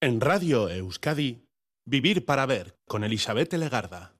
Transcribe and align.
En 0.00 0.20
Radio 0.20 0.68
Euskadi, 0.68 1.44
Vivir 1.84 2.24
para 2.24 2.46
Ver 2.46 2.78
con 2.86 3.02
Elizabeth 3.02 3.52
Legarda. 3.54 4.14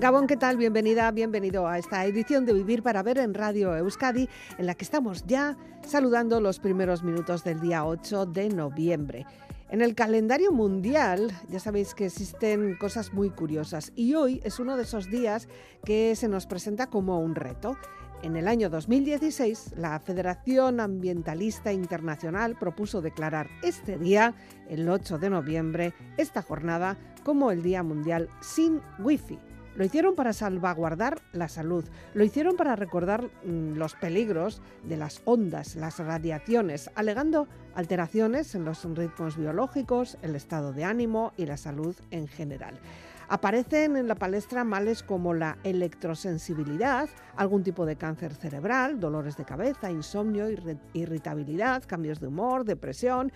Gabón, 0.00 0.26
¿qué 0.26 0.36
tal? 0.36 0.56
Bienvenida, 0.56 1.08
bienvenido 1.12 1.68
a 1.68 1.78
esta 1.78 2.04
edición 2.04 2.44
de 2.44 2.54
Vivir 2.54 2.82
para 2.82 3.04
Ver 3.04 3.18
en 3.18 3.32
Radio 3.32 3.76
Euskadi, 3.76 4.28
en 4.58 4.66
la 4.66 4.74
que 4.74 4.82
estamos 4.82 5.24
ya 5.24 5.56
saludando 5.86 6.40
los 6.40 6.58
primeros 6.58 7.04
minutos 7.04 7.44
del 7.44 7.60
día 7.60 7.84
8 7.84 8.26
de 8.26 8.48
noviembre. 8.48 9.24
En 9.70 9.82
el 9.82 9.94
calendario 9.94 10.50
mundial 10.50 11.30
ya 11.48 11.60
sabéis 11.60 11.94
que 11.94 12.06
existen 12.06 12.76
cosas 12.76 13.14
muy 13.14 13.30
curiosas 13.30 13.92
y 13.94 14.14
hoy 14.14 14.40
es 14.42 14.58
uno 14.58 14.76
de 14.76 14.82
esos 14.82 15.08
días 15.08 15.46
que 15.84 16.16
se 16.16 16.26
nos 16.26 16.46
presenta 16.46 16.88
como 16.88 17.20
un 17.20 17.36
reto. 17.36 17.76
En 18.24 18.36
el 18.36 18.48
año 18.48 18.68
2016, 18.68 19.74
la 19.76 20.00
Federación 20.00 20.80
Ambientalista 20.80 21.72
Internacional 21.72 22.58
propuso 22.58 23.00
declarar 23.00 23.48
este 23.62 23.96
día, 23.96 24.34
el 24.68 24.88
8 24.88 25.18
de 25.18 25.30
noviembre, 25.30 25.94
esta 26.16 26.42
jornada 26.42 26.98
como 27.22 27.52
el 27.52 27.62
Día 27.62 27.84
Mundial 27.84 28.28
sin 28.40 28.80
Wi-Fi. 28.98 29.49
Lo 29.76 29.84
hicieron 29.84 30.14
para 30.14 30.32
salvaguardar 30.32 31.20
la 31.32 31.48
salud, 31.48 31.84
lo 32.14 32.24
hicieron 32.24 32.56
para 32.56 32.76
recordar 32.76 33.30
mm, 33.44 33.74
los 33.74 33.94
peligros 33.94 34.62
de 34.82 34.96
las 34.96 35.22
ondas, 35.24 35.76
las 35.76 35.98
radiaciones, 35.98 36.90
alegando 36.94 37.46
alteraciones 37.74 38.54
en 38.54 38.64
los 38.64 38.84
ritmos 38.84 39.36
biológicos, 39.36 40.18
el 40.22 40.34
estado 40.34 40.72
de 40.72 40.84
ánimo 40.84 41.32
y 41.36 41.46
la 41.46 41.56
salud 41.56 41.94
en 42.10 42.26
general. 42.26 42.80
Aparecen 43.28 43.96
en 43.96 44.08
la 44.08 44.16
palestra 44.16 44.64
males 44.64 45.04
como 45.04 45.34
la 45.34 45.56
electrosensibilidad, 45.62 47.08
algún 47.36 47.62
tipo 47.62 47.86
de 47.86 47.94
cáncer 47.94 48.34
cerebral, 48.34 48.98
dolores 48.98 49.36
de 49.36 49.44
cabeza, 49.44 49.88
insomnio, 49.88 50.48
irritabilidad, 50.94 51.84
cambios 51.86 52.18
de 52.18 52.26
humor, 52.26 52.64
depresión. 52.64 53.30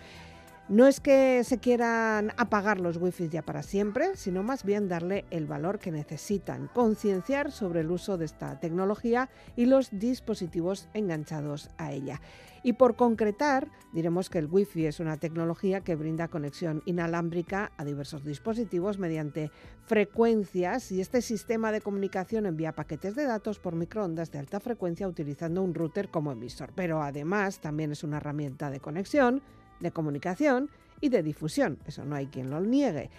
No 0.67 0.87
es 0.87 0.99
que 0.99 1.45
se 1.45 1.59
quieran 1.59 2.33
apagar 2.39 2.81
los 2.81 2.97
wifi 2.97 3.29
ya 3.29 3.43
para 3.43 3.63
siempre, 3.63 4.17
sino 4.17 4.43
más 4.43 4.65
bien 4.65 4.89
darle 4.89 5.27
el 5.31 5.45
valor 5.45 5.79
que 5.79 5.93
necesitan, 5.93 6.71
concienciar 6.73 7.53
sobre 7.53 7.81
el 7.81 7.91
uso 7.91 8.17
de 8.17 8.25
esta 8.25 8.59
tecnología 8.61 9.29
y 9.57 9.67
los 9.67 9.91
dispositivos 9.91 10.89
enganchados 10.95 11.69
a 11.77 11.93
ella. 11.93 12.23
Y 12.63 12.73
por 12.73 12.97
concretar, 12.97 13.69
diremos 13.93 14.31
que 14.31 14.39
el 14.39 14.49
Wi-Fi 14.51 14.87
es 14.87 15.01
una 15.01 15.19
tecnología 15.19 15.83
que 15.83 15.97
brinda 15.97 16.29
conexión 16.29 16.83
inalámbrica 16.87 17.73
a 17.77 17.85
diversos 17.85 18.25
dispositivos 18.25 18.99
mediante 18.99 19.51
frecuencias 19.83 20.91
y 20.91 21.03
este 21.03 21.21
sistema 21.21 21.73
de 21.73 21.83
comunicación 21.83 22.47
envía 22.47 22.73
paquetes 22.73 23.15
de 23.17 23.27
datos 23.27 23.59
por 23.59 23.75
microondas 23.75 24.33
de 24.33 24.39
alta 24.39 24.61
frecuencia 24.61 25.07
utilizando 25.07 25.63
un 25.63 25.75
router 25.75 26.09
como 26.09 26.33
emisor. 26.33 26.73
Pero 26.75 27.03
además 27.03 27.61
también 27.61 27.93
es 27.93 28.03
una 28.03 28.17
herramienta 28.17 28.71
de 28.71 28.81
conexión 28.81 29.43
de 29.85 29.93
comunicación 29.93 30.69
y 31.01 31.11
de 31.11 31.23
difusión, 31.23 31.79
eso 31.87 32.05
no 32.05 32.17
hay 32.17 32.27
quien 32.27 32.51
lo 32.51 32.61
niegue. 32.61 33.11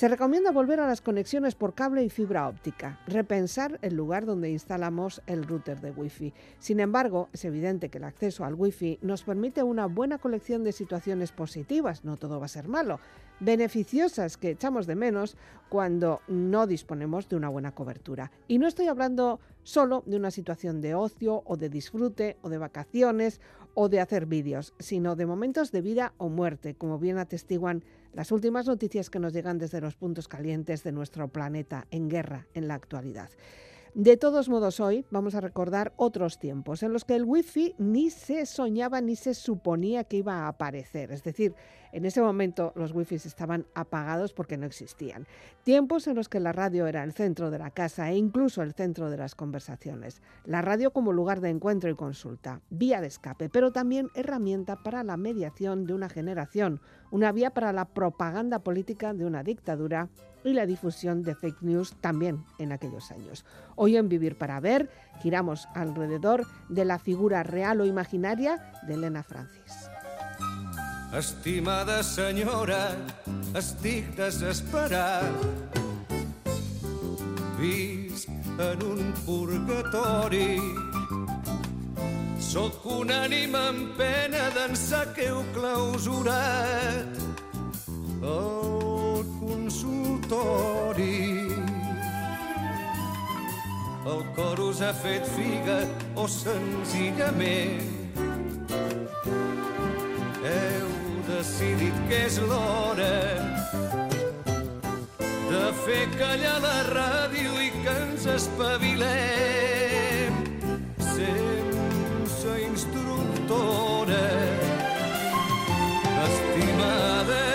Se 0.00 0.08
recomienda 0.08 0.50
volver 0.50 0.80
a 0.80 0.86
las 0.86 1.02
conexiones 1.02 1.54
por 1.54 1.74
cable 1.74 2.02
y 2.02 2.08
fibra 2.08 2.48
óptica, 2.48 2.98
repensar 3.06 3.78
el 3.82 3.96
lugar 3.96 4.24
donde 4.24 4.48
instalamos 4.48 5.20
el 5.26 5.44
router 5.44 5.82
de 5.82 5.90
Wi-Fi. 5.90 6.32
Sin 6.58 6.80
embargo, 6.80 7.28
es 7.34 7.44
evidente 7.44 7.90
que 7.90 7.98
el 7.98 8.04
acceso 8.04 8.46
al 8.46 8.54
Wi-Fi 8.54 9.00
nos 9.02 9.24
permite 9.24 9.62
una 9.62 9.84
buena 9.84 10.16
colección 10.16 10.64
de 10.64 10.72
situaciones 10.72 11.32
positivas, 11.32 12.02
no 12.02 12.16
todo 12.16 12.40
va 12.40 12.46
a 12.46 12.48
ser 12.48 12.66
malo, 12.66 12.98
beneficiosas 13.40 14.38
que 14.38 14.52
echamos 14.52 14.86
de 14.86 14.96
menos 14.96 15.36
cuando 15.68 16.22
no 16.28 16.66
disponemos 16.66 17.28
de 17.28 17.36
una 17.36 17.50
buena 17.50 17.74
cobertura. 17.74 18.32
Y 18.48 18.56
no 18.56 18.68
estoy 18.68 18.86
hablando 18.86 19.38
solo 19.64 20.02
de 20.06 20.16
una 20.16 20.30
situación 20.30 20.80
de 20.80 20.94
ocio 20.94 21.42
o 21.44 21.58
de 21.58 21.68
disfrute 21.68 22.38
o 22.40 22.48
de 22.48 22.56
vacaciones 22.56 23.42
o 23.74 23.90
de 23.90 24.00
hacer 24.00 24.24
vídeos, 24.24 24.72
sino 24.78 25.14
de 25.14 25.26
momentos 25.26 25.72
de 25.72 25.82
vida 25.82 26.14
o 26.16 26.30
muerte, 26.30 26.74
como 26.74 26.98
bien 26.98 27.18
atestiguan 27.18 27.84
las 28.12 28.32
últimas 28.32 28.66
noticias 28.66 29.10
que 29.10 29.18
nos 29.18 29.32
llegan 29.32 29.58
desde 29.58 29.80
los 29.80 29.96
puntos 29.96 30.28
calientes 30.28 30.82
de 30.82 30.92
nuestro 30.92 31.28
planeta 31.28 31.86
en 31.90 32.08
guerra 32.08 32.46
en 32.54 32.68
la 32.68 32.74
actualidad. 32.74 33.30
De 33.94 34.16
todos 34.16 34.48
modos, 34.48 34.78
hoy 34.78 35.04
vamos 35.10 35.34
a 35.34 35.40
recordar 35.40 35.92
otros 35.96 36.38
tiempos 36.38 36.84
en 36.84 36.92
los 36.92 37.04
que 37.04 37.16
el 37.16 37.24
wifi 37.24 37.74
ni 37.76 38.10
se 38.10 38.46
soñaba 38.46 39.00
ni 39.00 39.16
se 39.16 39.34
suponía 39.34 40.04
que 40.04 40.18
iba 40.18 40.34
a 40.34 40.48
aparecer. 40.48 41.10
Es 41.10 41.24
decir, 41.24 41.54
en 41.92 42.04
ese 42.04 42.20
momento 42.20 42.72
los 42.74 42.92
wifi 42.92 43.16
estaban 43.16 43.66
apagados 43.74 44.32
porque 44.32 44.56
no 44.56 44.66
existían. 44.66 45.26
Tiempos 45.62 46.06
en 46.06 46.16
los 46.16 46.28
que 46.28 46.40
la 46.40 46.52
radio 46.52 46.86
era 46.86 47.04
el 47.04 47.12
centro 47.12 47.50
de 47.50 47.58
la 47.58 47.70
casa 47.70 48.10
e 48.10 48.16
incluso 48.16 48.62
el 48.62 48.72
centro 48.72 49.10
de 49.10 49.16
las 49.16 49.34
conversaciones. 49.34 50.22
La 50.44 50.62
radio 50.62 50.92
como 50.92 51.12
lugar 51.12 51.40
de 51.40 51.50
encuentro 51.50 51.90
y 51.90 51.94
consulta, 51.94 52.60
vía 52.70 53.00
de 53.00 53.08
escape, 53.08 53.48
pero 53.48 53.72
también 53.72 54.08
herramienta 54.14 54.76
para 54.76 55.02
la 55.04 55.16
mediación 55.16 55.84
de 55.84 55.94
una 55.94 56.08
generación, 56.08 56.80
una 57.10 57.32
vía 57.32 57.50
para 57.50 57.72
la 57.72 57.86
propaganda 57.86 58.60
política 58.60 59.12
de 59.12 59.26
una 59.26 59.42
dictadura 59.42 60.08
y 60.44 60.52
la 60.52 60.66
difusión 60.66 61.22
de 61.22 61.34
fake 61.34 61.62
news 61.62 61.96
también 62.00 62.44
en 62.58 62.72
aquellos 62.72 63.10
años. 63.10 63.44
Hoy 63.76 63.96
en 63.96 64.08
Vivir 64.08 64.36
para 64.36 64.60
Ver 64.60 64.88
giramos 65.20 65.68
alrededor 65.74 66.46
de 66.68 66.84
la 66.84 66.98
figura 66.98 67.42
real 67.42 67.80
o 67.80 67.86
imaginaria 67.86 68.72
de 68.86 68.94
Elena 68.94 69.22
Francis. 69.22 69.89
Estimada 71.10 72.04
senyora, 72.04 72.94
estic 73.58 74.14
desesperat. 74.14 75.34
Visc 77.58 78.28
en 78.62 78.84
un 78.86 79.10
purgatori. 79.26 80.54
Soc 82.38 82.86
un 82.86 83.10
ànima 83.10 83.64
en 83.72 83.90
pena 83.98 84.46
d'ençà 84.54 85.02
que 85.16 85.26
heu 85.32 85.42
clausurat 85.50 87.18
el 88.22 89.26
consultori. 89.42 91.20
El 94.06 94.22
cor 94.38 94.62
us 94.70 94.78
ha 94.78 94.94
fet 94.94 95.26
figa 95.34 95.82
o 96.14 96.30
senzillament 96.30 97.90
decidit 101.40 101.96
que 102.08 102.16
és 102.26 102.34
l'hora 102.44 103.14
de 105.48 105.60
fer 105.84 106.02
callar 106.18 106.58
la 106.64 106.80
ràdio 106.88 107.52
i 107.64 107.68
que 107.76 107.94
ens 108.02 108.26
espavilem 108.28 110.36
sense 111.06 112.56
instructora. 112.66 114.26
Estimada 116.26 117.46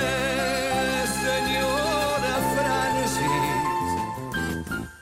senyora 1.19 2.34
Francis, 2.56 3.94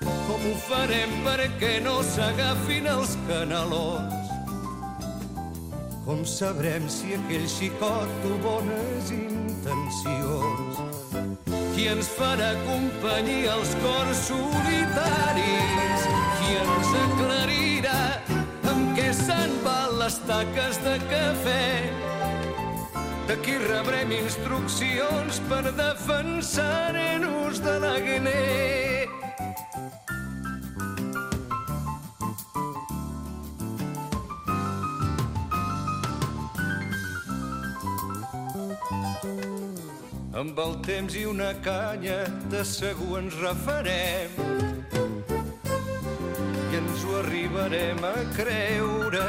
com 0.09 0.49
ho 0.49 0.53
farem 0.65 1.15
perquè 1.29 1.73
no 1.87 1.95
s'agafin 2.09 2.91
els 2.97 3.15
canalons? 3.31 4.12
Com 6.13 6.21
sabrem 6.29 6.83
si 6.93 7.15
aquell 7.17 7.45
xicot 7.49 8.09
tu 8.21 8.35
bones 8.43 9.07
intencions? 9.15 10.81
Qui 11.73 11.87
ens 11.89 12.11
farà 12.13 12.51
companyia 12.67 13.55
als 13.55 13.71
cors 13.81 14.21
solitaris? 14.27 16.05
Qui 16.37 16.53
ens 16.59 16.93
aclarirà 16.99 17.97
amb 18.75 18.93
què 18.99 19.09
se'n 19.23 19.57
van 19.65 19.97
les 20.03 20.21
taques 20.29 20.79
de 20.85 20.95
cafè? 21.07 21.65
De 23.25 23.41
qui 23.41 23.57
rebrem 23.65 24.13
instruccions 24.21 25.41
per 25.49 25.65
defensar-nos 25.81 27.65
de 27.65 27.79
l'agner? 27.87 28.82
Amb 40.43 40.57
el 40.59 40.73
temps 40.83 41.13
i 41.15 41.21
una 41.23 41.53
canya 41.63 42.17
de 42.51 42.65
segur 42.67 43.13
ens 43.21 43.35
refarem 43.39 44.33
i 46.73 46.79
ens 46.81 47.05
ho 47.07 47.13
arribarem 47.21 48.03
a 48.03 48.11
creure. 48.35 49.23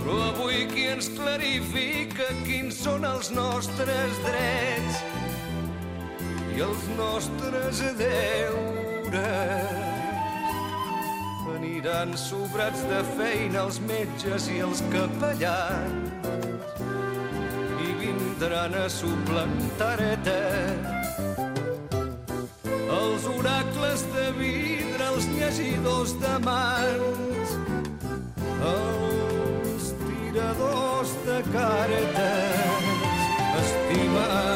Però 0.00 0.18
avui 0.32 0.66
qui 0.74 0.88
ens 0.90 1.12
clarifica 1.14 2.26
quins 2.42 2.82
són 2.82 3.06
els 3.06 3.30
nostres 3.38 4.20
drets 4.26 5.00
i 6.58 6.66
els 6.66 6.90
nostres 6.98 7.86
deures. 8.02 9.18
Aniran 11.60 12.18
sobrats 12.18 12.82
de 12.90 13.04
feina 13.14 13.68
els 13.68 13.78
metges 13.86 14.50
i 14.50 14.64
els 14.66 14.82
capellans 14.90 16.09
vindran 18.40 18.74
a 18.74 18.88
suplantar-te. 18.88 20.40
Els 22.88 23.26
oracles 23.36 24.04
de 24.14 24.26
vidre 24.38 25.08
els 25.12 25.26
llegidors 25.36 26.14
de 26.22 26.34
mans, 26.46 27.52
els 28.72 29.90
tiradors 30.06 31.12
de 31.26 31.42
cartes, 31.52 32.88
estimada 33.60 34.49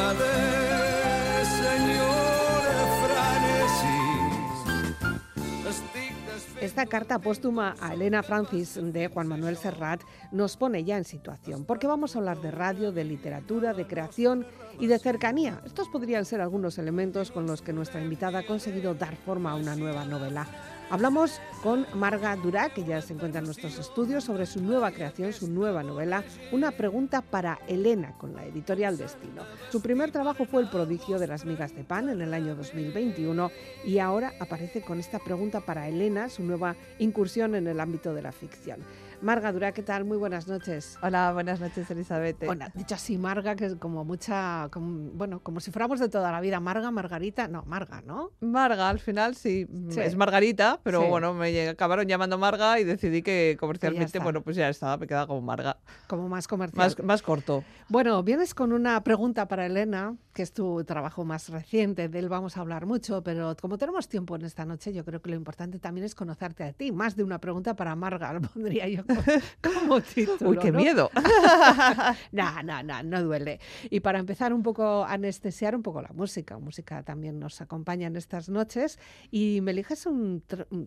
Carta 6.87 7.19
póstuma 7.19 7.75
a 7.79 7.93
Elena 7.93 8.23
Francis 8.23 8.79
de 8.81 9.07
Juan 9.07 9.27
Manuel 9.27 9.57
Serrat 9.57 10.01
nos 10.31 10.57
pone 10.57 10.83
ya 10.83 10.97
en 10.97 11.03
situación, 11.03 11.65
porque 11.65 11.87
vamos 11.87 12.15
a 12.15 12.19
hablar 12.19 12.41
de 12.41 12.51
radio, 12.51 12.91
de 12.91 13.03
literatura, 13.03 13.73
de 13.73 13.87
creación 13.87 14.45
y 14.79 14.87
de 14.87 14.99
cercanía. 14.99 15.61
Estos 15.65 15.89
podrían 15.89 16.25
ser 16.25 16.41
algunos 16.41 16.77
elementos 16.77 17.31
con 17.31 17.45
los 17.47 17.61
que 17.61 17.73
nuestra 17.73 18.01
invitada 18.01 18.39
ha 18.39 18.45
conseguido 18.45 18.93
dar 18.93 19.15
forma 19.15 19.51
a 19.51 19.55
una 19.55 19.75
nueva 19.75 20.05
novela. 20.05 20.47
Hablamos 20.91 21.41
con 21.63 21.87
Marga 21.95 22.35
Durá, 22.35 22.69
que 22.69 22.83
ya 22.83 23.01
se 23.01 23.13
encuentra 23.13 23.39
en 23.39 23.45
nuestros 23.45 23.79
estudios, 23.79 24.23
sobre 24.23 24.45
su 24.45 24.61
nueva 24.61 24.91
creación, 24.91 25.33
su 25.33 25.47
nueva 25.47 25.81
novela, 25.81 26.23
Una 26.51 26.71
pregunta 26.71 27.21
para 27.21 27.57
Elena, 27.67 28.13
con 28.19 28.35
la 28.35 28.45
editorial 28.45 28.95
Destino. 28.95 29.41
Su 29.71 29.81
primer 29.81 30.11
trabajo 30.11 30.45
fue 30.45 30.61
El 30.61 30.69
prodigio 30.69 31.17
de 31.17 31.25
las 31.25 31.43
migas 31.43 31.75
de 31.75 31.83
pan 31.83 32.09
en 32.09 32.21
el 32.21 32.35
año 32.35 32.55
2021 32.55 33.49
y 33.83 33.97
ahora 33.97 34.33
aparece 34.39 34.81
con 34.81 34.99
esta 34.99 35.17
pregunta 35.17 35.59
para 35.59 35.87
Elena, 35.87 36.29
su 36.29 36.43
nueva 36.43 36.75
incursión 36.99 37.55
en 37.55 37.65
el 37.65 37.79
ámbito 37.79 38.13
de 38.13 38.21
la 38.21 38.31
ficción. 38.31 38.79
Marga 39.21 39.51
Durá, 39.51 39.71
¿qué 39.71 39.81
tal? 39.81 40.05
Muy 40.05 40.17
buenas 40.17 40.47
noches. 40.47 40.99
Hola, 41.01 41.31
buenas 41.33 41.59
noches, 41.59 41.89
Elizabeth. 41.89 42.45
Bueno, 42.45 42.65
dicho 42.75 42.93
así, 42.95 43.17
Marga, 43.17 43.55
que 43.55 43.65
es 43.65 43.75
como 43.75 44.03
mucha, 44.05 44.69
como- 44.71 45.09
bueno, 45.11 45.39
como 45.39 45.59
si 45.61 45.71
fuéramos 45.71 45.99
de 45.99 46.09
toda 46.09 46.31
la 46.31 46.41
vida. 46.41 46.59
Marga, 46.59 46.91
Margarita, 46.91 47.47
no, 47.47 47.63
Marga, 47.65 48.01
¿no? 48.01 48.31
Marga, 48.41 48.87
al 48.89 48.99
final 48.99 49.35
sí, 49.35 49.67
Sí. 49.89 49.99
es 50.01 50.15
Margarita, 50.15 50.79
pero 50.83 51.01
Sí. 51.01 51.07
bueno, 51.09 51.33
me 51.33 51.69
acabaron 51.69 52.05
llamando 52.07 52.37
Marga 52.37 52.79
y 52.79 52.83
decidí 52.83 53.23
que 53.23 53.57
comercialmente, 53.59 54.19
bueno, 54.19 54.41
pues 54.43 54.57
ya 54.57 54.69
estaba, 54.69 54.97
me 54.97 55.07
quedaba 55.07 55.25
como 55.27 55.41
Marga. 55.41 55.77
Como 56.07 56.29
más 56.29 56.47
comercial. 56.47 56.77
Más, 56.97 57.03
más 57.03 57.21
corto. 57.23 57.63
Bueno, 57.89 58.21
vienes 58.21 58.53
con 58.53 58.73
una 58.73 59.03
pregunta 59.03 59.47
para 59.47 59.65
Elena, 59.65 60.15
que 60.33 60.43
es 60.43 60.53
tu 60.53 60.83
trabajo 60.83 61.25
más 61.25 61.49
reciente, 61.49 62.09
de 62.09 62.19
él 62.19 62.29
vamos 62.29 62.57
a 62.57 62.61
hablar 62.61 62.85
mucho, 62.85 63.23
pero 63.23 63.55
como 63.59 63.77
tenemos 63.77 64.07
tiempo 64.07 64.35
en 64.35 64.43
esta 64.43 64.65
noche, 64.65 64.93
yo 64.93 65.03
creo 65.03 65.21
que 65.21 65.29
lo 65.31 65.35
importante 65.35 65.79
también 65.79 66.05
es 66.05 66.13
conocerte 66.13 66.63
a 66.63 66.73
ti. 66.73 66.91
Más 66.91 67.15
de 67.15 67.23
una 67.23 67.39
pregunta 67.39 67.75
para 67.75 67.95
Marga, 67.95 68.31
lo 68.33 68.41
pondría 68.41 68.87
yo 68.87 69.04
como, 69.61 70.01
título. 70.01 70.51
Uy, 70.51 70.57
qué 70.57 70.71
¿no? 70.71 70.79
miedo. 70.79 71.11
No, 72.31 72.63
no, 72.63 72.83
no, 72.83 73.03
no 73.03 73.23
duele. 73.23 73.59
Y 73.89 73.99
para 73.99 74.19
empezar 74.19 74.53
un 74.53 74.63
poco 74.63 75.03
a 75.03 75.13
anestesiar 75.13 75.75
un 75.75 75.83
poco 75.83 76.01
la 76.01 76.11
música, 76.13 76.57
música 76.57 77.03
también 77.03 77.39
nos 77.39 77.61
acompaña 77.61 78.07
en 78.07 78.15
estas 78.15 78.49
noches, 78.49 78.99
y 79.31 79.61
me 79.61 79.71
eliges 79.71 80.05
un, 80.05 80.43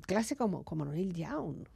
clásico 0.07 0.45
como, 0.45 0.63
como 0.63 0.85
Neil 0.85 1.15
Young. 1.15 1.67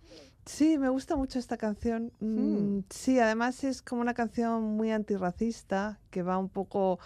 Sí, 0.44 0.78
me 0.78 0.88
gusta 0.88 1.16
mucho 1.16 1.38
esta 1.38 1.56
canción. 1.56 2.12
Mm. 2.20 2.76
Mm, 2.78 2.84
Sí, 2.90 3.18
además 3.18 3.62
es 3.64 3.82
como 3.82 4.00
una 4.00 4.14
canción 4.14 4.62
muy 4.62 4.90
antirracista 4.90 5.98
que 6.10 6.22
va 6.22 6.38
un 6.38 6.48
poco 6.48 6.98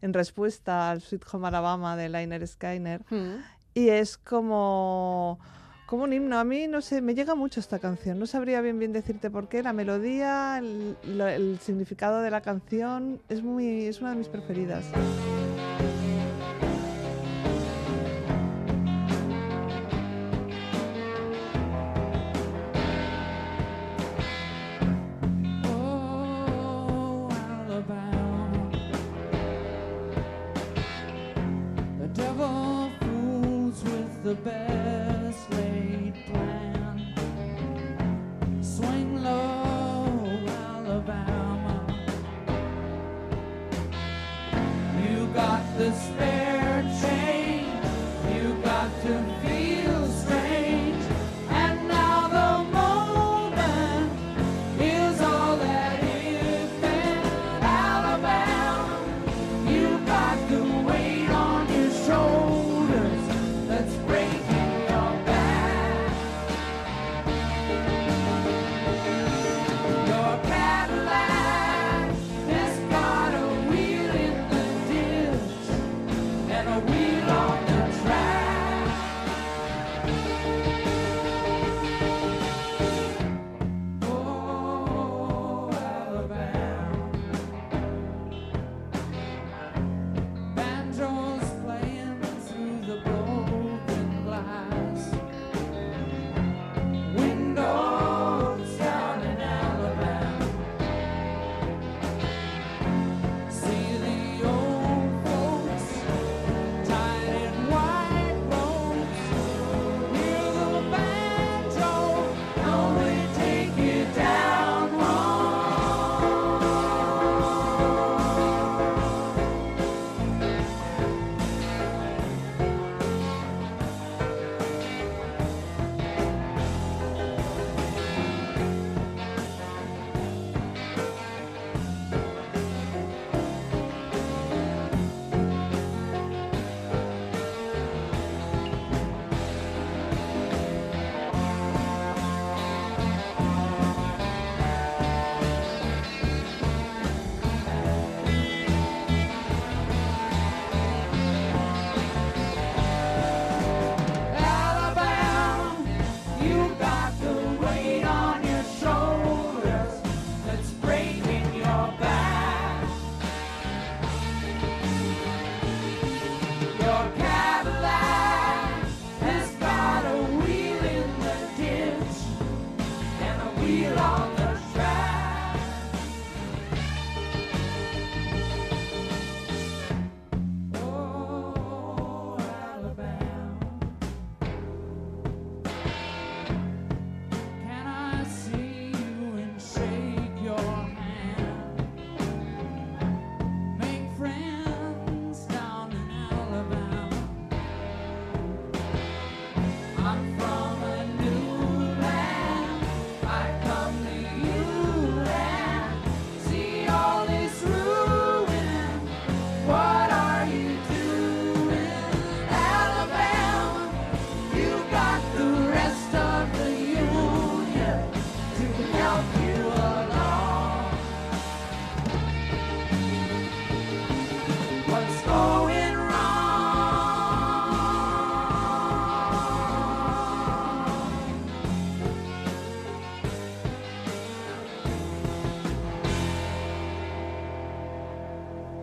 en 0.00 0.12
respuesta 0.12 0.90
al 0.90 1.00
Sweet 1.00 1.24
Home 1.32 1.48
Alabama 1.48 1.96
de 1.96 2.08
Liner 2.08 2.46
Skyner. 2.46 3.04
Y 3.74 3.88
es 3.90 4.16
como, 4.16 5.38
como 5.88 6.04
un 6.04 6.12
himno. 6.12 6.38
A 6.38 6.44
mí, 6.44 6.68
no 6.68 6.82
sé, 6.82 7.00
me 7.00 7.14
llega 7.14 7.34
mucho 7.34 7.60
esta 7.60 7.78
canción. 7.78 8.18
No 8.18 8.26
sabría 8.26 8.60
bien 8.60 8.92
decirte 8.92 9.30
por 9.30 9.48
qué. 9.48 9.62
La 9.62 9.72
melodía, 9.72 10.58
el, 10.58 10.96
el 11.02 11.58
significado 11.60 12.20
de 12.20 12.30
la 12.30 12.42
canción 12.42 13.20
es, 13.30 13.42
muy, 13.42 13.86
es 13.86 14.00
una 14.02 14.10
de 14.10 14.16
mis 14.16 14.28
preferidas. 14.28 14.84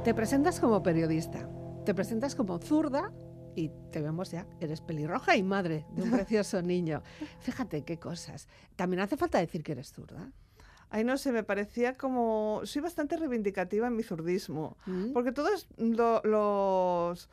Te 0.06 0.14
presentas 0.14 0.60
como 0.60 0.84
periodista, 0.84 1.50
te 1.84 1.96
presentas 1.96 2.36
como 2.36 2.60
zurda 2.60 3.12
y 3.56 3.72
te 3.92 4.02
vemos 4.02 4.30
ya, 4.30 4.46
eres 4.60 4.80
pelirroja 4.82 5.36
y 5.36 5.42
madre 5.42 5.88
de 5.94 6.04
un 6.04 6.12
precioso 6.12 6.62
niño. 6.62 7.02
Fíjate 7.40 7.84
qué 7.84 7.98
cosas. 7.98 8.48
También 8.76 9.00
hace 9.02 9.18
falta 9.18 9.40
decir 9.40 9.64
que 9.64 9.72
eres 9.72 9.92
zurda. 9.92 10.30
Ay, 10.92 11.04
no 11.04 11.18
sé, 11.18 11.32
me 11.32 11.44
parecía 11.44 11.96
como... 11.96 12.62
Soy 12.66 12.84
bastante 12.84 13.18
reivindicativa 13.18 13.88
en 13.88 13.96
mi 13.96 14.04
zurdismo. 14.04 14.78
¿Mm? 14.86 15.12
Porque 15.12 15.32
todos 15.32 15.68
lo- 15.78 16.22
los... 16.24 17.28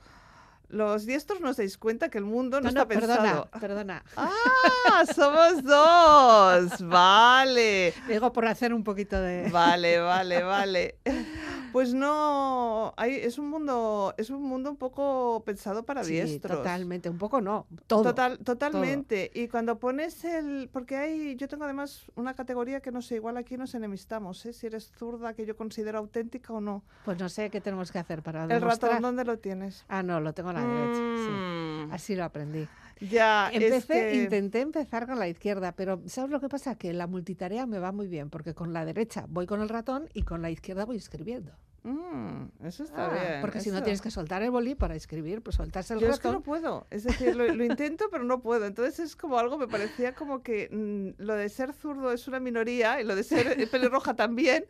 Los 0.68 1.04
diestros 1.04 1.42
nos 1.42 1.58
dais 1.58 1.76
cuenta 1.76 2.08
que 2.08 2.16
el 2.16 2.24
mundo 2.24 2.58
no, 2.62 2.68
está 2.70 2.88
pensado. 2.88 3.50
perdona, 3.50 3.60
perdona. 3.60 4.04
¡Ah! 4.16 5.04
¡Somos 5.14 5.62
dos! 5.62 6.88
Vale. 6.88 7.92
Digo 8.08 8.32
por 8.32 8.46
hacer 8.46 8.72
un 8.72 8.82
poquito 8.82 9.20
de... 9.20 9.50
Vale, 9.50 9.98
vale, 10.00 10.42
vale. 10.42 10.96
Pues 11.72 11.94
no, 11.94 12.92
hay, 12.96 13.14
es 13.16 13.38
un 13.38 13.48
mundo, 13.48 14.14
es 14.18 14.30
un 14.30 14.42
mundo 14.42 14.70
un 14.70 14.76
poco 14.76 15.42
pensado 15.44 15.84
para 15.84 16.04
Sí, 16.04 16.12
diestros. 16.12 16.58
totalmente, 16.58 17.08
un 17.08 17.18
poco 17.18 17.40
no, 17.40 17.66
todo. 17.86 18.02
Total, 18.02 18.38
totalmente. 18.38 19.30
Y 19.34 19.48
cuando 19.48 19.78
pones 19.78 20.24
el, 20.24 20.68
porque 20.72 20.96
hay, 20.96 21.36
yo 21.36 21.48
tengo 21.48 21.64
además 21.64 22.04
una 22.14 22.34
categoría 22.34 22.80
que 22.80 22.92
no 22.92 23.00
sé, 23.02 23.16
igual 23.16 23.36
aquí 23.36 23.56
nos 23.56 23.74
enemistamos, 23.74 24.44
¿eh? 24.46 24.52
si 24.52 24.66
eres 24.66 24.90
zurda 24.98 25.34
que 25.34 25.46
yo 25.46 25.56
considero 25.56 25.98
auténtica 25.98 26.52
o 26.52 26.60
no. 26.60 26.82
Pues 27.04 27.18
no 27.18 27.28
sé 27.28 27.50
qué 27.50 27.60
tenemos 27.60 27.90
que 27.90 27.98
hacer 27.98 28.22
para 28.22 28.42
El 28.44 28.48
demostrar. 28.48 28.92
ratón, 28.92 29.02
¿dónde 29.02 29.24
lo 29.24 29.38
tienes? 29.38 29.84
Ah, 29.88 30.02
no, 30.02 30.20
lo 30.20 30.32
tengo 30.34 30.50
a 30.50 30.52
la 30.52 30.60
derecha, 30.64 30.98
sí. 30.98 31.30
Mm, 31.30 31.92
Así 31.92 32.14
lo 32.16 32.24
aprendí. 32.24 32.68
Ya, 33.10 33.50
Empecé, 33.52 34.10
que- 34.10 34.22
intenté 34.24 34.60
empezar 34.60 35.06
con 35.06 35.18
la 35.18 35.28
izquierda, 35.28 35.72
pero 35.72 36.02
¿sabes 36.06 36.30
lo 36.30 36.40
que 36.40 36.48
pasa? 36.48 36.76
Que 36.76 36.92
la 36.92 37.06
multitarea 37.06 37.66
me 37.66 37.78
va 37.78 37.90
muy 37.92 38.06
bien, 38.06 38.30
porque 38.30 38.54
con 38.54 38.72
la 38.72 38.84
derecha 38.84 39.26
voy 39.28 39.46
con 39.46 39.60
el 39.60 39.68
ratón 39.68 40.08
y 40.14 40.22
con 40.22 40.40
la 40.42 40.50
izquierda 40.50 40.84
voy 40.84 40.96
escribiendo. 40.96 41.52
Mm, 41.84 42.44
eso 42.64 42.84
está 42.84 43.06
Ah, 43.06 43.08
bien. 43.12 43.40
porque 43.40 43.60
si 43.60 43.70
no 43.70 43.76
eso. 43.76 43.84
tienes 43.84 44.00
que 44.00 44.10
soltar 44.12 44.40
el 44.42 44.50
boli 44.52 44.74
para 44.76 44.94
escribir, 44.94 45.42
pues 45.42 45.56
soltas 45.56 45.90
el 45.90 45.98
Yo 45.98 46.08
es 46.08 46.18
que 46.20 46.28
ratón. 46.28 46.34
no 46.34 46.42
puedo, 46.42 46.86
es 46.90 47.02
decir, 47.02 47.34
lo, 47.34 47.52
lo 47.52 47.64
intento 47.64 48.04
pero 48.10 48.22
no 48.22 48.40
puedo. 48.40 48.66
Entonces 48.66 49.00
es 49.00 49.16
como 49.16 49.38
algo, 49.38 49.58
me 49.58 49.66
parecía 49.66 50.14
como 50.14 50.42
que 50.42 50.68
mm, 50.70 51.20
lo 51.22 51.34
de 51.34 51.48
ser 51.48 51.72
zurdo 51.72 52.12
es 52.12 52.28
una 52.28 52.38
minoría 52.38 53.00
y 53.00 53.04
lo 53.04 53.16
de 53.16 53.24
ser 53.24 53.60
eh, 53.60 53.66
pelirroja 53.66 54.14
también, 54.14 54.64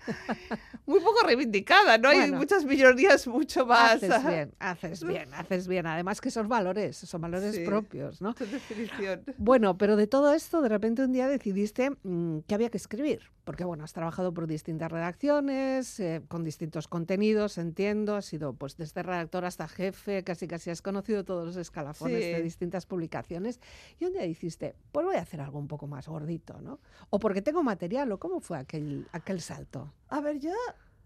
muy 0.86 1.00
poco 1.00 1.26
reivindicada, 1.26 1.98
¿no? 1.98 2.08
Hay 2.08 2.18
Bueno. 2.20 2.38
muchas 2.38 2.64
minorías 2.64 3.26
mucho 3.26 3.66
más. 3.66 4.02
Haces 4.02 4.26
bien, 4.26 4.54
haces 4.58 5.04
bien, 5.04 5.34
haces 5.34 5.68
bien. 5.68 5.86
Además 5.86 6.20
que 6.20 6.30
son 6.30 6.48
valores, 6.48 6.96
son 6.96 7.20
valores 7.20 7.54
Sí. 7.56 7.64
propios, 7.66 8.22
¿no? 8.22 8.32
Definición. 8.32 9.22
Bueno, 9.36 9.76
pero 9.76 9.96
de 9.96 10.06
todo 10.06 10.32
esto, 10.32 10.62
de 10.62 10.68
repente 10.70 11.04
un 11.04 11.12
día 11.12 11.28
decidiste 11.28 11.90
mm, 12.02 12.38
que 12.46 12.54
había 12.54 12.70
que 12.70 12.78
escribir, 12.78 13.20
porque 13.44 13.64
bueno, 13.64 13.84
has 13.84 13.92
trabajado 13.92 14.32
por 14.32 14.46
distintas 14.46 14.90
redacciones, 14.90 16.00
eh, 16.00 16.22
con 16.28 16.42
distintos 16.44 16.88
contenidos, 16.88 17.01
entiendo, 17.58 18.16
has 18.16 18.24
sido 18.26 18.52
pues 18.54 18.76
desde 18.76 19.02
redactor 19.02 19.44
hasta 19.44 19.68
jefe, 19.68 20.24
casi 20.24 20.46
casi 20.48 20.70
has 20.70 20.82
conocido 20.82 21.24
todos 21.24 21.44
los 21.46 21.56
escalafones 21.56 22.20
de 22.20 22.36
Sí. 22.36 22.42
distintas 22.42 22.86
publicaciones, 22.86 23.60
y 23.98 24.04
un 24.06 24.12
día 24.12 24.22
dijiste, 24.22 24.74
pues 24.92 25.04
voy 25.06 25.16
a 25.16 25.20
hacer 25.22 25.40
algo 25.40 25.58
un 25.58 25.68
poco 25.68 25.86
más 25.86 26.08
gordito, 26.08 26.60
¿no? 26.60 26.80
O 27.10 27.18
porque 27.18 27.42
tengo 27.42 27.62
material, 27.62 28.10
o 28.12 28.18
cómo 28.18 28.40
fue 28.40 28.58
aquel, 28.58 29.06
aquel 29.12 29.40
salto. 29.40 29.92
A 30.08 30.20
ver, 30.20 30.38
yo 30.38 30.52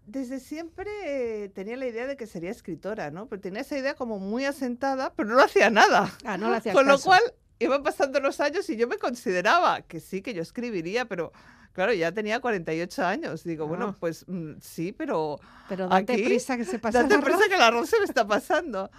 desde 0.05 0.39
siempre 0.39 0.89
eh, 1.05 1.49
tenía 1.49 1.75
la 1.75 1.85
idea 1.87 2.07
de 2.07 2.15
que 2.15 2.27
sería 2.27 2.51
escritora, 2.51 3.11
¿no? 3.11 3.27
Pero 3.27 3.41
tenía 3.41 3.61
esa 3.61 3.77
idea 3.77 3.93
como 3.95 4.19
muy 4.19 4.45
asentada, 4.45 5.13
pero 5.13 5.29
no 5.29 5.39
hacía 5.41 5.69
nada. 5.69 6.11
Ah, 6.23 6.37
no 6.37 6.49
le 6.49 6.57
hacías 6.57 6.73
Con 6.75 6.85
lo 6.87 6.93
caso. 6.93 7.09
cual 7.09 7.21
iban 7.59 7.83
pasando 7.83 8.19
los 8.19 8.39
años 8.39 8.69
y 8.69 8.77
yo 8.77 8.87
me 8.87 8.97
consideraba 8.97 9.81
que 9.81 9.99
sí, 9.99 10.21
que 10.21 10.33
yo 10.33 10.41
escribiría, 10.41 11.05
pero 11.05 11.31
claro, 11.77 11.93
ya 11.93 12.11
tenía 12.11 12.39
48 12.39 13.05
años. 13.05 13.43
Digo, 13.43 13.67
bueno, 13.67 13.95
pues 13.99 14.25
mm, 14.27 14.53
sí, 14.59 14.91
pero 14.93 15.39
Pero 15.69 15.87
date 15.87 16.13
aquí, 16.13 16.23
prisa 16.23 16.57
que 16.57 16.65
se 16.65 16.79
pasa 16.79 17.03
date 17.03 17.13
el 17.13 17.21
prisa 17.21 17.47
que 17.47 17.53
el 17.53 17.61
arroz 17.61 17.87
se 17.87 17.99
me 17.99 18.05
está 18.05 18.25
pasando. 18.27 18.89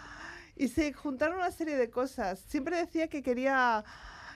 Y 0.54 0.68
se 0.68 0.92
juntaron 0.92 1.38
una 1.38 1.50
serie 1.50 1.76
de 1.76 1.90
cosas. 1.90 2.38
Siempre 2.38 2.76
decía 2.76 3.08
que 3.08 3.20
quería 3.24 3.84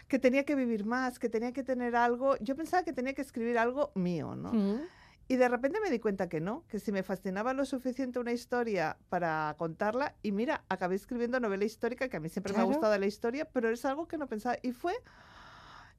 que 0.08 0.18
tenía 0.18 0.44
que 0.44 0.56
vivir 0.56 0.84
más, 0.84 1.20
que 1.20 1.28
tenía 1.28 1.52
que 1.52 1.62
tener 1.62 1.94
algo. 1.94 2.36
Yo 2.40 2.56
pensaba 2.56 2.82
que 2.82 2.92
tenía 2.92 3.14
que 3.14 3.22
escribir 3.22 3.58
algo 3.58 3.92
mío, 3.94 4.34
¿no? 4.34 4.52
Mm. 4.52 4.80
Y 5.28 5.36
de 5.36 5.48
repente 5.48 5.78
me 5.80 5.88
di 5.88 6.00
cuenta 6.00 6.28
que 6.28 6.40
no, 6.40 6.64
que 6.68 6.80
si 6.80 6.90
me 6.90 7.04
fascinaba 7.04 7.54
lo 7.54 7.64
suficiente 7.64 8.18
una 8.18 8.32
historia 8.32 8.96
para 9.08 9.54
contarla, 9.56 10.16
y 10.20 10.32
mira, 10.32 10.64
acabé 10.68 10.96
escribiendo 10.96 11.38
novela 11.38 11.64
histórica, 11.64 12.08
que 12.08 12.16
a 12.16 12.20
mí 12.20 12.28
siempre 12.28 12.52
me 12.52 12.56
Claro. 12.56 12.68
ha 12.70 12.72
gustado 12.72 12.98
la 12.98 13.06
historia, 13.06 13.44
pero 13.52 13.70
es 13.70 13.84
algo 13.84 14.08
que 14.08 14.18
no 14.18 14.26
pensaba. 14.26 14.56
Y 14.62 14.72
fue, 14.72 14.94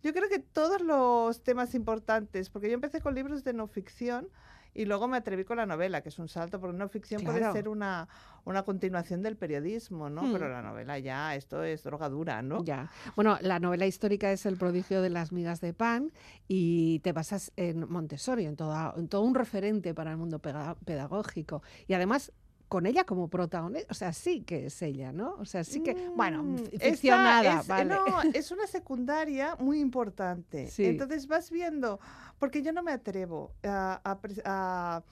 yo 0.03 0.13
creo 0.13 0.29
que 0.29 0.39
todos 0.39 0.81
los 0.81 1.43
temas 1.43 1.73
importantes, 1.75 2.49
porque 2.49 2.67
yo 2.67 2.73
empecé 2.75 3.01
con 3.01 3.15
libros 3.15 3.43
de 3.43 3.53
no 3.53 3.67
ficción 3.67 4.27
y 4.75 4.85
luego 4.85 5.07
me 5.07 5.17
atreví 5.17 5.43
con 5.45 5.57
la 5.57 5.67
novela, 5.67 6.01
que 6.01 6.09
es 6.09 6.17
un 6.17 6.27
salto, 6.27 6.59
porque 6.59 6.75
no 6.75 6.89
ficción 6.89 7.21
Claro. 7.21 7.39
puede 7.39 7.51
ser 7.53 7.69
una, 7.69 8.07
una 8.43 8.63
continuación 8.63 9.21
del 9.21 9.37
periodismo, 9.37 10.09
¿no? 10.09 10.23
Pero 10.33 10.47
Mm. 10.47 10.51
la 10.51 10.61
novela 10.63 10.97
ya, 10.97 11.35
esto 11.35 11.61
es 11.63 11.83
droga 11.83 12.09
dura, 12.09 12.41
¿no? 12.41 12.63
Ya. 12.63 12.89
Bueno, 13.15 13.37
la 13.41 13.59
novela 13.59 13.85
histórica 13.85 14.31
es 14.31 14.47
El 14.47 14.57
prodigio 14.57 15.03
de 15.03 15.11
las 15.11 15.31
migas 15.31 15.61
de 15.61 15.73
pan 15.75 16.11
y 16.47 16.99
te 17.01 17.11
basas 17.11 17.51
en 17.55 17.87
Montessori, 17.87 18.45
en, 18.45 18.55
toda, 18.55 18.95
en 18.97 19.07
todo 19.09 19.21
un 19.21 19.35
referente 19.35 19.93
para 19.93 20.09
el 20.09 20.17
mundo 20.17 20.39
pedagógico. 20.39 21.61
Y 21.87 21.93
además, 21.93 22.31
con 22.67 22.85
ella 22.87 23.03
como 23.03 23.27
protagonista, 23.27 23.87
o 23.91 23.93
sea, 23.93 24.13
sí 24.13 24.41
que 24.41 24.65
es 24.65 24.81
ella, 24.81 25.11
¿no? 25.11 25.35
O 25.39 25.45
sea, 25.45 25.63
sí 25.63 25.81
que, 25.83 25.93
bueno, 26.15 26.41
Mm, 26.43 26.55
esta 26.71 26.89
ficcionada, 26.89 27.59
es, 27.61 27.67
vale. 27.67 27.85
No, 27.85 28.03
es 28.33 28.49
una 28.51 28.65
secundaria 28.67 29.55
muy 29.59 29.79
importante. 29.79 30.67
Sí. 30.71 30.85
Entonces 30.85 31.27
vas 31.27 31.51
viendo, 31.51 31.99
porque 32.39 32.61
yo 32.63 32.73
no 32.73 32.81
me 32.81 32.91
atrevo 32.91 33.51
a, 33.63 34.01
a 34.03 34.17
a- 34.45 35.03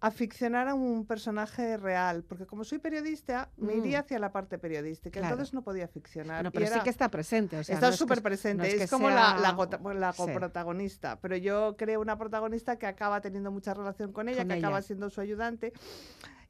a 0.00 0.10
ficcionar 0.10 0.68
a 0.68 0.74
un 0.74 1.06
personaje 1.06 1.78
real, 1.78 2.24
porque 2.24 2.44
como 2.44 2.62
soy 2.64 2.78
periodista, 2.78 3.48
me 3.56 3.74
iría 3.74 4.00
Mm. 4.00 4.04
hacia 4.04 4.18
la 4.18 4.32
parte 4.32 4.58
periodística, 4.58 5.18
Claro. 5.18 5.32
entonces 5.36 5.54
no 5.54 5.62
podía 5.62 5.88
ficcionar. 5.88 6.42
Bueno, 6.42 6.50
pero 6.52 6.66
sí 6.66 6.78
que 6.84 6.90
está 6.90 7.08
presente, 7.08 7.56
o 7.58 7.64
sea, 7.64 7.76
Está 7.76 7.86
no 7.86 7.90
es 7.94 7.96
que 7.98 8.04
súper 8.04 8.18
es- 8.18 8.22
presente, 8.22 8.76
no 8.76 8.82
es, 8.84 8.90
como 8.90 9.08
la, 9.08 9.38
la, 9.38 9.56
cota- 9.56 9.80
la 9.94 10.12
Sí. 10.12 10.18
coprotagonista, 10.18 11.18
pero 11.22 11.36
yo 11.38 11.74
creo 11.78 12.02
una 12.02 12.18
protagonista 12.18 12.76
que 12.76 12.86
acaba 12.86 13.22
teniendo 13.22 13.50
mucha 13.50 13.72
relación 13.72 14.12
con 14.12 14.28
ella, 14.28 14.40
Con 14.42 14.48
que 14.48 14.54
acaba 14.54 14.82
siendo 14.82 15.08
su 15.08 15.22
ayudante, 15.22 15.72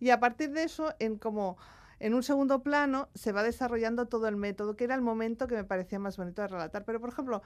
y 0.01 0.11
a 0.11 0.21
partir 0.21 0.51
de 0.51 0.65
eso, 0.65 0.95
en 0.99 1.17
como 1.19 1.57
en 2.01 2.13
un 2.15 2.23
segundo 2.23 2.63
plano, 2.63 3.09
se 3.15 3.33
va 3.33 3.43
desarrollando 3.43 4.07
todo 4.07 4.29
el 4.29 4.37
método, 4.37 4.77
que 4.77 4.85
era 4.85 4.95
el 4.95 5.01
momento 5.01 5.47
que 5.47 5.55
me 5.55 5.65
parecía 5.65 5.99
más 5.99 6.17
bonito 6.17 6.43
de 6.43 6.49
relatar. 6.49 6.85
Pero, 6.85 7.01
por 7.01 7.09
ejemplo, 7.11 7.43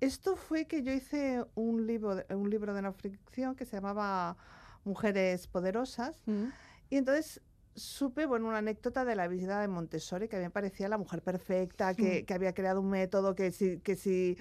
esto 0.00 0.36
fue 0.36 0.66
que 0.66 0.82
yo 0.82 0.92
hice 0.92 1.44
un 1.54 1.86
libro, 1.86 2.14
de- 2.14 2.34
un 2.34 2.50
libro 2.50 2.74
de 2.74 2.82
no 2.82 2.92
ficción 2.92 3.56
que 3.56 3.64
se 3.64 3.76
llamaba 3.76 4.36
Mujeres 4.84 5.46
Poderosas, 5.48 6.20
Mm. 6.26 6.44
y 6.90 6.96
entonces 6.98 7.40
supe, 7.76 8.26
bueno, 8.26 8.48
una 8.48 8.58
anécdota 8.58 9.04
de 9.04 9.14
la 9.14 9.28
visita 9.28 9.60
de 9.60 9.68
Montessori, 9.68 10.28
que 10.28 10.36
a 10.36 10.38
mí 10.40 10.46
me 10.46 10.50
parecía 10.50 10.88
la 10.88 10.98
mujer 10.98 11.22
perfecta, 11.22 11.94
que, 11.94 12.24
que 12.24 12.34
había 12.34 12.52
creado 12.54 12.80
un 12.80 12.88
método, 12.90 13.34
que 13.34 13.52
si, 13.52 13.78
que 13.80 13.94
si, 13.96 14.36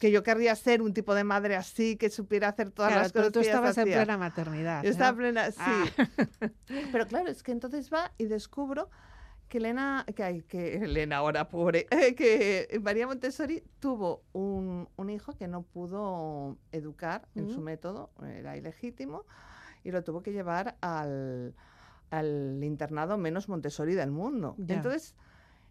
que 0.00 0.10
yo 0.10 0.22
querría 0.22 0.54
ser 0.56 0.82
un 0.82 0.92
tipo 0.92 1.14
de 1.14 1.24
madre 1.24 1.56
así, 1.56 1.96
que 1.96 2.10
supiera 2.10 2.48
hacer 2.48 2.70
todas 2.72 2.90
Claro, 2.90 3.02
las 3.04 3.12
pero 3.12 3.22
cosas 3.24 3.32
tú 3.32 3.40
que 3.40 3.46
estabas 3.46 3.78
en 3.78 3.84
plena 3.84 4.18
maternidad. 4.18 4.82
Yo 4.82 4.90
estaba 4.90 5.12
¿no? 5.12 5.18
plena, 5.18 5.50
sí. 5.50 5.56
Ah. 5.58 5.84
Pero 6.92 7.06
claro, 7.06 7.30
es 7.30 7.42
que 7.42 7.52
entonces 7.52 7.90
va 7.92 8.12
y 8.18 8.24
descubro 8.26 8.90
que 9.48 9.58
Elena, 9.58 10.04
que, 10.16 10.22
hay, 10.24 10.42
que 10.42 10.76
Elena 10.76 11.18
ahora, 11.18 11.48
pobre, 11.48 11.86
que 12.16 12.80
María 12.82 13.06
Montessori 13.06 13.62
tuvo 13.80 14.22
un, 14.32 14.88
un 14.96 15.10
hijo 15.10 15.34
que 15.36 15.46
no 15.46 15.62
pudo 15.62 16.56
educar 16.72 17.28
en 17.34 17.50
su 17.50 17.60
Mm. 17.60 17.64
método, 17.64 18.10
era 18.34 18.56
ilegítimo, 18.56 19.24
y 19.84 19.90
lo 19.90 20.02
tuvo 20.02 20.22
que 20.22 20.32
llevar 20.32 20.76
al, 20.80 21.54
al 22.12 22.60
internado 22.62 23.18
menos 23.18 23.48
Montessori 23.48 23.94
del 23.94 24.10
mundo. 24.12 24.54
Entonces, 24.68 25.14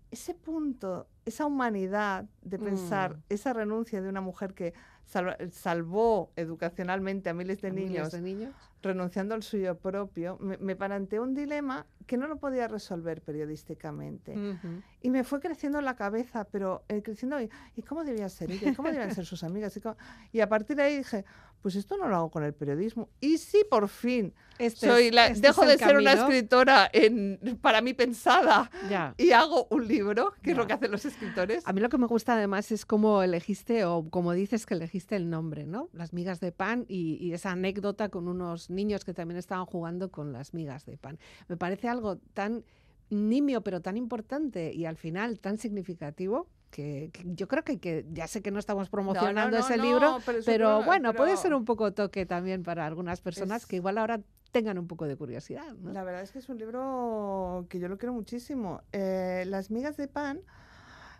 ese 0.09 0.33
punto, 0.33 1.07
esa 1.23 1.45
humanidad 1.45 2.25
de 2.41 2.59
pensar, 2.59 3.15
Mm. 3.17 3.21
esa 3.29 3.53
renuncia 3.53 4.01
de 4.01 4.09
una 4.09 4.19
mujer 4.21 4.53
que 4.53 4.73
salva- 5.05 5.37
salvó 5.51 6.31
educacionalmente 6.35 7.29
a 7.29 7.33
miles 7.33 7.61
de 7.61 7.69
A 7.69 7.71
miles 7.71 7.89
niños 7.91 8.11
de 8.11 8.21
niños. 8.21 8.53
Renunciando 8.81 9.35
al 9.35 9.43
suyo 9.43 9.77
propio, 9.77 10.37
me, 10.39 10.57
me 10.57 10.75
planteó 10.75 11.23
un 11.23 11.33
dilema 11.35 11.85
que 12.07 12.17
no 12.17 12.27
lo 12.27 12.37
podía 12.37 12.67
resolver 12.67 13.21
periodísticamente. 13.21 14.31
Ujú. 14.37 14.81
Y 15.01 15.09
me 15.09 15.23
fue 15.23 15.39
creciendo 15.39 15.79
en 15.79 15.85
la 15.85 15.95
cabeza, 15.95 16.45
pero 16.51 16.83
eh, 16.89 17.01
creciendo, 17.01 17.39
y, 17.41 17.49
¿y 17.75 17.81
cómo 17.83 18.03
debía 18.03 18.27
ser 18.29 18.51
ella? 18.51 18.71
¿Y 18.71 18.75
¿Cómo 18.75 18.89
debían 18.91 19.13
ser 19.13 19.25
sus 19.25 19.43
amigas? 19.43 19.75
¿Y, 19.77 19.81
cómo- 19.81 19.97
y 20.31 20.39
a 20.41 20.49
partir 20.49 20.75
de 20.75 20.83
ahí 20.83 20.97
dije, 20.97 21.25
pues 21.61 21.75
esto 21.75 21.95
no 21.95 22.07
lo 22.07 22.15
hago 22.15 22.31
con 22.31 22.43
el 22.43 22.53
periodismo. 22.53 23.07
Y 23.19 23.37
sí, 23.37 23.63
por 23.69 23.87
fin, 23.87 24.33
Este 24.57 24.87
soy 24.87 25.07
es- 25.07 25.13
la, 25.13 25.27
este 25.27 25.47
dejo 25.47 25.61
es 25.63 25.69
de 25.69 25.77
ser 25.77 25.95
una 25.95 26.15
camino. 26.15 26.27
escritora 26.27 26.89
en, 26.91 27.59
para 27.61 27.81
mí 27.81 27.93
pensada 27.93 28.69
Ya. 28.89 29.13
y 29.17 29.31
hago 29.31 29.67
un 29.69 29.87
libro, 29.87 30.33
que 30.41 30.51
es 30.51 30.55
Ya. 30.57 30.61
lo 30.61 30.67
que 30.67 30.73
hacen 30.73 30.89
los 30.91 31.05
escritores. 31.05 31.63
A 31.67 31.71
mí 31.73 31.79
lo 31.81 31.89
que 31.89 31.99
me 31.99 32.07
gusta 32.07 32.33
además 32.33 32.71
es 32.71 32.85
cómo 32.87 33.21
elegiste, 33.21 33.85
o 33.85 34.09
como 34.09 34.33
dices 34.33 34.65
que 34.65 34.73
elegiste 34.73 35.15
el 35.15 35.29
nombre, 35.29 35.67
¿no? 35.67 35.89
Las 35.93 36.13
migas 36.13 36.39
de 36.39 36.51
pan 36.51 36.85
y, 36.87 37.17
y 37.23 37.33
esa 37.33 37.51
anécdota 37.51 38.09
con 38.09 38.27
unos 38.27 38.70
niños 38.71 39.05
que 39.05 39.13
también 39.13 39.37
estaban 39.37 39.65
jugando 39.65 40.09
con 40.11 40.33
las 40.33 40.53
migas 40.53 40.85
de 40.85 40.97
pan. 40.97 41.19
Me 41.47 41.57
parece 41.57 41.87
algo 41.87 42.17
tan 42.33 42.63
nimio, 43.09 43.61
pero 43.61 43.81
tan 43.81 43.97
importante 43.97 44.73
y 44.73 44.85
al 44.85 44.97
final 44.97 45.39
tan 45.39 45.57
significativo. 45.57 46.47
Que, 46.71 47.09
que 47.11 47.23
yo 47.35 47.49
creo 47.49 47.65
que, 47.65 47.79
que 47.81 48.05
ya 48.13 48.27
sé 48.27 48.41
que 48.41 48.49
no 48.49 48.57
estamos 48.57 48.87
promocionando 48.89 49.57
no, 49.57 49.65
ese 49.65 49.75
no, 49.75 49.83
libro, 49.83 50.17
pero 50.45 50.81
bueno, 50.85 51.13
puede 51.13 51.35
ser 51.35 51.53
un 51.53 51.65
poco 51.65 51.91
toque 51.91 52.25
también 52.25 52.63
para 52.63 52.85
algunas 52.85 53.19
personas 53.19 53.63
Es- 53.63 53.67
que 53.67 53.75
igual 53.75 53.97
ahora 53.97 54.21
tengan 54.53 54.77
un 54.77 54.87
poco 54.87 55.05
de 55.05 55.17
curiosidad. 55.17 55.75
La 55.83 56.05
verdad 56.05 56.21
es 56.21 56.31
que 56.31 56.39
es 56.39 56.47
un 56.47 56.57
libro 56.57 57.65
que 57.67 57.77
yo 57.77 57.89
lo 57.89 57.97
quiero 57.97 58.13
muchísimo. 58.13 58.83
Eh, 58.93 59.43
Las 59.47 59.69
migas 59.69 59.97
de 59.97 60.07
pan. 60.07 60.39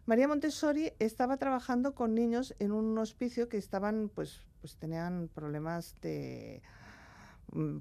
María 0.05 0.25
Montessori 0.29 0.93
estaba 1.00 1.36
trabajando 1.36 1.96
con 1.96 2.15
niños 2.15 2.55
en 2.60 2.72
un 2.72 2.98
hospicio 2.98 3.50
que 3.50 3.58
estaban, 3.58 4.10
pues, 4.15 4.41
pues 4.62 4.77
tenían 4.77 5.29
problemas 5.34 5.98
de 6.01 6.62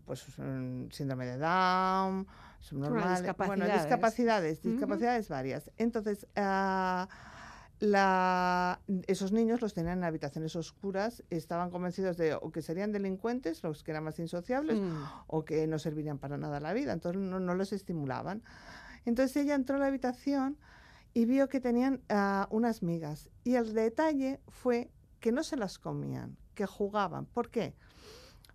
pues 0.04 0.26
mm, 0.38 0.90
síndrome 0.90 1.26
de 1.26 1.38
Down, 1.38 2.26
subnormales, 2.60 3.22
bueno, 3.36 3.64
discapacidades. 3.64 3.82
discapacidades, 3.82 4.62
discapacidades 4.62 5.28
varias. 5.28 5.70
Entonces, 5.76 6.26
ah, 6.36 7.08
la- 7.78 8.80
esos 9.06 9.32
niños 9.32 9.62
los 9.62 9.72
tenían 9.72 9.98
en 9.98 10.04
habitaciones 10.04 10.54
oscuras, 10.56 11.24
estaban 11.30 11.70
convencidos 11.70 12.16
de 12.18 12.34
o 12.34 12.50
que 12.52 12.60
serían 12.62 12.92
delincuentes, 12.92 13.62
los 13.62 13.82
que 13.82 13.92
eran 13.92 14.04
más 14.04 14.18
insociables, 14.18 14.78
Mm. 14.78 15.02
o 15.28 15.44
que 15.44 15.66
no 15.66 15.78
servirían 15.78 16.18
para 16.18 16.36
nada 16.36 16.60
la 16.60 16.72
vida, 16.74 16.92
entonces 16.92 17.20
no, 17.22 17.40
no 17.40 17.54
los 17.54 17.72
estimulaban. 17.72 18.42
Entonces 19.06 19.34
ella 19.38 19.54
entró 19.54 19.76
a 19.76 19.78
la 19.78 19.86
habitación 19.86 20.58
y 21.14 21.24
vio 21.24 21.48
que 21.48 21.60
tenían 21.60 22.02
ah, 22.10 22.46
unas 22.50 22.82
migas 22.82 23.30
y 23.44 23.54
el 23.54 23.72
detalle 23.72 24.40
fue 24.48 24.90
que 25.20 25.32
no 25.32 25.42
se 25.42 25.56
las 25.56 25.78
comían, 25.78 26.36
que 26.54 26.66
jugaban. 26.66 27.24
¿Por 27.26 27.48
qué? 27.50 27.74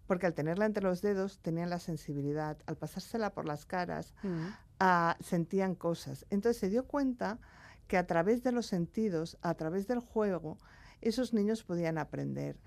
Porque 0.08 0.26
al 0.28 0.34
tenerla 0.34 0.66
entre 0.66 0.84
los 0.84 1.02
dedos 1.02 1.40
tenían 1.40 1.70
la 1.70 1.80
sensibilidad, 1.80 2.58
al 2.66 2.78
pasársela 2.78 3.34
por 3.34 3.46
las 3.46 3.66
caras 3.66 4.14
Mm. 4.24 4.48
ah, 4.80 5.18
sentían 5.20 5.76
cosas. 5.76 6.26
Entonces 6.30 6.60
se 6.60 6.70
dio 6.70 6.86
cuenta 6.86 7.40
que 7.88 7.98
a 7.98 8.06
través 8.08 8.44
de 8.44 8.52
los 8.52 8.66
sentidos, 8.66 9.38
a 9.42 9.54
través 9.54 9.88
del 9.88 10.00
juego, 10.00 10.58
esos 11.02 11.34
niños 11.34 11.64
podían 11.64 11.98
aprender 11.98 12.58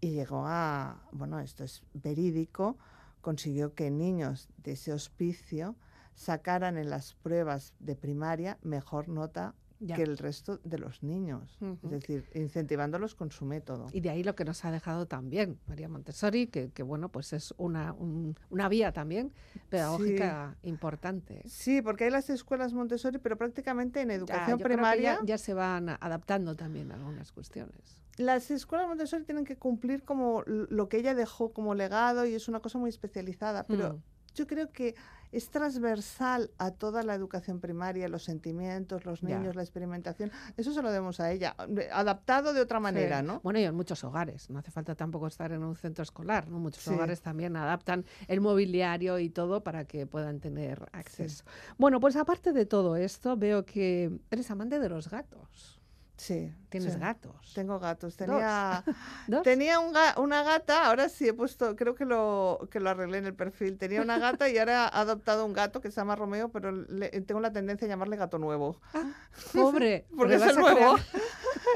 y 0.00 0.10
llegó 0.10 0.44
a, 0.46 1.02
bueno, 1.12 1.40
esto 1.40 1.64
es 1.64 1.82
verídico, 1.94 2.76
consiguió 3.22 3.74
que 3.74 3.90
niños 3.90 4.48
de 4.58 4.72
ese 4.72 4.92
hospicio 4.92 5.76
sacaran 6.14 6.76
en 6.76 6.90
las 6.90 7.14
pruebas 7.14 7.72
de 7.80 7.96
primaria 7.96 8.58
mejor 8.62 9.08
nota 9.08 9.54
Ya. 9.86 9.96
que 9.96 10.02
el 10.02 10.16
resto 10.18 10.60
de 10.64 10.78
los 10.78 11.02
niños. 11.02 11.58
Ujú. 11.60 11.78
Es 11.84 11.90
decir, 11.90 12.28
incentivándolos 12.34 13.14
con 13.14 13.30
su 13.30 13.44
método. 13.44 13.86
Y 13.92 14.00
de 14.00 14.10
ahí 14.10 14.24
lo 14.24 14.34
que 14.34 14.44
nos 14.44 14.64
ha 14.64 14.70
dejado 14.70 15.06
también 15.06 15.58
María 15.66 15.88
Montessori, 15.88 16.46
que, 16.46 16.70
que, 16.70 16.82
bueno, 16.82 17.10
pues 17.10 17.32
es 17.32 17.52
una, 17.58 17.92
un- 17.92 18.34
una 18.50 18.68
vía 18.68 18.92
también 18.92 19.32
pedagógica 19.68 20.56
importante. 20.62 21.42
Sí, 21.46 21.82
porque 21.82 22.04
hay 22.04 22.10
las 22.10 22.30
escuelas 22.30 22.72
Montessori, 22.72 23.18
pero 23.18 23.36
prácticamente 23.36 24.00
en 24.00 24.08
Ya, 24.08 24.14
educación 24.14 24.58
que 24.58 24.64
primaria 24.64 25.18
ya, 25.20 25.26
ya 25.26 25.38
se 25.38 25.54
van 25.54 25.88
adaptando 25.90 26.54
también 26.56 26.90
a 26.92 26.94
algunas 26.94 27.32
cuestiones. 27.32 28.00
las 28.16 28.50
escuelas 28.52 28.86
Montessori 28.86 29.24
tienen 29.24 29.44
que 29.44 29.56
cumplir 29.56 30.04
como 30.04 30.42
lo 30.46 30.88
que 30.88 30.98
ella 30.98 31.14
dejó 31.14 31.52
como 31.52 31.74
legado 31.74 32.24
y 32.26 32.34
es 32.34 32.46
una 32.48 32.60
cosa 32.60 32.78
muy 32.78 32.88
especializada, 32.88 33.64
pero 33.66 33.94
Mm. 33.94 34.02
yo 34.36 34.46
creo 34.46 34.70
que 34.70 34.94
es 35.34 35.50
transversal 35.50 36.50
a 36.58 36.70
toda 36.70 37.02
la 37.02 37.14
educación 37.14 37.60
primaria, 37.60 38.08
los 38.08 38.22
sentimientos, 38.24 39.04
los 39.04 39.20
Ya. 39.20 39.38
niños, 39.38 39.56
la 39.56 39.62
experimentación. 39.62 40.30
Eso 40.56 40.72
se 40.72 40.80
lo 40.82 40.90
debemos 40.90 41.20
a 41.20 41.30
ella, 41.32 41.56
adaptado 41.92 42.52
de 42.52 42.60
otra 42.60 42.80
manera, 42.80 43.20
Sí. 43.20 43.26
¿no? 43.26 43.40
Bueno, 43.42 43.58
y 43.58 43.64
en 43.64 43.74
muchos 43.74 44.02
hogares, 44.04 44.48
no 44.50 44.58
hace 44.60 44.70
falta 44.70 44.94
tampoco 44.94 45.26
estar 45.26 45.52
en 45.52 45.62
un 45.62 45.76
centro 45.76 46.02
escolar, 46.02 46.48
¿no? 46.48 46.58
Muchos 46.58 46.84
Sí. 46.84 46.90
hogares 46.90 47.20
también 47.20 47.56
adaptan 47.56 48.04
el 48.28 48.40
mobiliario 48.40 49.18
y 49.18 49.28
todo 49.30 49.62
para 49.62 49.84
que 49.84 50.06
puedan 50.06 50.40
tener 50.40 50.88
acceso. 50.92 51.44
Bueno, 51.78 52.00
pues 52.00 52.16
aparte 52.16 52.52
de 52.52 52.66
todo 52.66 52.96
esto, 52.96 53.36
veo 53.36 53.64
que 53.64 54.20
eres 54.30 54.50
amante 54.50 54.78
de 54.78 54.88
los 54.88 55.08
gatos. 55.10 55.73
Sí. 56.16 56.52
Tienes 56.68 56.94
sí. 56.94 56.98
gatos. 56.98 57.52
Tengo 57.54 57.78
gatos. 57.78 58.16
Tenía, 58.16 58.82
¿Dos? 59.28 59.42
tenía 59.42 59.78
un 59.78 59.92
ga- 59.94 60.18
una 60.20 60.42
gata, 60.42 60.86
ahora 60.86 61.08
sí 61.08 61.28
he 61.28 61.32
puesto, 61.32 61.76
creo 61.76 61.94
que 61.94 62.04
lo, 62.04 62.68
que 62.70 62.80
lo 62.80 62.90
arreglé 62.90 63.18
en 63.18 63.26
el 63.26 63.34
perfil. 63.34 63.78
Tenía 63.78 64.02
una 64.02 64.18
gata 64.18 64.48
y 64.48 64.58
ahora 64.58 64.90
he 64.92 64.96
adoptado 64.98 65.44
un 65.44 65.52
gato 65.52 65.80
que 65.80 65.90
se 65.90 65.96
llama 66.00 66.16
Romeo, 66.16 66.48
pero 66.50 66.72
le- 66.72 67.10
tengo 67.22 67.40
la 67.40 67.52
tendencia 67.52 67.86
a 67.86 67.88
llamarle 67.88 68.16
gato 68.16 68.38
nuevo. 68.38 68.80
Ah, 68.92 69.12
pobre, 69.52 70.06
Porque 70.16 70.34
es 70.36 70.42
el 70.42 70.56
nuevo. 70.56 70.96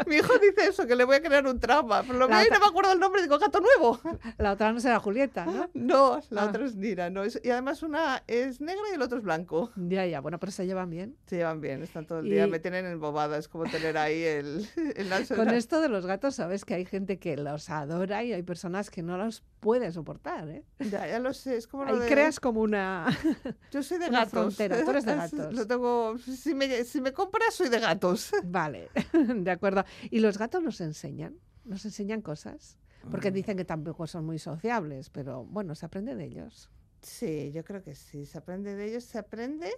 Mi 0.07 0.17
hijo 0.17 0.33
dice 0.39 0.69
eso, 0.69 0.87
que 0.87 0.95
le 0.97 1.05
voy 1.05 1.17
a 1.17 1.23
crear 1.23 1.47
un 1.47 1.59
trauma. 1.59 2.03
Pero 2.03 2.15
lo 2.19 2.29
veo 2.29 2.41
y 2.47 2.51
no 2.51 2.61
me 2.61 2.67
acuerdo 2.67 2.93
el 2.93 3.01
nombre, 3.01 3.23
digo, 3.23 3.39
gato 3.39 3.61
nuevo. 3.61 4.01
La 4.37 4.53
otra 4.53 4.73
no 4.73 4.81
será 4.81 4.99
Julieta, 5.01 5.45
¿no? 5.47 5.71
No, 5.75 6.21
la 6.31 6.43
Ah. 6.43 6.47
otra 6.47 6.65
es 6.65 6.75
Nira, 6.77 7.11
no. 7.11 7.23
es- 7.25 7.41
y 7.43 7.51
además 7.51 7.83
una 7.83 8.23
es 8.27 8.61
negra 8.61 8.83
y 8.91 8.95
el 8.95 9.03
otro 9.03 9.19
es 9.19 9.25
blanco. 9.25 9.71
Ya, 9.77 10.07
ya, 10.07 10.21
bueno, 10.21 10.39
pero 10.39 10.53
se 10.53 10.67
llevan 10.67 10.91
bien. 10.91 11.17
Se 11.27 11.37
llevan 11.37 11.61
bien, 11.61 11.83
están 11.83 12.07
todo 12.07 12.19
el 12.21 12.27
día, 12.29 12.47
Y- 12.47 12.51
me 12.51 12.59
tienen 12.59 12.87
embobada, 12.87 13.39
es 13.39 13.49
como 13.49 13.65
tener 13.65 13.97
ahí 13.99 14.23
el, 14.37 14.69
el 14.97 15.29
Con 15.29 15.49
esto 15.51 15.81
de 15.81 15.89
los 15.89 16.07
gatos, 16.07 16.35
sabes 16.35 16.65
que 16.65 16.75
hay 16.75 16.85
gente 16.85 17.19
que 17.19 17.37
los 17.37 17.71
adora 17.71 18.23
y 18.25 18.33
hay 18.33 18.43
personas 18.43 18.91
que 18.91 19.03
no 19.03 19.17
los 19.17 19.43
puede 19.61 19.91
soportar, 19.93 20.49
¿eh? 20.49 20.65
Ya, 20.79 21.07
ya 21.07 21.19
lo 21.19 21.33
sé, 21.33 21.57
es 21.57 21.67
como 21.67 21.85
lo 21.85 21.95
Ahí 21.95 22.01
de... 22.01 22.09
creas 22.09 22.41
como 22.41 22.61
una... 22.61 23.07
Yo 23.71 23.83
soy 23.83 23.99
de 23.99 24.09
gatos. 24.11 24.31
frontera, 24.31 24.85
tú 24.85 24.91
eres 24.91 25.05
de 25.05 25.15
gatos. 25.15 25.55
Lo 25.55 25.67
tengo... 25.67 26.19
Si 26.19 26.55
me, 26.55 26.85
si 26.85 27.01
me 27.01 27.13
compras, 27.13 27.55
soy 27.55 27.69
de 27.69 27.81
gatos. 27.81 28.31
Vale, 28.45 28.91
de 29.13 29.51
acuerdo. 29.51 29.85
¿Y 30.11 30.21
los 30.21 30.39
gatos 30.39 30.63
nos 30.63 30.81
enseñan? 30.81 31.39
¿Nos 31.65 31.85
enseñan 31.85 32.23
cosas? 32.23 32.79
Mm. 33.05 33.11
Porque 33.11 33.31
dicen 33.31 33.57
que 33.57 33.65
tampoco 33.65 34.07
son 34.07 34.25
muy 34.25 34.39
sociables, 34.39 35.11
pero 35.11 35.45
bueno, 35.45 35.75
se 35.75 35.87
aprende 35.87 36.15
de 36.15 36.25
ellos. 36.25 36.71
Sí, 37.03 37.53
yo 37.53 37.65
creo 37.65 37.83
que 37.83 37.95
sí, 37.95 38.27
se 38.27 38.39
aprende 38.39 38.75
de 38.75 38.87
ellos, 38.87 39.05
se 39.05 39.19
aprende 39.19 39.73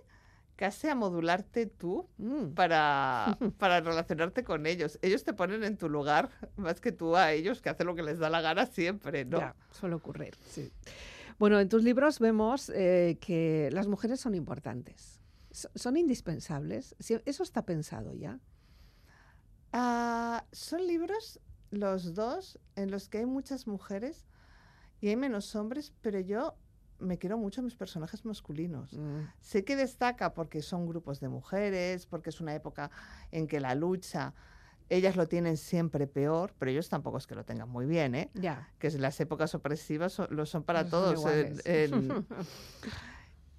casi 0.60 0.88
a 0.88 0.94
modularte 0.94 1.64
tú 1.64 2.06
Mm, 2.18 2.48
para, 2.54 3.38
para 3.58 3.80
relacionarte 3.80 4.44
con 4.44 4.66
ellos. 4.66 4.98
Ellos 5.00 5.24
te 5.24 5.32
ponen 5.32 5.64
en 5.64 5.78
tu 5.78 5.88
lugar 5.88 6.28
más 6.56 6.82
que 6.82 6.92
tú 6.92 7.16
a 7.16 7.32
ellos, 7.32 7.62
que 7.62 7.70
hacen 7.70 7.86
lo 7.86 7.94
que 7.94 8.02
les 8.02 8.18
da 8.18 8.28
la 8.28 8.42
gana 8.42 8.66
siempre, 8.66 9.24
¿no? 9.24 9.38
Ya, 9.38 9.56
suele 9.70 9.94
ocurrir, 9.94 10.34
sí. 10.46 10.70
Bueno, 11.38 11.58
en 11.58 11.70
tus 11.70 11.82
libros 11.82 12.18
vemos 12.18 12.68
eh, 12.74 13.16
que 13.22 13.70
las 13.72 13.86
mujeres 13.88 14.20
son 14.20 14.34
importantes, 14.34 15.22
so- 15.50 15.70
son 15.74 15.96
indispensables. 15.96 16.94
¿Eso 17.24 17.42
está 17.42 17.64
pensado 17.64 18.12
ya? 18.12 18.38
Ah, 19.72 20.44
son 20.52 20.86
libros, 20.86 21.40
los 21.70 22.12
dos, 22.14 22.58
en 22.76 22.90
los 22.90 23.08
que 23.08 23.18
hay 23.18 23.26
muchas 23.26 23.66
mujeres 23.66 24.26
y 25.00 25.08
hay 25.08 25.16
menos 25.16 25.54
hombres, 25.56 25.94
pero 26.02 26.20
yo 26.20 26.58
me 27.00 27.18
quiero 27.18 27.38
mucho 27.38 27.60
a 27.60 27.64
mis 27.64 27.74
personajes 27.74 28.24
masculinos. 28.24 28.92
Mm, 28.92 29.20
Sé 29.40 29.64
que 29.64 29.76
destaca 29.76 30.34
porque 30.34 30.62
son 30.62 30.86
grupos 30.86 31.20
de 31.20 31.28
mujeres, 31.28 32.06
porque 32.06 32.30
es 32.30 32.40
una 32.40 32.54
época 32.54 32.90
en 33.30 33.46
que 33.46 33.60
la 33.60 33.74
lucha, 33.74 34.34
ellas 34.88 35.16
lo 35.16 35.26
tienen 35.28 35.56
siempre 35.56 36.06
peor, 36.06 36.52
pero 36.58 36.70
ellos 36.70 36.88
tampoco 36.88 37.18
es 37.18 37.26
que 37.26 37.34
lo 37.34 37.44
tengan 37.44 37.68
muy 37.68 37.86
bien, 37.86 38.14
¿eh? 38.14 38.30
Ya. 38.34 38.68
Que 38.78 38.90
las 38.98 39.20
épocas 39.20 39.54
opresivas 39.54 40.12
son- 40.12 40.28
lo 40.30 40.46
son 40.46 40.64
para 40.64 40.82
no 40.84 40.90
son 40.90 41.14
todos. 41.14 41.24
en- 41.64 41.94
en- 41.94 42.26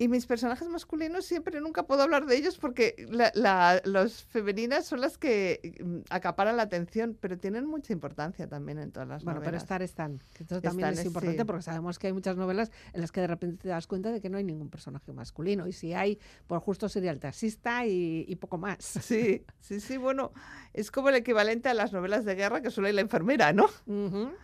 Y 0.02 0.08
mis 0.08 0.26
personajes 0.26 0.68
masculinos 0.68 1.26
siempre 1.26 1.62
nunca 1.62 1.84
puedo 1.84 2.02
hablar 2.02 2.26
de 2.26 2.36
ellos 2.36 2.58
porque 2.58 2.96
la, 3.12 3.32
la- 3.36 3.82
los 3.86 4.24
femeninas 4.24 4.86
son 4.88 5.00
las 5.00 5.20
que 5.20 5.76
mm, 5.80 5.98
acaparan 6.10 6.58
la 6.58 6.64
atención, 6.64 7.16
pero 7.20 7.38
tienen 7.38 7.68
mucha 7.68 7.94
importancia 7.94 8.48
también 8.48 8.80
en 8.80 8.92
todas 8.92 9.08
las 9.08 9.24
Bueno, 9.24 9.42
pero 9.42 9.52
novelas. 9.52 9.64
estar 9.64 9.84
están, 9.84 10.18
que 10.34 10.42
esto 10.44 10.60
también 10.60 10.90
Están, 10.90 11.00
es 11.00 11.06
eh, 11.06 11.08
importante 11.08 11.38
sí. 11.38 11.46
porque 11.46 11.62
sabemos 11.62 12.00
que 12.00 12.08
hay 12.08 12.14
muchas 12.14 12.36
novelas 12.36 12.72
en 12.94 13.02
las 13.02 13.12
que 13.12 13.22
de 13.22 13.28
repente 13.28 13.58
te 13.62 13.70
das 13.70 13.86
cuenta 13.86 14.12
de 14.12 14.22
que 14.22 14.30
no 14.30 14.40
hay 14.40 14.44
ningún 14.44 14.70
personaje 14.72 15.14
masculino 15.14 15.68
y 15.68 15.72
si 15.72 15.94
hay, 15.94 16.18
por 16.48 16.60
justo 16.62 16.90
sería 16.90 17.12
el 17.12 17.20
taxista 17.20 17.86
y, 17.86 18.26
y 18.28 18.36
poco 18.38 18.58
más. 18.58 18.84
Sí, 18.84 19.46
sí, 19.60 19.80
sí, 19.80 19.98
bueno, 19.98 20.32
es 20.74 20.90
como 20.90 21.10
el 21.10 21.16
equivalente 21.16 21.70
a 21.70 21.76
las 21.76 21.94
novelas 21.94 22.26
de 22.26 22.34
guerra 22.34 22.62
que 22.62 22.72
solo 22.72 22.88
hay 22.88 22.94
la 22.94 23.02
enfermera, 23.02 23.54
¿no? 23.54 23.68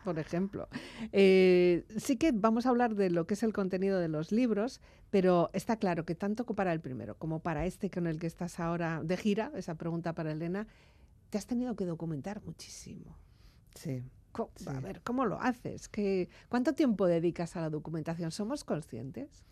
Por 0.03 0.19
ejemplo. 0.19 0.67
Eh, 1.13 1.83
sí 1.97 2.17
que 2.17 2.31
vamos 2.31 2.65
a 2.65 2.69
hablar 2.69 2.93
de 2.95 3.09
lo 3.09 3.25
que 3.25 3.33
es 3.33 3.41
el 3.43 3.53
contenido 3.53 3.99
de 3.99 4.07
los 4.07 4.31
libros, 4.31 4.81
pero 5.09 5.49
está 5.53 5.77
claro 5.77 6.05
que 6.05 6.15
tanto 6.15 6.45
para 6.45 6.73
el 6.73 6.81
primero 6.81 7.15
como 7.17 7.39
para 7.39 7.65
este 7.65 7.89
con 7.89 8.07
el 8.07 8.19
que 8.19 8.27
estás 8.27 8.59
ahora 8.59 9.01
de 9.03 9.17
gira, 9.17 9.51
esa 9.55 9.75
pregunta 9.75 10.13
para 10.13 10.31
Elena, 10.31 10.67
te 11.29 11.37
has 11.37 11.45
tenido 11.45 11.75
que 11.75 11.85
documentar 11.85 12.43
muchísimo. 12.43 13.17
Sí. 13.75 14.03
A 14.67 14.79
ver, 14.81 15.01
¿cómo 15.01 15.25
lo 15.25 15.41
haces? 15.41 15.87
¿Qué, 15.89 16.29
¿Cuánto 16.49 16.73
tiempo 16.73 17.07
dedicas 17.07 17.55
a 17.55 17.61
la 17.61 17.69
documentación? 17.69 18.31
¿Somos 18.31 18.63
conscientes? 18.63 19.43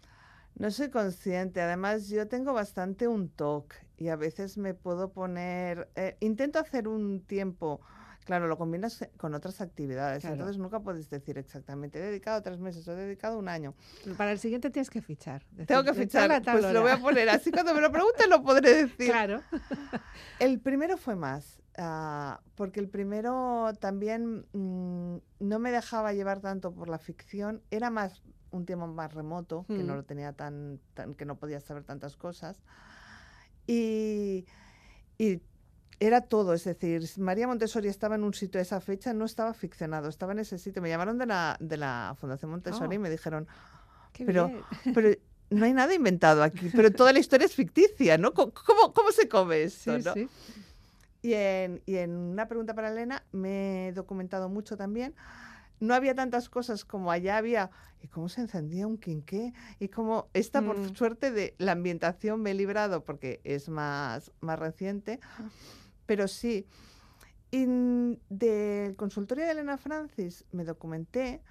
No 0.56 0.70
soy 0.72 0.89
consciente. 0.89 1.62
Además, 1.62 2.08
yo 2.08 2.28
tengo 2.28 2.54
bastante 2.54 3.08
un 3.08 3.30
TOC 3.30 3.74
y 3.98 4.10
a 4.10 4.15
veces 4.15 4.58
me 4.58 4.74
puedo 4.74 5.12
poner. 5.12 5.89
eh, 5.96 6.18
intento 6.20 6.60
hacer 6.60 6.88
un 6.88 7.22
tiempo. 7.22 7.82
Claro, 8.26 8.48
lo 8.48 8.58
combinas 8.58 9.02
eh, 9.04 9.12
con 9.18 9.34
otras 9.36 9.62
actividades. 9.62 10.22
Claro. 10.22 10.36
Entonces 10.36 10.58
nunca 10.58 10.80
puedes 10.80 11.10
decir 11.10 11.38
exactamente. 11.38 12.00
He 12.00 12.02
dedicado 12.02 12.42
tres 12.42 12.60
meses 12.60 12.88
o 12.88 12.92
he 12.94 12.96
dedicado 12.96 13.38
un 13.40 13.48
año. 13.48 13.74
Para 14.18 14.32
el 14.32 14.40
siguiente 14.40 14.70
tienes 14.72 14.90
que 14.90 15.02
fichar. 15.02 15.44
Tengo 15.68 15.84
decir, 15.84 15.94
que 15.94 16.00
de 16.02 16.08
tal 16.08 16.40
fichar. 16.40 16.60
Pues 16.60 16.74
lo 16.74 16.82
voy 16.82 16.92
a 16.92 16.98
poner 16.98 17.30
así. 17.30 17.52
Cuando 17.52 17.74
me 17.76 17.82
lo 17.82 17.92
pregunten 17.92 18.30
lo 18.30 18.44
podré 18.44 18.74
decir. 18.86 19.12
Claro. 19.12 19.42
El 20.40 20.60
primero 20.60 20.98
fue 20.98 21.16
más, 21.16 21.62
ah, 21.78 22.42
porque 22.56 22.80
el 22.80 22.90
primero 22.90 23.72
también 23.80 24.46
mm, 24.54 25.18
no 25.40 25.60
me 25.60 25.72
dejaba 25.72 26.12
llevar 26.14 26.40
tanto 26.42 26.74
por 26.74 26.90
la 26.90 26.98
ficción, 26.98 27.62
era 27.72 27.90
más 27.90 28.24
un 28.52 28.66
tema 28.66 28.88
más 28.88 29.14
remoto, 29.14 29.66
que 29.68 29.84
no 29.84 29.94
Mm. 29.94 29.98
lo 29.98 30.04
tenía 30.04 30.34
tan, 30.34 30.80
tan- 30.94 31.14
que 31.16 31.26
no 31.26 31.36
podía 31.38 31.60
saber 31.60 31.84
tantas 31.84 32.16
cosas. 32.18 32.62
Y, 33.68 34.46
y 35.18 35.42
era 35.99 36.21
todo, 36.21 36.53
es 36.53 36.63
decir, 36.63 37.03
María 37.17 37.47
Montessori 37.47 37.88
estaba 37.88 38.15
en 38.15 38.23
un 38.23 38.34
sitio 38.34 38.60
a 38.60 38.62
esa 38.62 38.81
fecha, 38.81 39.13
no 39.13 39.25
estaba 39.25 39.53
ficcionado, 39.53 40.10
estaba 40.10 40.34
en 40.34 40.39
ese 40.39 40.58
sitio. 40.58 40.81
Me 40.81 40.89
llamaron 40.89 41.17
de 41.17 41.25
la, 41.25 41.58
de 41.60 41.77
la 41.77 42.15
Fundación 42.19 42.51
Montessori 42.51 42.89
Oh. 42.89 42.93
y 42.93 42.99
me 42.99 43.10
dijeron, 43.10 43.47
Qué 44.13 44.25
pero, 44.25 44.47
bien. 44.47 44.62
pero 44.93 45.10
no 45.49 45.65
hay 45.65 45.73
nada 45.73 45.93
inventado 45.93 46.43
aquí, 46.43 46.69
pero 46.75 46.91
toda 46.91 47.13
la 47.13 47.19
historia 47.19 47.45
es 47.45 47.53
ficticia, 47.55 48.17
¿no? 48.17 48.34
¿Cómo, 48.34 48.53
cómo, 48.53 48.93
cómo 48.93 49.12
se 49.12 49.27
come 49.29 49.63
esto? 49.63 49.97
Sí, 49.97 50.03
no? 50.05 50.13
sí. 50.13 50.29
Y 51.21 51.34
en, 51.34 51.81
y 51.86 51.95
en 51.95 52.12
una 52.15 52.47
pregunta 52.47 52.73
para 52.75 52.91
Elena 52.91 53.23
me 53.31 53.88
he 53.88 53.91
documentado 53.93 54.47
mucho 54.49 54.77
también. 54.77 55.15
No 55.79 55.93
había 55.93 56.15
tantas 56.15 56.49
cosas 56.49 56.86
como 56.86 57.12
allá 57.12 57.38
había. 57.38 57.69
¿Y 58.01 58.08
cómo 58.08 58.29
se 58.29 58.41
encendía 58.41 58.86
un 58.86 58.97
quinqué? 58.99 59.51
Y 59.79 59.88
como 59.89 60.27
esta, 60.34 60.62
por 60.62 60.77
Mm. 60.77 60.95
suerte, 60.95 61.31
de 61.31 61.55
la 61.58 61.71
ambientación 61.71 62.41
me 62.41 62.51
he 62.51 62.53
librado 62.53 63.03
porque 63.03 63.41
es 63.43 63.67
más, 63.69 64.31
más 64.39 64.60
reciente. 64.60 65.19
Pero 66.06 66.28
sí. 66.28 66.68
Del 67.52 68.96
consultorio 68.98 69.46
de 69.46 69.52
Elena 69.52 69.78
Francis 69.78 70.44
me 70.52 70.65
documenté, 70.65 71.41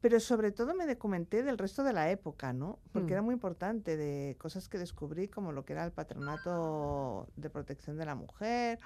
pero 0.00 0.18
sobre 0.20 0.52
todo 0.52 0.74
me 0.74 0.86
documenté 0.86 1.42
del 1.42 1.58
resto 1.58 1.82
de 1.84 1.92
la 1.92 2.10
época, 2.10 2.52
¿no? 2.54 2.78
Porque 2.92 3.08
Mm. 3.10 3.12
era 3.12 3.22
muy 3.22 3.34
importante 3.34 3.96
de 3.96 4.36
cosas 4.38 4.68
que 4.68 4.78
descubrí, 4.78 5.28
como 5.28 5.52
lo 5.52 5.64
que 5.64 5.74
era 5.74 5.84
el 5.84 5.92
Patronato 5.92 7.28
de 7.36 7.50
Protección 7.50 7.98
de 7.98 8.06
la 8.06 8.14
Mujer 8.14 8.78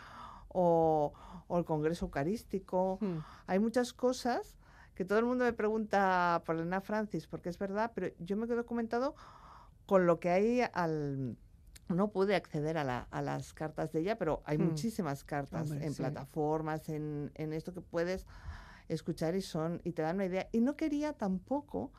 o, 0.49 1.13
o 1.47 1.59
el 1.59 1.65
Congreso 1.65 2.07
Eucarístico. 2.07 2.99
Mm. 3.01 3.19
Hay 3.47 3.59
muchas 3.61 3.93
cosas 3.93 4.57
que 4.97 5.05
todo 5.05 5.21
el 5.21 5.27
mundo 5.27 5.45
me 5.45 5.53
pregunta 5.53 6.43
por 6.45 6.57
Elena 6.57 6.81
Francis, 6.81 7.29
porque 7.29 7.51
es 7.51 7.59
verdad, 7.59 7.93
pero 7.95 8.09
yo 8.19 8.37
me 8.37 8.47
he 8.47 8.49
documentado 8.49 9.15
con 9.87 10.07
lo 10.07 10.19
que 10.19 10.31
hay 10.31 10.63
al... 10.73 11.37
No 11.89 12.09
pude 12.11 12.35
acceder 12.37 12.77
a, 12.79 12.85
la- 12.85 13.07
a 13.11 13.23
las 13.23 13.53
cartas 13.55 13.93
de 13.93 14.01
ella, 14.01 14.17
pero 14.19 14.43
hay 14.45 14.59
Mm. 14.59 14.63
muchísimas 14.63 15.25
cartas 15.25 15.71
Hombre, 15.71 15.87
en 15.87 15.93
sí. 15.95 16.03
plataformas, 16.03 16.89
en, 16.89 17.31
en 17.35 17.53
esto 17.53 17.73
que 17.73 17.81
puedes 17.81 18.27
escuchar 18.89 19.35
y 19.35 19.43
son 19.43 19.81
y 19.85 19.93
te 19.93 20.03
dan 20.03 20.17
una 20.17 20.27
idea. 20.27 20.49
Y 20.53 20.61
no 20.61 20.77
quería 20.77 21.13
tampoco 21.15 21.93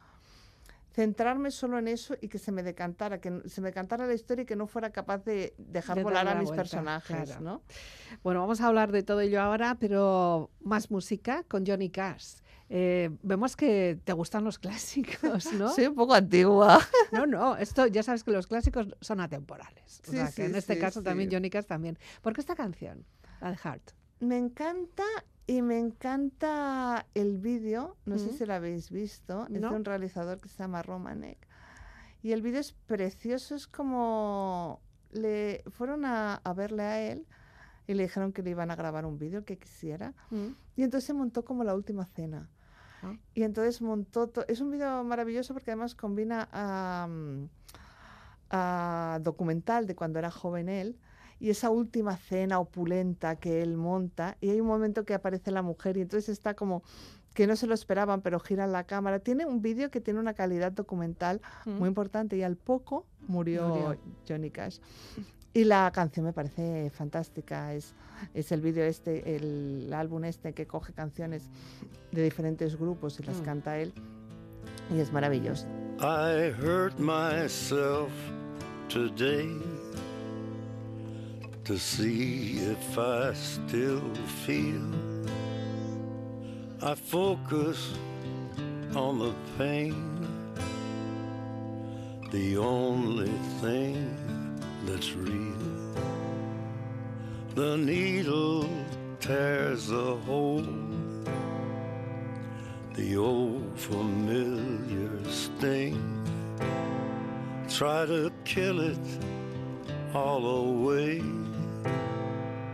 centrarme 0.92 1.52
solo 1.52 1.78
en 1.78 1.88
eso 1.88 2.16
y 2.20 2.28
que 2.30 2.40
se 2.40 2.52
me 2.52 2.64
decantara, 2.64 3.22
que 3.22 3.42
se 3.48 3.62
me 3.62 3.68
decantara 3.70 4.06
la 4.08 4.14
historia 4.14 4.42
y 4.44 4.46
que 4.46 4.56
no 4.56 4.68
fuera 4.68 4.90
capaz 4.92 5.20
de 5.24 5.54
dejar 5.58 5.98
De 5.98 6.04
volar 6.04 6.28
a 6.28 6.36
mis 6.36 6.48
vuelta, 6.50 6.64
personajes, 6.64 7.26
claro. 7.30 7.42
¿no? 7.42 7.62
Bueno, 8.24 8.42
vamos 8.42 8.60
a 8.62 8.68
hablar 8.68 8.92
de 8.92 9.04
todo 9.04 9.22
ello 9.22 9.42
ahora, 9.42 9.78
pero 9.80 10.50
más 10.62 10.90
música 10.92 11.44
con 11.44 11.66
Johnny 11.66 11.90
Cash. 11.90 12.38
Eh, 12.72 13.10
vemos 13.24 13.56
que 13.56 14.00
te 14.04 14.14
gustan 14.14 14.44
los 14.44 14.60
clásicos, 14.64 15.52
¿no? 15.54 15.70
Soy 15.74 15.88
un 15.88 15.96
poco 15.96 16.14
antigua. 16.14 16.80
No, 17.12 17.26
no, 17.26 17.58
esto 17.58 17.88
ya 17.88 18.04
sabes 18.04 18.24
que 18.24 18.30
los 18.32 18.46
clásicos 18.46 18.88
son 19.02 19.20
atemporales. 19.20 20.02
O 20.08 20.12
Sí, 20.12 20.18
sea, 20.18 20.28
que 20.28 20.32
sí, 20.34 20.42
en 20.44 20.56
este 20.56 20.76
sí, 20.76 20.80
caso 20.80 21.02
también 21.02 21.30
sí. 21.30 21.36
Johnny 21.36 21.50
Cash 21.50 21.66
también. 21.66 21.98
¿Por 22.22 22.34
qué 22.34 22.42
esta 22.42 22.56
canción? 22.56 23.04
De 23.42 23.56
Heart. 23.58 23.92
Me 24.20 24.38
encanta 24.38 25.04
y 25.48 25.64
me 25.64 25.80
encanta 25.80 27.08
el 27.16 27.40
vídeo, 27.40 27.98
no 28.06 28.20
sé 28.20 28.28
Mm. 28.32 28.34
si 28.38 28.46
lo 28.46 28.54
habéis 28.54 28.92
visto, 28.92 29.48
es 29.48 29.60
de 29.62 29.68
un 29.68 29.84
realizador 29.86 30.40
que 30.40 30.50
se 30.50 30.58
llama 30.60 30.84
Romanek. 30.84 31.48
Y 32.22 32.34
el 32.34 32.42
vídeo 32.44 32.60
es 32.60 32.74
precioso, 32.74 33.56
es 33.56 33.66
como 33.66 34.82
le 35.12 35.64
fueron 35.72 36.06
a, 36.06 36.36
a 36.36 36.54
verle 36.54 36.84
a 36.84 37.02
él 37.02 37.26
y 37.88 37.96
le 37.96 38.04
dijeron 38.04 38.32
que 38.34 38.44
le 38.44 38.52
iban 38.52 38.70
a 38.70 38.76
grabar 38.76 39.06
un 39.08 39.18
vídeo 39.18 39.40
el 39.40 39.46
que 39.46 39.58
quisiera. 39.58 40.14
Y 40.76 40.84
entonces 40.84 41.06
se 41.08 41.14
montó 41.14 41.44
como 41.44 41.64
la 41.64 41.74
última 41.74 42.06
cena. 42.06 42.48
Y 43.34 43.44
entonces 43.44 43.82
montó, 43.82 44.32
es 44.48 44.62
un 44.62 44.72
vídeo 44.72 45.04
maravilloso 45.04 45.54
porque 45.54 45.72
además 45.72 45.96
combina 45.96 46.50
a, 46.52 47.08
mm, 47.10 47.50
a 48.50 49.20
documental 49.22 49.88
de 49.88 49.96
cuando 49.96 50.20
era 50.20 50.32
joven 50.32 50.70
él 50.70 50.98
y 51.40 51.50
esa 51.50 51.70
última 51.70 52.18
cena 52.18 52.60
opulenta 52.60 53.38
que 53.38 53.62
él 53.62 53.78
monta 53.78 54.38
y 54.42 54.50
hay 54.50 54.60
un 54.60 54.68
momento 54.68 55.06
que 55.06 55.14
aparece 55.14 55.52
la 55.52 55.62
mujer 55.62 55.98
y 55.98 56.02
entonces 56.02 56.30
está 56.30 56.54
como 56.54 56.84
que 57.34 57.48
no 57.48 57.56
se 57.56 57.68
lo 57.68 57.74
esperaban 57.74 58.22
pero 58.22 58.40
giran 58.40 58.72
la 58.72 58.84
cámara. 58.84 59.20
Tiene 59.20 59.46
un 59.46 59.62
vídeo 59.62 59.90
que 59.90 60.02
tiene 60.02 60.20
una 60.20 60.34
calidad 60.34 60.72
documental 60.72 61.42
muy 61.66 61.88
importante 61.88 62.36
y 62.36 62.44
al 62.44 62.58
poco 62.58 63.06
murió, 63.28 63.68
Murió. 63.70 63.98
Johnny 64.28 64.50
Cash. 64.50 64.80
Y 65.54 65.64
la 65.64 65.92
canción 65.92 66.26
me 66.26 66.34
parece 66.34 66.90
fantástica. 66.92 67.74
Es, 67.74 67.94
es 68.34 68.52
el 68.52 68.62
vídeo 68.62 68.84
este, 68.84 69.36
el 69.36 69.92
álbum 69.94 70.24
este 70.26 70.54
que 70.54 70.68
coge 70.68 70.94
canciones 70.94 71.50
de 72.12 72.24
diferentes 72.24 72.78
grupos 72.78 73.20
y 73.20 73.24
las 73.24 73.38
Mm. 73.42 73.44
canta 73.44 73.78
él. 73.80 73.94
Y 74.96 75.00
es 75.00 75.12
maravilloso. 75.12 75.66
I 76.00 76.52
hurt 76.62 76.98
myself 77.00 78.10
today 78.88 79.50
to 81.66 81.78
see 81.78 82.60
if 82.60 82.98
I 82.98 83.34
still 83.36 84.02
feel. 84.46 84.82
I 86.82 86.96
focus 86.96 87.94
on 88.96 89.20
the 89.20 89.34
pain, 89.58 89.94
the 92.32 92.58
only 92.58 93.30
thing 93.62 94.08
that's 94.90 95.14
real. 95.14 95.54
The 97.56 97.78
needle 97.78 98.70
tears 99.20 99.92
a 99.92 100.16
hole 100.16 100.66
the 103.00 103.16
old 103.16 103.80
familiar 103.80 105.24
sting. 105.30 105.96
Try 107.70 108.06
to 108.06 108.30
kill 108.44 108.82
it 108.82 109.08
all 110.14 110.46
away, 110.46 111.24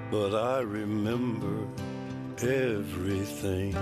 but 0.10 0.34
I 0.34 0.62
remember 0.62 1.68
everything. 2.42 3.74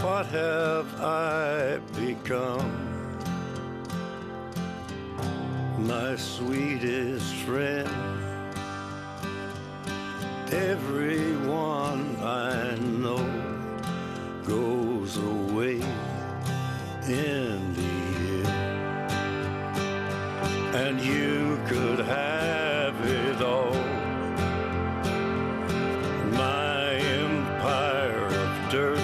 What 0.00 0.26
have 0.26 1.00
I 1.00 1.78
become? 1.94 3.03
My 5.86 6.16
sweetest 6.16 7.34
friend. 7.44 7.88
Everyone 10.50 12.16
I 12.22 12.74
know 12.76 13.26
goes 14.46 15.18
away 15.18 15.82
in 17.06 17.74
the 17.74 18.48
end. 18.48 18.94
And 20.74 21.00
you 21.02 21.60
could 21.66 21.98
have 21.98 22.98
it 23.04 23.42
all. 23.42 23.74
My 26.32 26.94
empire 26.94 28.24
of 28.24 28.70
dirt. 28.70 29.03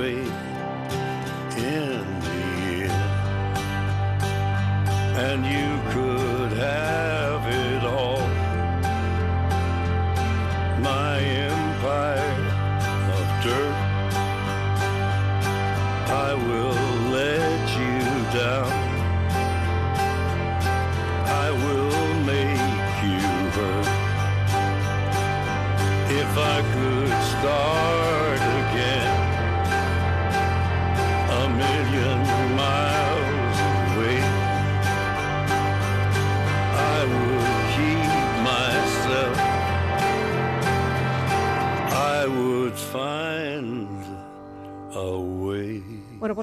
And 5.31 5.45
you 5.45 5.79
could 5.93 6.00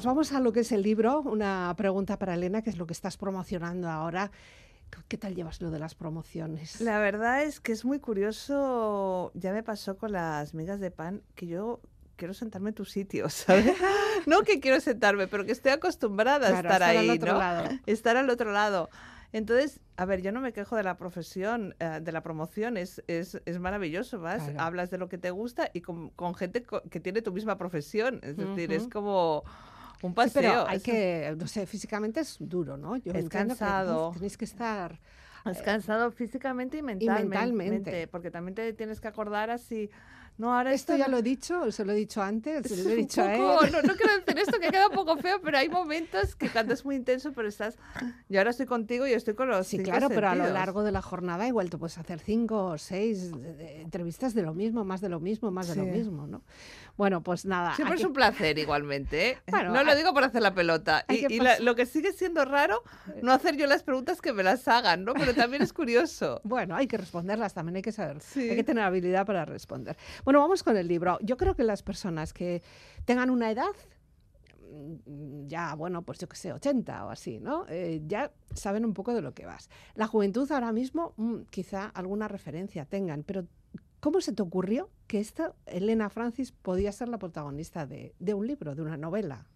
vamos 0.08 0.32
a 0.32 0.40
lo 0.40 0.52
que 0.54 0.60
es 0.60 0.72
el 0.72 0.80
libro. 0.82 1.20
Una 1.20 1.74
pregunta 1.76 2.18
para 2.18 2.32
Elena, 2.32 2.62
que 2.62 2.70
es 2.70 2.78
lo 2.78 2.86
que 2.86 2.94
estás 2.94 3.18
promocionando 3.18 3.90
ahora. 3.90 4.30
¿Qué 5.06 5.18
tal 5.18 5.34
llevas 5.34 5.60
lo 5.60 5.70
de 5.70 5.78
las 5.78 5.94
promociones? 5.94 6.80
La 6.80 6.98
verdad 6.98 7.42
es 7.42 7.60
que 7.60 7.72
es 7.72 7.84
muy 7.84 7.98
curioso, 8.00 9.30
ya 9.34 9.52
me 9.52 9.62
pasó 9.62 9.98
con 9.98 10.12
las 10.12 10.54
migas 10.54 10.80
de 10.80 10.90
pan, 10.90 11.20
que 11.34 11.46
yo 11.46 11.80
quiero 12.16 12.32
sentarme 12.32 12.70
en 12.70 12.74
tu 12.74 12.86
sitio, 12.86 13.28
¿sabes? 13.28 13.76
no 14.26 14.40
que 14.44 14.60
quiero 14.60 14.80
sentarme, 14.80 15.28
pero 15.28 15.44
que 15.44 15.52
estoy 15.52 15.72
acostumbrada 15.72 16.46
a 16.46 16.50
Claro, 16.52 16.70
estar, 16.70 16.80
estar 16.80 16.90
al 16.96 16.96
ahí, 17.10 17.10
otro 17.10 17.32
¿no? 17.34 17.38
lado. 17.38 17.68
Estar 17.84 18.16
al 18.16 18.30
otro 18.30 18.50
lado. 18.50 18.88
Entonces, 19.34 19.78
a 19.98 20.06
ver, 20.06 20.22
yo 20.22 20.32
no 20.32 20.40
me 20.40 20.54
quejo 20.54 20.74
de 20.74 20.84
la 20.84 20.96
profesión, 20.96 21.74
eh, 21.80 22.00
de 22.00 22.12
la 22.12 22.22
promoción, 22.22 22.78
es, 22.78 23.02
es, 23.08 23.42
es 23.44 23.58
maravilloso, 23.60 24.18
vas, 24.20 24.44
Claro. 24.44 24.58
hablas 24.62 24.90
de 24.90 24.96
lo 24.96 25.10
que 25.10 25.18
te 25.18 25.30
gusta 25.32 25.68
y 25.74 25.82
con, 25.82 26.08
con 26.08 26.34
gente 26.34 26.62
co- 26.62 26.80
que 26.90 26.98
tiene 26.98 27.20
tu 27.20 27.30
misma 27.30 27.58
profesión, 27.58 28.20
es 28.22 28.38
decir, 28.38 28.72
es 28.72 28.88
como 28.88 29.44
un 30.02 30.14
Sí, 30.14 30.30
paseo. 30.30 30.40
pero 30.40 30.66
hay 30.66 30.80
que, 30.80 31.34
no 31.38 31.46
sé, 31.46 31.66
físicamente 31.66 32.20
es 32.20 32.36
duro, 32.40 32.76
¿no? 32.76 32.96
Yo 32.96 33.12
Es 33.12 33.16
entiendo 33.16 33.56
que, 33.58 33.58
cansado. 33.58 34.10
tenéis 34.10 34.36
que 34.36 34.44
estar... 34.44 35.00
Es 35.44 35.62
cansado 35.62 36.10
físicamente 36.10 36.76
y 36.78 36.82
mentalmente, 36.82 37.46
mentalmente. 37.62 38.06
porque 38.08 38.30
también 38.30 38.54
te 38.54 38.72
tienes 38.74 39.00
que 39.00 39.08
acordar 39.08 39.50
así. 39.50 39.90
No, 40.38 40.56
ahora 40.56 40.72
Esto 40.72 40.92
esto 40.92 40.98
ya 41.04 41.06
no- 41.08 41.12
lo 41.12 41.18
he 41.18 41.22
dicho, 41.22 41.70
se 41.72 41.84
lo 41.84 41.92
he 41.92 41.96
dicho 41.96 42.22
antes, 42.22 42.66
se 42.68 42.82
lo 42.84 42.90
he 42.90 42.94
dicho 43.06 43.22
a 43.22 43.34
él. 43.34 43.40
no, 43.40 43.60
no 43.82 43.94
quiero 43.96 44.16
decir 44.24 44.38
esto 44.38 44.58
que 44.60 44.68
queda 44.68 44.86
un 44.88 44.94
poco 44.94 45.16
feo, 45.16 45.40
pero 45.42 45.58
hay 45.58 45.68
momentos 45.68 46.36
que 46.36 46.48
cuando 46.48 46.74
es 46.74 46.84
muy 46.84 46.94
intenso, 46.96 47.32
pero 47.32 47.48
estás. 47.48 47.76
Yo 48.28 48.38
ahora 48.38 48.50
estoy 48.50 48.66
contigo 48.66 49.06
y 49.06 49.12
estoy 49.12 49.34
con 49.34 49.48
los. 49.48 49.66
Sí, 49.66 49.76
cinco 49.78 49.90
claro, 49.90 50.08
pero 50.08 50.28
a 50.28 50.34
lo 50.36 50.44
sentidos. 50.44 50.58
largo 50.60 50.82
de 50.84 50.92
la 50.92 51.02
jornada 51.02 51.46
igual 51.48 51.70
te 51.70 51.76
puedes 51.76 51.98
hacer 51.98 52.20
cinco 52.20 52.66
o 52.66 52.78
seis 52.78 53.32
de- 53.32 53.54
de 53.54 53.80
entrevistas 53.82 54.32
de 54.34 54.42
lo 54.42 54.54
mismo, 54.54 54.84
más 54.84 55.00
de 55.00 55.08
lo 55.08 55.18
mismo, 55.20 55.50
más 55.50 55.66
de 55.68 55.74
lo 55.76 55.84
Sí. 55.84 55.90
mismo, 55.90 56.26
¿no? 56.26 56.42
Bueno, 56.96 57.20
pues 57.22 57.44
nada. 57.44 57.74
Siempre 57.76 57.96
es 57.96 58.04
un 58.04 58.12
placer 58.12 58.58
igualmente. 58.58 59.30
¿eh? 59.30 59.38
No 59.72 59.82
lo 59.84 59.90
hay- 59.90 59.96
digo 59.96 60.12
por 60.14 60.22
hacer 60.24 60.42
la 60.42 60.54
pelota. 60.54 61.04
hay 61.08 61.18
Y, 61.18 61.26
que 61.26 61.34
y 61.34 61.40
la- 61.40 61.58
lo 61.58 61.74
que 61.74 61.84
sigue 61.86 62.12
siendo 62.12 62.44
raro, 62.44 62.82
no 63.22 63.32
hacer 63.32 63.56
yo 63.56 63.66
las 63.66 63.82
preguntas 63.82 64.20
que 64.20 64.32
me 64.32 64.42
las 64.44 64.66
hagan, 64.68 65.04
¿no? 65.04 65.14
Pero 65.14 65.34
también 65.34 65.62
es 65.62 65.72
curioso. 65.72 66.40
Bueno, 66.48 66.76
hay 66.76 66.86
que 66.86 66.96
responderlas, 66.96 67.54
también 67.54 67.76
hay 67.76 67.82
que 67.82 67.92
saber, 67.92 68.20
Sí. 68.20 68.48
hay 68.50 68.56
que 68.56 68.64
tener 68.64 68.82
habilidad 68.84 69.26
para 69.26 69.44
responder. 69.44 69.96
Bueno, 70.28 70.40
vamos 70.40 70.62
con 70.62 70.76
el 70.76 70.86
libro. 70.86 71.16
Yo 71.22 71.38
creo 71.38 71.56
que 71.56 71.64
las 71.64 71.82
personas 71.82 72.34
que 72.34 72.62
tengan 73.06 73.30
una 73.30 73.50
edad, 73.50 73.70
mm, 75.06 75.46
ya, 75.46 75.74
bueno, 75.74 76.02
pues 76.02 76.18
yo 76.18 76.28
qué 76.28 76.36
sé, 76.36 76.52
80 76.52 77.06
o 77.06 77.08
así, 77.08 77.40
¿no? 77.40 77.64
Eh, 77.70 78.02
ya 78.06 78.30
saben 78.54 78.84
un 78.84 78.92
poco 78.92 79.14
de 79.14 79.22
lo 79.22 79.32
que 79.32 79.46
vas. 79.46 79.70
La 79.94 80.06
juventud 80.06 80.52
ahora 80.52 80.70
mismo, 80.70 81.14
mm, 81.16 81.44
quizá 81.48 81.86
alguna 81.86 82.28
referencia 82.28 82.84
tengan, 82.84 83.22
pero 83.22 83.46
¿cómo 84.00 84.20
se 84.20 84.34
te 84.34 84.42
ocurrió 84.42 84.90
que 85.06 85.18
esta 85.18 85.54
Elena 85.64 86.10
Francis 86.10 86.52
podía 86.52 86.92
ser 86.92 87.08
la 87.08 87.16
protagonista 87.16 87.86
de, 87.86 88.14
de 88.18 88.34
un 88.34 88.46
libro, 88.46 88.74
de 88.74 88.82
una 88.82 88.98
novela, 88.98 89.46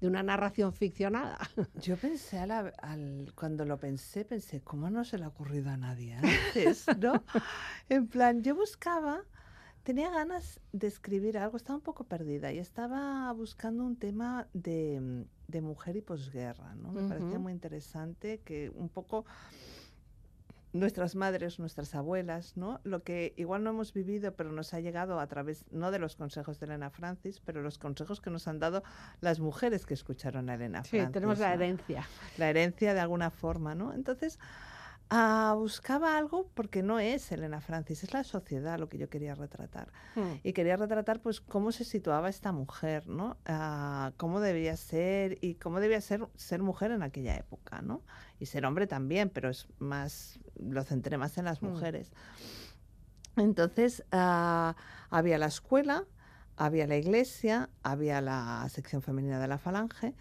de 0.00 0.06
una 0.08 0.22
narración 0.22 0.72
ficcionada? 0.72 1.36
Yo 1.82 1.98
pensé, 1.98 2.38
a 2.38 2.46
la- 2.46 2.72
al, 2.80 3.30
cuando 3.34 3.66
lo 3.66 3.76
pensé, 3.76 4.24
pensé, 4.24 4.62
¿cómo 4.62 4.88
no 4.88 5.04
se 5.04 5.18
le 5.18 5.24
ha 5.24 5.28
ocurrido 5.28 5.68
a 5.68 5.76
nadie 5.76 6.14
antes? 6.54 6.86
¿no? 6.98 7.22
en 7.90 8.06
plan, 8.08 8.42
yo 8.42 8.54
buscaba, 8.54 9.20
tenía 9.82 10.10
ganas 10.10 10.60
de 10.72 10.86
escribir 10.86 11.38
algo, 11.38 11.56
estaba 11.56 11.76
un 11.76 11.82
poco 11.82 12.04
perdida 12.04 12.52
y 12.52 12.58
estaba 12.58 13.32
buscando 13.32 13.84
un 13.84 13.96
tema 13.96 14.48
de, 14.52 15.00
mm, 15.00 15.22
de 15.48 15.60
mujer 15.60 15.96
y 15.96 16.02
posguerra, 16.02 16.74
¿no? 16.74 16.92
Me 16.92 17.08
parecía 17.08 17.32
Ujú. 17.32 17.40
muy 17.40 17.52
interesante 17.52 18.40
que 18.40 18.70
un 18.70 18.88
poco 18.88 19.24
nuestras 20.74 21.14
madres, 21.16 21.58
nuestras 21.58 21.94
abuelas, 21.94 22.56
¿no? 22.56 22.80
Lo 22.84 23.02
que 23.02 23.34
igual 23.36 23.62
no 23.62 23.70
hemos 23.70 23.92
vivido, 23.92 24.34
pero 24.34 24.52
nos 24.52 24.72
ha 24.72 24.80
llegado 24.80 25.20
a 25.20 25.26
través, 25.26 25.66
no 25.70 25.90
de 25.90 25.98
los 25.98 26.16
consejos 26.16 26.58
de 26.60 26.66
Elena 26.66 26.88
Francis, 26.88 27.40
pero 27.40 27.60
los 27.60 27.76
consejos 27.76 28.22
que 28.22 28.30
nos 28.30 28.48
han 28.48 28.58
dado 28.58 28.82
las 29.20 29.38
mujeres 29.40 29.84
que 29.84 29.92
escucharon 29.92 30.48
a 30.48 30.54
Elena 30.54 30.82
Sí, 30.82 30.96
Francis. 30.96 31.12
tenemos 31.12 31.38
la 31.40 31.52
herencia. 31.52 32.06
la 32.38 32.48
herencia 32.48 32.94
de 32.94 33.00
alguna 33.00 33.30
forma, 33.30 33.74
¿no? 33.74 33.92
Entonces, 33.92 34.38
ah, 35.14 35.54
buscaba 35.58 36.16
algo 36.16 36.48
porque 36.54 36.82
no 36.82 36.98
es 36.98 37.30
Elena 37.32 37.60
Francis, 37.60 38.02
es 38.02 38.14
la 38.14 38.24
sociedad 38.24 38.78
lo 38.78 38.88
que 38.88 38.96
yo 38.96 39.10
quería 39.10 39.34
retratar. 39.34 39.92
Mm. 40.16 40.40
Y 40.42 40.52
quería 40.54 40.76
retratar, 40.76 41.20
pues, 41.20 41.40
cómo 41.42 41.70
se 41.70 41.84
situaba 41.84 42.30
esta 42.30 42.50
mujer, 42.50 43.06
¿no? 43.08 43.36
Ah, 43.44 44.12
cómo 44.16 44.40
debía 44.40 44.74
ser 44.76 45.36
y 45.42 45.56
cómo 45.56 45.80
debía 45.80 46.00
ser 46.00 46.26
ser 46.34 46.62
mujer 46.62 46.90
en 46.92 47.02
aquella 47.02 47.36
época, 47.36 47.82
¿no? 47.82 48.00
Y 48.40 48.46
ser 48.46 48.64
hombre 48.64 48.86
también, 48.86 49.28
pero 49.28 49.50
es 49.50 49.68
más, 49.78 50.40
lo 50.58 50.82
centré 50.82 51.18
más 51.18 51.36
en 51.36 51.44
las 51.44 51.60
Mm. 51.62 51.66
mujeres. 51.66 52.10
Entonces, 53.36 54.04
ah, 54.12 54.76
había 55.10 55.36
la 55.38 55.46
escuela, 55.46 56.04
había 56.56 56.86
la 56.86 56.96
iglesia, 56.96 57.70
había 57.82 58.20
la 58.20 58.66
sección 58.70 59.02
femenina 59.02 59.38
de 59.40 59.48
la 59.48 59.58
falange, 59.58 60.14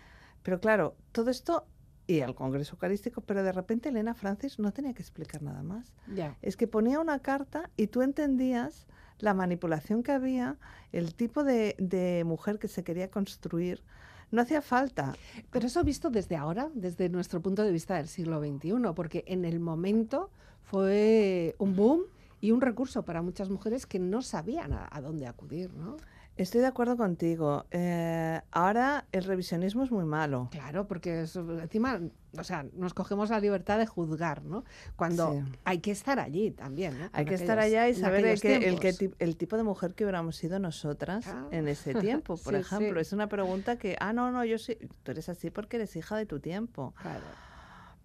pero 0.44 0.60
claro, 0.60 0.96
todo 1.12 1.30
esto 1.30 1.66
y 2.08 2.20
el 2.20 2.36
Congreso 2.36 2.76
Eucarístico, 2.76 3.22
pero 3.22 3.44
de 3.44 3.52
repente 3.52 3.90
Elena 3.90 4.14
Francis 4.14 4.60
no 4.60 4.72
tenía 4.72 4.94
que 4.94 5.02
explicar 5.02 5.42
nada 5.42 5.64
más. 5.64 5.94
Es 6.42 6.58
que 6.58 6.68
ponía 6.68 7.00
una 7.00 7.20
carta 7.20 7.70
y 7.78 7.88
tú 7.88 8.02
entendías 8.02 8.88
la 9.20 9.34
manipulación 9.34 10.04
que 10.04 10.12
había, 10.12 10.58
el 10.92 11.14
tipo 11.14 11.44
de, 11.44 11.76
de 11.78 12.24
mujer 12.26 12.60
que 12.60 12.68
se 12.68 12.84
quería 12.84 13.10
construir. 13.10 13.84
No 14.32 14.42
hacía 14.42 14.62
falta. 14.62 15.14
Pero 15.52 15.68
eso 15.68 15.84
visto 15.84 16.10
desde 16.10 16.36
ahora, 16.36 16.70
desde 16.74 17.10
nuestro 17.10 17.42
punto 17.42 17.64
de 17.64 17.72
vista 17.72 17.96
del 17.96 18.08
siglo 18.08 18.40
XXI, 18.40 18.94
porque 18.96 19.24
en 19.28 19.46
el 19.46 19.60
momento 19.60 20.30
fue 20.64 21.56
un 21.60 21.76
boom 21.76 22.02
y 22.40 22.52
un 22.52 22.62
recurso 22.62 23.04
para 23.04 23.22
muchas 23.22 23.50
mujeres 23.50 23.86
que 23.86 24.00
no 24.00 24.22
sabían 24.22 24.74
a, 24.74 24.88
a 24.92 25.02
dónde 25.02 25.28
acudir, 25.28 25.74
¿no? 25.74 25.98
Estoy 26.38 26.62
de 26.62 26.68
acuerdo 26.68 26.96
contigo. 26.98 27.66
Eh, 27.72 28.40
ahora 28.52 29.06
el 29.12 29.26
revisionismo 29.26 29.84
es 29.84 29.92
muy 29.92 30.06
malo. 30.06 30.48
Claro, 30.52 30.88
porque 30.88 31.22
eso, 31.22 31.42
encima, 31.60 32.00
o 32.38 32.44
sea, 32.44 32.66
nos 32.74 32.94
cogemos 32.94 33.30
la 33.30 33.40
libertad 33.40 33.78
de 33.78 33.86
juzgar, 33.86 34.44
¿no? 34.44 34.64
Cuando 34.96 35.34
Sí. 35.34 35.44
hay 35.66 35.80
que 35.80 35.92
estar 35.92 36.20
allí 36.20 36.52
también, 36.52 36.98
¿no? 36.98 37.10
Hay 37.14 37.26
que 37.26 37.36
estar 37.36 37.60
allá 37.60 37.90
y 37.90 37.96
saber 37.96 38.26
el, 38.26 38.42
que, 38.42 38.56
el, 38.56 38.80
que 38.80 39.12
el 39.20 39.38
tipo 39.38 39.58
de 39.58 39.64
mujer 39.64 39.94
que 39.94 40.06
hubiéramos 40.06 40.38
sido 40.38 40.58
nosotras 40.58 41.28
Ah. 41.28 41.48
en 41.52 41.68
ese 41.68 41.94
tiempo, 41.96 42.38
por 42.44 42.54
Sí, 42.56 42.60
ejemplo. 42.62 42.96
sí. 42.96 43.02
Es 43.02 43.14
una 43.14 43.28
pregunta 43.28 43.76
que, 43.78 43.98
ah, 44.00 44.14
no, 44.14 44.32
no, 44.32 44.44
yo 44.46 44.58
sí, 44.58 44.78
tú 45.04 45.12
eres 45.12 45.28
así 45.30 45.52
porque 45.52 45.76
eres 45.78 45.96
hija 45.98 46.16
de 46.16 46.26
tu 46.26 46.40
tiempo. 46.40 46.96
Claro. 47.02 47.26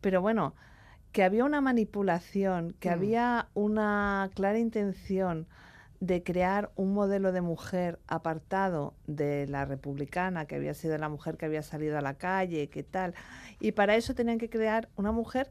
Pero 0.00 0.20
bueno, 0.20 0.54
que 1.12 1.22
había 1.22 1.44
una 1.44 1.60
manipulación, 1.60 2.74
que 2.80 2.90
Mm. 2.90 2.92
había 2.92 3.48
una 3.54 4.30
clara 4.34 4.58
intención 4.58 5.46
de 6.00 6.22
crear 6.22 6.70
un 6.76 6.94
modelo 6.94 7.32
de 7.32 7.40
mujer 7.40 7.98
apartado 8.06 8.94
de 9.06 9.46
la 9.46 9.64
republicana, 9.64 10.46
que 10.46 10.56
había 10.56 10.74
sido 10.74 10.96
la 10.98 11.08
mujer 11.08 11.36
que 11.36 11.46
había 11.46 11.62
salido 11.62 11.98
a 11.98 12.00
la 12.00 12.14
calle, 12.14 12.68
que 12.68 12.82
tal. 12.82 13.14
Y 13.60 13.72
para 13.72 13.96
eso 13.96 14.14
tenían 14.14 14.38
que 14.38 14.50
crear 14.50 14.88
una 14.96 15.12
mujer, 15.12 15.50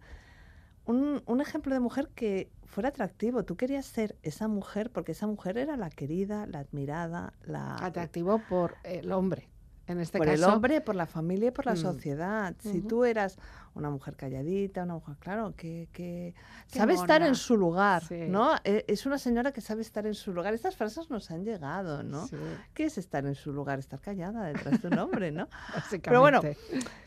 un, 0.86 1.23
un 1.25 1.41
ejemplo 1.41 1.73
de 1.73 1.79
mujer 1.79 2.10
que 2.15 2.49
fuera 2.65 2.89
atractivo. 2.89 3.43
Tú 3.43 3.55
querías 3.55 3.86
ser 3.86 4.15
esa 4.21 4.47
mujer 4.47 4.91
porque 4.91 5.13
esa 5.13 5.27
mujer 5.27 5.58
era 5.58 5.77
la 5.77 5.89
querida, 5.89 6.45
la 6.47 6.60
admirada, 6.60 7.34
la... 7.43 7.77
Atractivo 7.77 8.41
por 8.49 8.75
el 8.84 9.12
hombre. 9.12 9.49
En 9.88 10.00
este 10.00 10.17
por 10.17 10.26
caso, 10.28 10.43
el 10.48 10.50
hombre, 10.52 10.82
por 10.82 10.95
la 10.95 11.06
familia 11.06 11.50
y 11.50 11.52
por 11.52 11.65
la 11.67 11.74
Mm. 11.74 11.78
sociedad. 11.78 12.56
Si 12.60 12.82
tú 12.82 13.06
eras 13.06 13.38
una 13.76 13.89
mujer 13.91 14.15
calladita, 14.15 14.84
una 14.84 14.95
mujer, 14.95 15.15
claro, 15.19 15.54
que, 15.56 15.89
que 15.91 16.34
sabe 16.67 16.93
estar 16.95 17.21
en 17.21 17.36
su 17.36 17.56
lugar, 17.56 18.04
Sí. 18.04 18.26
¿no? 18.28 18.56
E- 18.63 18.86
Es 18.88 19.06
una 19.06 19.17
señora 19.19 19.52
que 19.52 19.62
sabe 19.62 19.82
estar 19.82 20.08
en 20.08 20.15
su 20.15 20.34
lugar. 20.34 20.54
Estas 20.56 20.76
frases 20.76 21.10
nos 21.12 21.30
han 21.30 21.43
llegado, 21.43 22.02
¿no? 22.04 22.26
sí, 22.28 22.36
¿Qué 22.74 22.86
es 22.86 22.98
estar 22.98 23.26
en 23.26 23.36
su 23.36 23.54
lugar? 23.54 23.78
Estar 23.80 24.00
callada 24.02 24.45
detrás 24.45 24.82
de 24.82 24.88
un 24.88 24.98
hombre, 24.98 25.32
¿no? 25.32 25.48
Pero 26.04 26.19
bueno, 26.21 26.41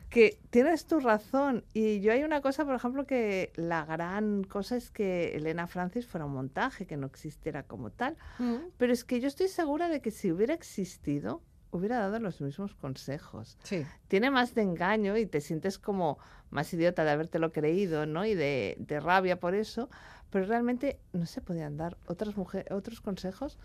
que 0.08 0.38
tienes 0.50 0.86
tu 0.86 1.00
razón. 1.00 1.64
Y 1.74 2.00
yo 2.00 2.12
hay 2.12 2.22
una 2.22 2.40
cosa, 2.42 2.64
por 2.64 2.74
ejemplo, 2.74 3.06
que 3.06 3.52
la 3.56 3.84
gran 3.84 4.44
cosa 4.44 4.76
es 4.76 4.90
que 4.90 5.34
Elena 5.36 5.66
Francis 5.66 6.06
fuera 6.06 6.26
un 6.26 6.32
montaje, 6.32 6.86
que 6.86 6.96
no 6.96 7.06
existiera 7.06 7.64
como 7.64 7.90
tal. 7.90 8.16
Mm. 8.38 8.54
Pero 8.76 8.92
es 8.92 9.04
que 9.04 9.20
yo 9.20 9.26
estoy 9.28 9.48
segura 9.48 9.88
de 9.88 10.00
que 10.00 10.10
si 10.10 10.30
hubiera 10.30 10.54
existido, 10.54 11.42
hubiera 11.70 11.98
dado 11.98 12.18
los 12.20 12.40
mismos 12.40 12.74
consejos 12.74 13.58
Sí. 13.62 13.84
tiene 14.08 14.30
más 14.30 14.54
de 14.54 14.62
engaño 14.62 15.16
y 15.16 15.26
te 15.26 15.40
sientes 15.40 15.78
como 15.78 16.18
más 16.50 16.72
idiota 16.72 17.04
de 17.04 17.10
habértelo 17.10 17.52
creído, 17.52 18.06
¿no? 18.06 18.24
Y 18.24 18.34
de, 18.34 18.76
de 18.78 19.00
rabia 19.00 19.38
por 19.38 19.54
eso, 19.54 19.88
pero 20.30 20.46
realmente 20.46 20.98
no 21.12 21.26
se 21.26 21.40
podían 21.40 21.76
dar 21.76 21.96
otras 22.06 22.36
mujeres, 22.36 22.70
otros 22.72 23.00
consejos 23.00 23.58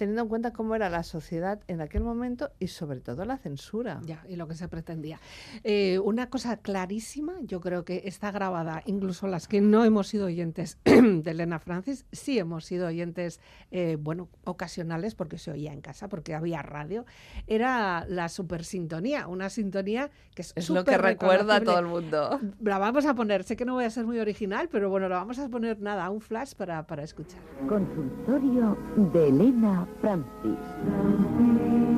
teniendo 0.00 0.22
en 0.22 0.28
cuenta 0.28 0.54
cómo 0.54 0.74
era 0.74 0.88
la 0.88 1.02
sociedad 1.02 1.60
en 1.68 1.82
aquel 1.82 2.02
momento 2.02 2.52
y 2.58 2.68
sobre 2.68 3.00
todo 3.00 3.26
la 3.26 3.36
censura. 3.36 4.00
Ya, 4.06 4.24
y 4.26 4.36
lo 4.36 4.48
que 4.48 4.54
se 4.54 4.66
pretendía. 4.66 5.20
Eh, 5.62 5.98
una 5.98 6.30
cosa 6.30 6.56
clarísima, 6.56 7.34
yo 7.42 7.60
creo 7.60 7.84
que 7.84 8.04
está 8.06 8.30
grabada, 8.30 8.82
incluso 8.86 9.26
las 9.26 9.46
que 9.46 9.60
no 9.60 9.84
hemos 9.84 10.08
sido 10.08 10.24
oyentes 10.24 10.78
de 10.84 11.30
Elena 11.30 11.58
Francis, 11.58 12.06
sí 12.12 12.38
hemos 12.38 12.64
sido 12.64 12.86
oyentes, 12.86 13.40
eh, 13.72 13.98
bueno, 14.00 14.30
ocasionales, 14.44 15.14
porque 15.14 15.36
se 15.36 15.50
oía 15.50 15.74
en 15.74 15.82
casa, 15.82 16.08
porque 16.08 16.34
había 16.34 16.62
radio, 16.62 17.04
era 17.46 18.06
la 18.08 18.30
supersintonía, 18.30 19.26
una 19.26 19.50
sintonía 19.50 20.10
que 20.34 20.40
es, 20.40 20.54
Es 20.56 20.70
lo 20.70 20.82
que 20.82 20.96
recuerda 20.96 21.56
a 21.56 21.60
todo 21.60 21.78
el 21.78 21.86
mundo. 21.86 22.40
La 22.62 22.78
vamos 22.78 23.04
a 23.04 23.14
poner, 23.14 23.44
sé 23.44 23.54
que 23.54 23.66
no 23.66 23.74
voy 23.74 23.84
a 23.84 23.90
ser 23.90 24.06
muy 24.06 24.18
original, 24.18 24.70
pero 24.72 24.88
bueno, 24.88 25.10
la 25.10 25.16
vamos 25.16 25.38
a 25.38 25.46
poner 25.50 25.78
nada, 25.82 26.08
un 26.08 26.22
flash 26.22 26.54
para, 26.54 26.86
para 26.86 27.02
escuchar. 27.02 27.42
Consultorio 27.68 28.78
de 29.12 29.28
Elena 29.28 29.86
Francis. 30.00 31.89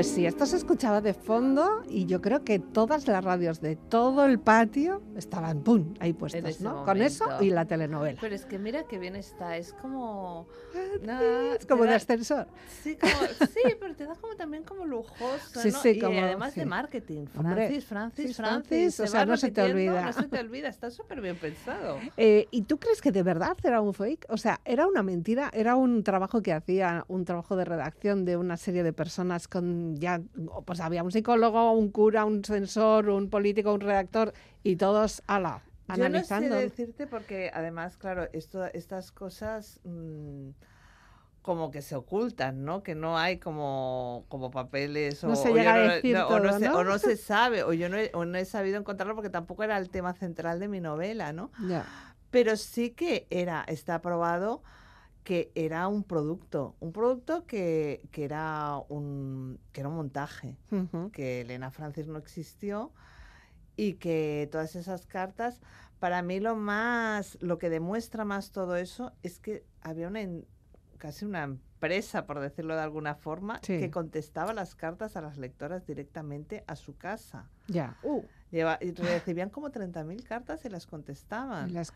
Pues 0.00 0.12
sí, 0.12 0.24
esto 0.24 0.46
se 0.46 0.56
escuchaba 0.56 1.02
de 1.02 1.12
fondo 1.12 1.82
y 1.86 2.06
yo 2.06 2.22
creo 2.22 2.42
que 2.42 2.58
todas 2.58 3.06
las 3.06 3.22
radios 3.22 3.60
de 3.60 3.76
todo 3.76 4.24
el 4.24 4.40
patio 4.40 5.02
estaban 5.14 5.60
¡pum! 5.60 5.92
ahí 6.00 6.14
puestas, 6.14 6.62
¿no? 6.62 6.86
Con 6.86 7.02
eso 7.02 7.26
y 7.42 7.50
la 7.50 7.66
telenovela. 7.66 8.16
Pero 8.18 8.34
es 8.34 8.46
que 8.46 8.58
mira 8.58 8.84
qué 8.84 8.98
bien 8.98 9.14
está, 9.14 9.58
es 9.58 9.74
como... 9.74 10.48
es 11.04 11.66
como 11.66 11.84
de 11.84 11.96
ascensor. 11.96 12.46
Sí, 12.82 12.96
como, 12.96 13.12
sí, 13.52 13.74
pero 13.78 13.94
te 13.94 14.06
da 14.06 14.14
como 14.14 14.36
también 14.36 14.62
como 14.62 14.86
lujoso, 14.86 15.60
Sí, 15.60 15.70
¿no? 15.70 15.78
sí, 15.82 15.88
y 15.90 15.98
como- 16.00 16.18
además 16.18 16.54
sí. 16.54 16.60
de 16.60 16.66
marketing. 16.66 17.26
Francis, 17.26 17.84
Francis, 17.84 18.36
Francis. 18.36 18.36
Francis, 18.36 19.00
o 19.00 19.06
sea, 19.06 19.26
no 19.26 19.36
se 19.36 19.50
te 19.50 19.60
olvida. 19.60 20.00
No 20.06 20.12
se 20.14 20.28
te 20.28 20.38
olvida, 20.40 20.68
está 20.68 20.90
súper 20.90 21.20
bien 21.20 21.36
pensado. 21.36 21.98
Eh, 22.16 22.48
¿Y 22.50 22.62
tú 22.62 22.78
crees 22.78 23.02
que 23.02 23.12
de 23.12 23.22
verdad 23.22 23.56
era 23.62 23.80
un 23.82 23.92
fake? 23.92 24.26
O 24.30 24.38
sea, 24.38 24.60
¿era 24.64 24.86
una 24.86 25.02
mentira? 25.02 25.50
¿Era 25.52 25.76
un 25.76 26.02
trabajo 26.04 26.40
que 26.40 26.54
hacía, 26.54 27.04
un 27.08 27.26
trabajo 27.26 27.54
de 27.56 27.64
redacción 27.66 28.24
de 28.24 28.38
una 28.38 28.56
serie 28.56 28.82
de 28.82 28.92
personas 28.92 29.46
con 29.48 29.89
ya, 29.96 30.20
pues 30.64 30.80
había 30.80 31.02
un 31.02 31.12
psicólogo, 31.12 31.72
un 31.72 31.90
cura, 31.90 32.24
un 32.24 32.44
censor, 32.44 33.08
un 33.08 33.30
político, 33.30 33.72
un 33.72 33.80
redactor 33.80 34.32
y 34.62 34.76
todos, 34.76 35.22
ala, 35.26 35.62
analizando? 35.88 36.48
Yo 36.48 36.54
no 36.54 36.60
sé 36.60 36.68
decirte 36.68 37.06
porque 37.06 37.50
además, 37.52 37.96
claro, 37.96 38.28
esto, 38.32 38.64
estas 38.66 39.12
cosas 39.12 39.80
mm, 39.84 40.50
como 41.42 41.70
que 41.70 41.82
se 41.82 41.96
ocultan, 41.96 42.64
¿no? 42.64 42.82
Que 42.82 42.94
no 42.94 43.18
hay 43.18 43.38
como, 43.38 44.24
como 44.28 44.50
papeles 44.50 45.24
o, 45.24 45.28
No 46.84 46.98
se 46.98 47.16
sabe, 47.16 47.62
o 47.62 47.72
yo 47.72 47.88
no 47.88 47.96
he, 47.96 48.10
o 48.14 48.24
no 48.24 48.36
he 48.38 48.44
sabido 48.44 48.78
encontrarlo 48.78 49.14
porque 49.14 49.30
tampoco 49.30 49.62
era 49.64 49.78
el 49.78 49.90
tema 49.90 50.12
central 50.12 50.60
de 50.60 50.68
mi 50.68 50.80
novela, 50.80 51.32
¿no? 51.32 51.50
Pero 52.30 52.56
sí 52.56 52.90
que 52.90 53.26
era, 53.30 53.64
está 53.66 54.00
probado 54.00 54.62
que 55.24 55.52
era 55.54 55.86
un 55.88 56.02
producto, 56.02 56.74
un 56.80 56.92
producto 56.92 57.46
que, 57.46 58.02
que 58.10 58.24
era 58.24 58.76
un 58.88 59.58
que 59.72 59.80
era 59.80 59.88
un 59.88 59.96
montaje 59.96 60.56
que 61.12 61.42
Elena 61.42 61.70
Francis 61.70 62.06
no 62.06 62.18
existió 62.18 62.92
y 63.76 63.94
que 63.94 64.48
todas 64.50 64.76
esas 64.76 65.06
cartas, 65.06 65.60
para 65.98 66.22
mí 66.22 66.40
lo 66.40 66.56
más, 66.56 67.38
lo 67.40 67.58
que 67.58 67.70
demuestra 67.70 68.24
más 68.24 68.50
todo 68.50 68.76
eso 68.76 69.12
es 69.22 69.38
que 69.38 69.64
había 69.82 70.08
una, 70.08 70.20
casi 70.98 71.24
una 71.24 71.42
empresa, 71.44 72.26
por 72.26 72.40
decirlo 72.40 72.74
de 72.74 72.82
alguna 72.82 73.14
forma, 73.14 73.58
Sí. 73.62 73.78
que 73.78 73.90
contestaba 73.90 74.52
las 74.52 74.74
cartas 74.74 75.16
a 75.16 75.22
las 75.22 75.38
lectoras 75.38 75.86
directamente 75.86 76.64
a 76.66 76.76
su 76.76 76.96
casa. 76.96 77.48
Ya. 77.68 77.96
Uh, 78.02 78.22
Lleva- 78.50 78.78
y 78.80 78.90
recibían 78.90 79.48
como 79.48 79.70
30.000 79.70 80.24
cartas 80.24 80.64
y 80.64 80.68
las 80.68 80.84
contestaban. 80.86 81.72
las. 81.72 81.92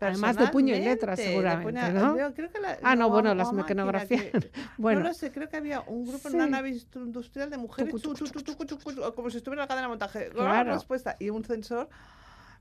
Además 0.00 0.36
de 0.36 0.48
puño 0.52 0.74
y 0.74 0.80
letra, 0.80 1.16
seguramente, 1.16 1.80
puño- 1.80 1.92
¿no? 1.92 2.18
yo 2.18 2.34
creo 2.34 2.50
que 2.50 2.60
la- 2.60 2.78
Ah, 2.82 2.96
no, 2.96 3.10
bueno, 3.10 3.34
las 3.34 3.52
mecanografías. 3.52 4.22
Bueno, 4.78 5.00
no 5.00 5.08
lo 5.08 5.14
sé, 5.14 5.30
creo 5.32 5.48
que 5.50 5.56
había 5.58 5.82
un 5.82 6.06
grupo 6.06 6.28
en 6.28 6.34
una 6.36 6.46
nave 6.46 6.70
industrial 6.94 7.50
de 7.50 7.58
mujeres, 7.58 7.92
Tucu, 8.00 8.42
tucu, 8.42 8.64
tucu, 8.64 9.14
como 9.14 9.28
si 9.28 9.36
estuviera 9.36 9.62
en 9.62 9.64
la 9.64 9.68
cadena 9.68 9.82
de 9.86 9.88
montaje. 9.90 10.30
Claro. 10.30 10.72
Respuesta. 10.72 11.16
Y 11.18 11.28
un 11.30 11.44
sensor 11.44 11.88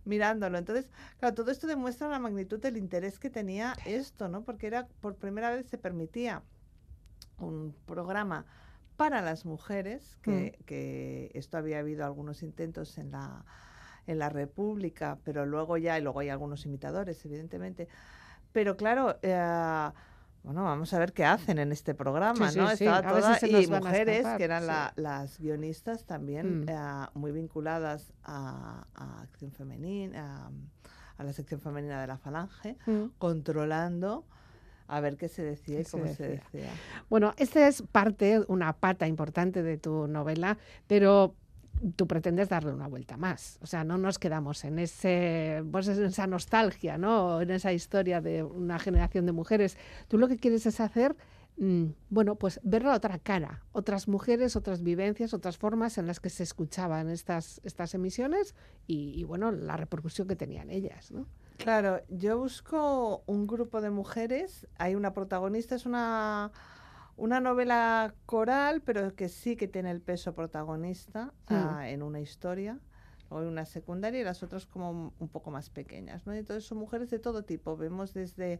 mirándolo. 0.03 0.57
Entonces, 0.57 0.89
claro, 1.19 1.33
todo 1.35 1.49
esto 1.51 1.67
demuestra 1.67 2.09
la 2.09 2.19
magnitud 2.19 2.59
del 2.59 2.75
interés 2.77 3.17
que 3.19 3.29
tenía 3.29 3.75
esto, 3.85 4.27
¿no? 4.27 4.43
Porque 4.43 4.67
era 4.67 4.87
por 5.01 5.15
primera 5.15 5.51
vez 5.51 5.67
se 5.67 5.77
permitía 5.77 6.43
un 7.39 7.73
programa 7.85 8.45
para 8.97 9.21
las 9.21 9.45
mujeres, 9.45 10.17
que, 10.21 10.57
que 10.65 11.31
esto 11.35 11.57
había 11.57 11.79
habido 11.79 12.03
algunos 12.05 12.43
intentos 12.43 12.97
en 12.97 13.11
la, 13.11 13.45
en 14.07 14.19
la 14.19 14.29
República, 14.29 15.19
pero 15.23 15.45
luego 15.45 15.77
ya, 15.77 15.97
y 15.97 16.01
luego 16.01 16.19
hay 16.19 16.29
algunos 16.29 16.65
imitadores, 16.65 17.23
evidentemente. 17.23 17.87
Pero 18.51 18.75
claro, 18.75 19.17
eh, 19.21 19.89
bueno, 20.43 20.63
vamos 20.63 20.93
a 20.93 20.99
ver 20.99 21.13
qué 21.13 21.25
hacen 21.25 21.59
en 21.59 21.71
este 21.71 21.93
programa, 21.93 22.47
Sí, 22.47 22.53
sí, 22.53 22.59
¿no? 22.59 22.67
sí, 22.69 22.85
Estaba 22.85 23.01
toda, 23.07 23.29
nos 23.31 23.43
y 23.43 23.67
mujeres 23.67 24.17
escapar, 24.17 24.37
que 24.37 24.43
eran 24.45 24.61
sí. 24.61 24.67
la- 24.67 24.93
las 24.95 25.39
guionistas 25.39 26.05
también 26.05 26.61
Mm. 26.61 26.69
eh, 26.69 27.07
muy 27.13 27.31
vinculadas 27.31 28.13
a, 28.23 28.87
a 28.95 29.21
acción 29.21 29.51
femenina, 29.51 30.47
a, 30.47 30.51
a 31.17 31.23
la 31.23 31.33
sección 31.33 31.59
femenina 31.61 32.01
de 32.01 32.07
la 32.07 32.17
Falange, 32.17 32.77
mm. 32.85 33.05
controlando 33.19 34.25
a 34.87 34.99
ver 35.01 35.17
qué 35.17 35.27
se 35.27 35.43
decía 35.43 35.79
y 35.79 35.83
se 35.83 35.91
cómo 35.91 36.05
se 36.05 36.27
decía. 36.27 36.43
decía. 36.51 36.69
Bueno, 37.09 37.33
esta 37.37 37.67
es 37.67 37.81
parte, 37.81 38.41
una 38.47 38.73
pata 38.73 39.07
importante 39.07 39.63
de 39.63 39.77
tu 39.77 40.07
novela, 40.07 40.57
pero 40.87 41.35
tú 41.95 42.07
pretendes 42.07 42.49
darle 42.49 42.71
una 42.71 42.87
vuelta 42.87 43.17
más. 43.17 43.59
O 43.61 43.67
sea, 43.67 43.83
no 43.83 43.97
nos 43.97 44.19
quedamos 44.19 44.63
en 44.63 44.79
ese, 44.79 45.63
pues 45.71 45.87
en 45.87 46.05
esa 46.05 46.27
nostalgia, 46.27 46.97
¿no? 46.97 47.41
En 47.41 47.51
esa 47.51 47.73
historia 47.73 48.21
de 48.21 48.43
una 48.43 48.79
generación 48.79 49.25
de 49.25 49.31
mujeres. 49.31 49.77
Tú 50.07 50.17
lo 50.17 50.27
que 50.27 50.37
quieres 50.37 50.65
es 50.65 50.79
hacer, 50.79 51.15
mm, 51.57 51.85
bueno, 52.09 52.35
pues 52.35 52.59
ver 52.63 52.83
la 52.83 52.95
otra 52.95 53.19
cara, 53.19 53.63
otras 53.71 54.07
mujeres, 54.07 54.55
otras 54.55 54.83
vivencias, 54.83 55.33
otras 55.33 55.57
formas 55.57 55.97
en 55.97 56.07
las 56.07 56.19
que 56.19 56.29
se 56.29 56.43
escuchaban 56.43 57.09
estas, 57.09 57.61
estas 57.63 57.93
emisiones 57.93 58.55
y, 58.87 59.19
y, 59.19 59.23
bueno, 59.23 59.51
la 59.51 59.77
repercusión 59.77 60.27
que 60.27 60.35
tenían 60.35 60.69
ellas, 60.69 61.11
¿no? 61.11 61.27
Claro, 61.57 62.01
yo 62.09 62.37
busco 62.37 63.23
un 63.25 63.47
grupo 63.47 63.81
de 63.81 63.89
mujeres, 63.89 64.67
hay 64.77 64.95
una 64.95 65.13
protagonista, 65.13 65.75
es 65.75 65.85
una, 65.85 66.51
una 67.17 67.39
novela 67.39 68.13
coral, 68.25 68.81
pero 68.81 69.15
que 69.15 69.27
sí 69.27 69.55
que 69.55 69.67
tiene 69.67 69.91
el 69.91 70.01
peso 70.01 70.33
protagonista 70.33 71.33
ah, 71.47 71.89
en 71.89 72.03
una 72.03 72.19
historia. 72.19 72.79
Luego 73.29 73.43
hay 73.43 73.51
una 73.51 73.65
secundaria 73.65 74.21
y 74.21 74.23
las 74.23 74.43
otras 74.43 74.65
como 74.65 75.11
un- 75.19 75.27
poco 75.29 75.51
más 75.51 75.69
pequeñas, 75.69 76.25
¿no? 76.25 76.33
Entonces 76.33 76.63
son 76.65 76.77
mujeres 76.77 77.09
de 77.09 77.19
todo 77.19 77.43
tipo. 77.43 77.75
Vemos 77.75 78.13
desde 78.13 78.59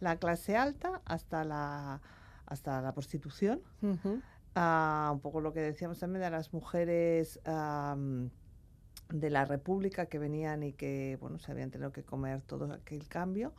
la 0.00 0.16
clase 0.16 0.56
alta 0.56 1.00
hasta 1.06 1.44
la, 1.44 2.02
hasta 2.46 2.82
la 2.82 2.92
prostitución, 2.92 3.62
Ujú. 3.80 4.20
a 4.54 5.10
un 5.14 5.20
poco 5.20 5.40
lo 5.40 5.52
que 5.54 5.60
decíamos 5.60 5.98
también 6.00 6.22
de 6.22 6.30
las 6.30 6.52
mujeres 6.52 7.40
de 9.12 9.30
la 9.30 9.44
República 9.44 10.06
que 10.06 10.18
venían 10.18 10.62
y 10.62 10.72
que 10.72 11.16
bueno 11.20 11.38
se 11.38 11.52
habían 11.52 11.70
tenido 11.70 11.92
que 11.92 12.02
comer 12.02 12.40
todo 12.42 12.72
aquel 12.72 13.06
cambio 13.08 13.52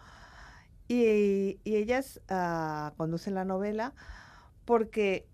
y, 0.88 1.60
y 1.64 1.76
ellas 1.76 2.22
ah, 2.30 2.94
conducen 2.98 3.36
la 3.36 3.46
novela 3.46 3.94
porque 4.66 5.28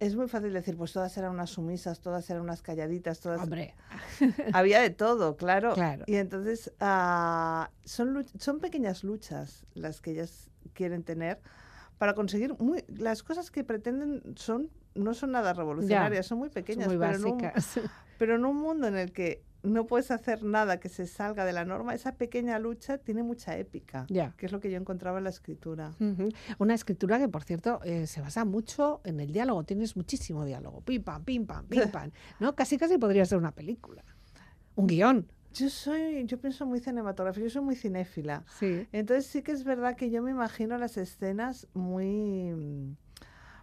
es 0.00 0.16
muy 0.16 0.28
fácil 0.28 0.52
decir 0.52 0.76
pues 0.76 0.92
todas 0.92 1.16
eran 1.16 1.32
unas 1.32 1.50
sumisas 1.50 2.00
todas 2.00 2.28
eran 2.28 2.42
unas 2.42 2.60
calladitas 2.62 3.20
todas 3.20 3.40
Hombre, 3.42 3.74
había 4.52 4.80
de 4.80 4.90
todo 4.90 5.36
claro 5.36 5.74
Claro. 5.74 6.04
y 6.06 6.16
entonces 6.16 6.72
ah, 6.80 7.70
son 7.84 8.26
son 8.38 8.58
pequeñas 8.58 9.04
luchas 9.04 9.64
las 9.74 10.00
que 10.00 10.10
ellas 10.10 10.50
quieren 10.74 11.02
tener 11.04 11.40
para 11.98 12.14
conseguir 12.14 12.54
muy, 12.58 12.84
las 12.88 13.22
cosas 13.22 13.50
que 13.50 13.62
pretenden 13.62 14.22
son 14.36 14.70
no 14.94 15.14
son 15.14 15.30
nada 15.32 15.52
revolucionarias 15.54 16.26
son 16.26 16.38
muy 16.38 16.48
son 16.48 16.54
pequeñas 16.54 16.88
muy 16.88 16.98
pero, 16.98 17.14
en 17.14 17.24
un, 17.24 17.38
básicas. 17.38 17.80
pero 18.18 18.34
en 18.34 18.44
un 18.44 18.56
mundo 18.56 18.88
en 18.88 18.96
el 18.96 19.12
que 19.12 19.42
no 19.62 19.86
puedes 19.86 20.10
hacer 20.10 20.42
nada 20.42 20.80
que 20.80 20.88
se 20.88 21.06
salga 21.06 21.44
de 21.44 21.52
la 21.52 21.64
norma 21.64 21.94
esa 21.94 22.16
pequeña 22.16 22.58
lucha 22.58 22.98
tiene 22.98 23.22
mucha 23.22 23.56
épica 23.56 24.06
Ya. 24.08 24.34
que 24.36 24.46
es 24.46 24.52
lo 24.52 24.60
que 24.60 24.70
yo 24.70 24.76
encontraba 24.76 25.18
en 25.18 25.24
la 25.24 25.30
escritura. 25.30 25.92
Una 26.58 26.74
escritura 26.74 27.18
que, 27.18 27.28
por 27.28 27.44
cierto, 27.44 27.80
eh, 27.84 28.06
se 28.06 28.20
basa 28.20 28.44
mucho 28.44 29.00
en 29.04 29.20
el 29.20 29.32
diálogo. 29.32 29.62
Tienes 29.64 29.96
muchísimo 29.96 30.44
diálogo. 30.44 30.80
Pim, 30.80 31.02
pam, 31.02 31.24
pim, 31.24 31.46
pam, 31.46 31.66
pim, 31.66 31.80
pam. 31.92 32.10
¿no? 32.40 32.54
Casi, 32.54 32.76
casi 32.78 32.98
podría 32.98 33.24
ser 33.24 33.38
una 33.38 33.52
película. 33.52 34.04
Un 34.74 34.86
guion. 34.86 35.26
yo 35.54 35.68
soy 35.68 36.24
yo 36.26 36.38
pienso 36.40 36.64
muy 36.64 36.80
cinematográfica 36.80 37.44
yo 37.44 37.50
soy 37.50 37.62
muy 37.62 37.76
cinéfila 37.76 38.42
Sí. 38.58 38.86
Entonces 38.90 39.26
sí 39.26 39.42
que 39.42 39.52
es 39.52 39.64
verdad 39.64 39.96
que 39.96 40.08
yo 40.10 40.22
me 40.22 40.30
imagino 40.30 40.78
las 40.78 40.96
escenas 40.96 41.66
muy 41.74 42.96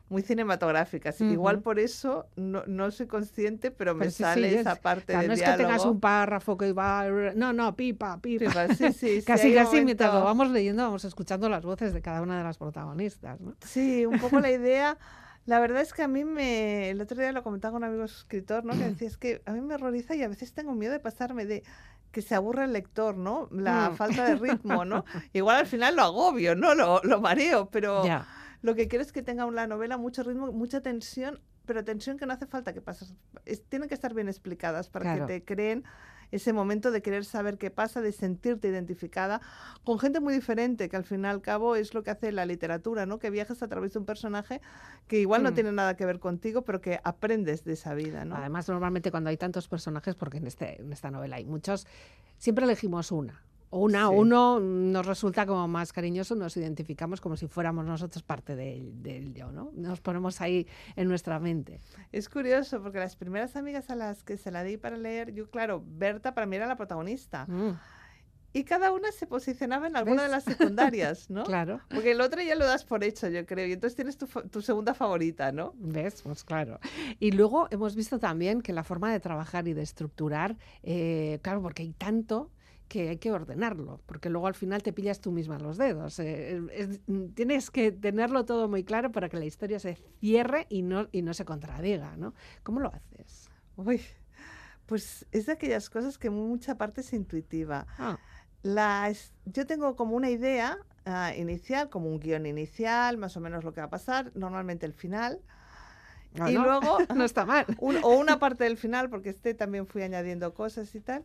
muy 0.09 0.21
cinematográficas. 0.23 1.21
Igual 1.21 1.57
Ujú. 1.57 1.63
por 1.63 1.79
eso 1.79 2.27
no, 2.35 2.63
no 2.67 2.89
soy 2.91 3.07
consciente, 3.07 3.71
pero 3.71 3.93
me 3.93 3.99
Pero 3.99 4.11
sí, 4.11 4.17
sí, 4.17 4.23
sale 4.23 4.53
es- 4.53 4.61
esa 4.61 4.75
parte 4.75 5.05
Claro, 5.13 5.19
del 5.21 5.27
no 5.29 5.33
es 5.35 5.41
que 5.43 5.51
tengas 5.57 5.85
un 5.85 5.99
párrafo 5.99 6.57
que 6.57 6.73
va... 6.73 7.05
No, 7.35 7.53
no, 7.53 7.75
pipa, 7.75 8.17
pipa. 8.19 8.45
Pipa, 8.45 8.67
sí, 8.75 8.91
sí, 8.91 8.93
sí, 9.19 9.23
casi, 9.23 9.53
casi, 9.53 9.81
mientras 9.85 10.09
lo 10.09 10.19
momento- 10.19 10.25
vamos 10.25 10.49
leyendo, 10.51 10.83
vamos 10.83 11.05
escuchando 11.05 11.47
las 11.49 11.63
voces 11.63 11.93
de 11.93 12.01
cada 12.01 12.21
una 12.21 12.37
de 12.37 12.43
las 12.43 12.57
protagonistas. 12.57 13.39
¿no? 13.39 13.53
Sí, 13.65 14.05
un 14.05 14.19
poco 14.19 14.39
la 14.39 14.49
idea 14.51 14.97
La 15.45 15.59
verdad 15.59 15.81
es 15.81 15.93
que 15.93 16.03
a 16.03 16.07
mí 16.07 16.25
me. 16.25 16.89
El 16.91 17.01
otro 17.01 17.19
día 17.19 17.31
lo 17.31 17.41
comentaba 17.43 17.71
con 17.73 17.83
un 17.83 17.89
amigo 17.89 18.03
escritor, 18.03 18.65
¿no? 18.65 18.73
Que 18.73 18.79
decía, 18.89 19.07
es 19.07 19.17
que 19.17 19.41
a 19.45 19.51
mí 19.53 19.61
me 19.61 19.73
horroriza 19.75 20.13
y 20.15 20.21
a 20.21 20.27
veces 20.27 20.53
tengo 20.53 20.75
miedo 20.75 20.93
de 20.93 20.99
pasarme 20.99 21.45
de 21.45 21.63
que 22.11 22.21
se 22.21 22.35
aburre 22.35 22.65
el 22.65 22.73
lector, 22.73 23.15
¿no? 23.17 23.47
La 23.51 23.89
Mm. 23.91 23.95
falta 23.95 24.25
de 24.25 24.35
ritmo, 24.35 24.85
¿no? 24.85 25.05
Igual 25.33 25.57
al 25.57 25.65
final 25.65 25.95
lo 25.95 26.03
agobio, 26.03 26.55
¿no? 26.55 26.75
Lo, 26.75 27.01
lo 27.03 27.19
mareo, 27.21 27.67
pero 27.71 28.05
Ya. 28.05 28.27
Lo 28.61 28.75
que 28.75 28.87
quiero 28.87 29.03
es 29.03 29.11
que 29.11 29.21
tenga 29.23 29.45
una 29.45 29.67
novela 29.67 29.97
mucho 29.97 30.23
ritmo, 30.23 30.51
mucha 30.51 30.81
tensión, 30.81 31.39
pero 31.65 31.83
tensión 31.83 32.17
que 32.17 32.25
no 32.25 32.33
hace 32.33 32.45
falta 32.47 32.73
que 32.73 32.81
pases. 32.81 33.13
es- 33.45 33.63
tienen 33.63 33.87
que 33.87 33.95
estar 33.95 34.13
bien 34.13 34.27
explicadas 34.27 34.89
para 34.89 35.03
Claro. 35.05 35.27
que 35.27 35.33
te 35.39 35.45
creen 35.45 35.83
ese 36.31 36.53
momento 36.53 36.91
de 36.91 37.01
querer 37.01 37.25
saber 37.25 37.57
qué 37.57 37.71
pasa, 37.71 38.01
de 38.01 38.11
sentirte 38.11 38.67
identificada 38.67 39.41
con 39.83 39.97
gente 39.97 40.19
muy 40.19 40.31
diferente, 40.33 40.87
que 40.87 40.95
al 40.95 41.03
fin 41.03 41.23
y 41.23 41.27
al 41.27 41.41
cabo 41.41 41.75
es 41.75 41.93
lo 41.95 42.03
que 42.03 42.11
hace 42.11 42.31
la 42.31 42.45
literatura, 42.45 43.07
¿no? 43.07 43.17
Que 43.17 43.31
viajas 43.31 43.63
a 43.63 43.67
través 43.67 43.93
de 43.93 43.99
un 43.99 44.05
personaje 44.05 44.61
que 45.07 45.19
igual 45.19 45.41
no 45.41 45.49
Mm. 45.51 45.53
tiene 45.55 45.71
nada 45.71 45.95
que 45.95 46.05
ver 46.05 46.19
contigo, 46.19 46.61
pero 46.63 46.81
que 46.81 46.99
aprendes 47.03 47.63
de 47.63 47.73
esa 47.73 47.95
vida, 47.95 48.25
¿no? 48.25 48.35
Además, 48.35 48.67
normalmente 48.69 49.09
cuando 49.09 49.31
hay 49.31 49.37
tantos 49.37 49.67
personajes, 49.67 50.13
porque 50.15 50.37
en, 50.37 50.45
este, 50.45 50.79
en 50.81 50.93
esta 50.93 51.09
novela 51.09 51.37
hay 51.37 51.45
muchos, 51.45 51.87
siempre 52.37 52.65
elegimos 52.65 53.11
una. 53.11 53.41
O 53.71 53.79
una, 53.79 54.07
Sí. 54.09 54.15
uno 54.15 54.59
nos 54.59 55.05
resulta 55.05 55.45
como 55.45 55.67
más 55.67 55.93
cariñoso, 55.93 56.35
nos 56.35 56.57
identificamos 56.57 57.21
como 57.21 57.37
si 57.37 57.47
fuéramos 57.47 57.85
nosotros 57.85 58.23
parte 58.23 58.55
del 58.55 59.01
del 59.03 59.33
yo, 59.33 59.51
¿no? 59.51 59.71
Nos 59.75 60.01
ponemos 60.01 60.41
ahí 60.41 60.67
en 60.95 61.07
nuestra 61.07 61.39
mente. 61.39 61.79
Es 62.11 62.29
curioso 62.29 62.81
porque 62.81 62.97
las 62.99 63.15
primeras 63.15 63.55
amigas 63.55 63.89
a 63.89 63.95
las 63.95 64.23
que 64.23 64.37
se 64.37 64.51
la 64.51 64.63
di 64.63 64.77
para 64.77 64.97
leer, 64.97 65.33
yo 65.33 65.49
claro, 65.49 65.83
Berta 65.85 66.33
para 66.33 66.47
mí 66.47 66.55
era 66.55 66.65
la 66.67 66.77
protagonista. 66.77 67.45
Mm, 67.47 67.77
Y 68.51 68.63
cada 68.63 68.91
una 68.91 69.11
se 69.11 69.27
posicionaba 69.27 69.85
en 69.85 69.95
alguna 69.95 70.23
de 70.23 70.29
las 70.29 70.43
secundarias, 70.73 71.29
¿no? 71.29 71.43
Claro. 71.43 71.81
Porque 71.89 72.13
el 72.13 72.21
otro 72.21 72.41
ya 72.41 72.55
lo 72.55 72.65
das 72.65 72.83
por 72.83 73.03
hecho, 73.03 73.27
yo 73.27 73.45
creo. 73.45 73.67
Y 73.67 73.73
entonces 73.73 73.95
tienes 73.95 74.17
tu 74.17 74.61
segunda 74.63 74.95
favorita, 74.95 75.51
¿no? 75.51 75.73
¿Ves? 75.77 76.23
Pues 76.23 76.43
claro. 76.43 76.79
Y 77.19 77.29
luego 77.33 77.67
hemos 77.69 77.95
visto 77.95 78.17
también 78.17 78.63
que 78.63 78.73
la 78.73 78.83
forma 78.83 79.11
de 79.11 79.19
trabajar 79.19 79.67
y 79.67 79.73
de 79.73 79.83
estructurar, 79.83 80.57
eh, 80.81 81.37
claro, 81.43 81.61
porque 81.61 81.83
hay 81.83 81.91
tanto 81.93 82.49
que 82.89 83.09
hay 83.09 83.17
que 83.17 83.31
ordenarlo, 83.31 84.01
porque 84.05 84.29
luego 84.29 84.47
al 84.47 84.55
final 84.55 84.83
te 84.83 84.91
pillas 84.91 85.21
tú 85.21 85.31
misma 85.31 85.59
los 85.59 85.77
dedos. 85.77 86.19
eh, 86.19 86.59
es- 86.73 86.99
mm, 87.07 87.27
tienes 87.35 87.71
que 87.71 87.91
tenerlo 87.93 88.45
todo 88.45 88.67
muy 88.67 88.83
claro 88.83 89.11
para 89.11 89.29
que 89.29 89.37
la 89.37 89.45
historia 89.45 89.79
se 89.79 89.95
cierre 90.19 90.65
y 90.69 90.81
no, 90.81 91.07
y 91.13 91.21
no 91.21 91.33
se 91.33 91.45
contradiga, 91.45 92.17
¿no? 92.17 92.33
¿Cómo 92.63 92.81
lo 92.81 92.91
haces? 92.93 93.49
Uy, 93.77 94.01
pues 94.87 95.25
es 95.31 95.45
de 95.45 95.53
aquellas 95.53 95.89
cosas 95.89 96.17
que 96.17 96.29
mucha 96.29 96.77
parte 96.77 97.01
es 97.01 97.13
intuitiva. 97.13 97.85
Ah, 97.97 98.17
La 98.63 99.11
yo 99.45 99.65
tengo 99.65 99.95
como 99.95 100.15
una 100.17 100.29
idea 100.29 100.77
ah, 101.05 101.33
inicial, 101.37 101.89
como 101.89 102.09
un 102.09 102.19
guion 102.19 102.45
inicial, 102.45 103.17
más 103.17 103.37
o 103.37 103.39
menos 103.39 103.63
lo 103.63 103.71
que 103.73 103.81
va 103.81 103.87
a 103.87 103.89
pasar, 103.89 104.31
normalmente 104.35 104.85
el 104.85 104.93
final. 104.93 105.39
y 106.33 106.39
bueno, 106.39 106.63
luego 106.63 106.97
no 107.15 107.23
está 107.23 107.45
mal. 107.45 107.65
un- 107.79 107.97
o 108.03 108.15
una 108.17 108.39
parte 108.39 108.63
del 108.65 108.77
final, 108.77 109.09
porque 109.09 109.29
este 109.29 109.53
también 109.53 109.87
fui 109.87 110.01
añadiendo 110.01 110.53
cosas 110.53 110.93
y 110.95 110.99
tal. 110.99 111.23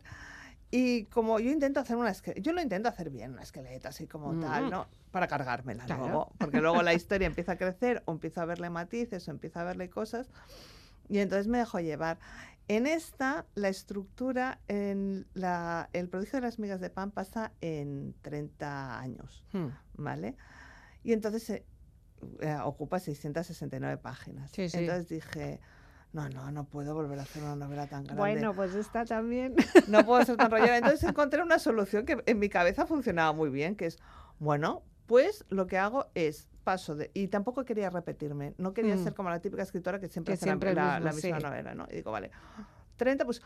Y 0.77 1.05
como 1.05 1.39
yo 1.39 1.51
intento 1.51 1.79
hacer 1.79 1.95
una 1.95 2.09
esque- 2.11 2.41
yo 2.41 2.51
lo 2.51 2.61
intento 2.61 2.89
hacer 2.89 3.09
bien, 3.09 3.31
una 3.31 3.43
esqueleta 3.43 3.87
así 3.89 4.07
como 4.07 4.37
tal. 4.41 4.69
¿no? 4.69 4.87
Para 5.09 5.25
cargármela 5.25 5.85
Claro. 5.85 6.03
luego, 6.05 6.31
porque 6.37 6.59
luego 6.59 6.81
la 6.83 6.93
historia 6.93 7.27
empieza 7.27 7.53
a 7.53 7.57
crecer 7.57 8.03
o 8.05 8.11
empiezo 8.11 8.41
a 8.41 8.45
verle 8.45 8.69
matices 8.69 9.25
o 9.29 9.31
empiezo 9.31 9.59
a 9.61 9.63
verle 9.63 9.89
cosas 9.89 10.29
y 11.07 11.19
entonces 11.19 11.47
me 11.47 11.59
dejo 11.59 11.79
llevar. 11.79 12.19
En 12.67 12.87
esta, 12.87 13.45
la 13.55 13.69
estructura, 13.69 14.59
en 14.67 15.27
la, 15.33 15.89
el 15.93 16.09
prodigio 16.09 16.41
de 16.41 16.45
las 16.47 16.59
migas 16.59 16.81
de 16.81 16.89
pan 16.89 17.11
pasa 17.11 17.53
en 17.61 18.13
30 18.21 18.99
años. 18.99 19.45
Hmm, 19.53 19.67
¿vale? 19.93 20.35
Y 21.03 21.13
entonces 21.13 21.49
eh, 21.51 21.65
eh, 22.41 22.57
ocupa 22.63 22.99
669 22.99 23.97
páginas. 23.97 24.51
Sí, 24.51 24.67
sí. 24.67 24.79
Entonces 24.79 25.07
dije, 25.07 25.61
no, 26.15 26.29
no, 26.29 26.49
no 26.51 26.63
puedo 26.63 26.93
volver 26.95 27.19
a 27.19 27.23
hacer 27.23 27.43
una 27.43 27.55
novela 27.55 27.87
tan 27.87 28.03
grande. 28.05 28.19
Bueno, 28.19 28.55
pues 28.55 28.73
está 28.73 29.05
también. 29.05 29.53
No 29.87 30.03
puedo 30.05 30.23
ser 30.25 30.37
tan 30.37 30.49
rollera. 30.49 30.77
Entonces 30.77 31.03
encontré 31.03 31.43
una 31.43 31.59
solución 31.59 32.05
que 32.05 32.23
en 32.25 32.39
mi 32.39 32.49
cabeza 32.49 32.87
funcionaba 32.87 33.33
muy 33.33 33.49
bien, 33.49 33.75
que 33.75 33.85
es, 33.87 33.99
bueno, 34.39 34.81
pues 35.05 35.45
lo 35.49 35.67
que 35.67 35.77
hago 35.77 36.07
es 36.15 36.47
paso 36.63 36.95
de... 36.95 37.11
Y 37.13 37.27
tampoco 37.27 37.63
quería 37.65 37.89
repetirme, 37.91 38.55
no 38.57 38.73
quería 38.73 38.95
Mm. 38.95 39.03
ser 39.03 39.13
como 39.13 39.29
la 39.29 39.39
típica 39.39 39.61
escritora 39.61 39.99
que 39.99 40.07
siempre 40.07 40.31
Que 40.31 40.35
hace 40.35 40.45
la- 40.47 40.51
siempre 40.53 40.69
el 40.71 40.75
la, 40.77 40.93
mismo, 40.99 41.05
la 41.05 41.13
misma 41.13 41.37
sí. 41.37 41.43
novela, 41.45 41.75
¿no? 41.75 41.85
Y 41.91 41.95
digo, 41.97 42.11
vale, 42.11 42.31
30, 42.97 43.23
pues 43.25 43.41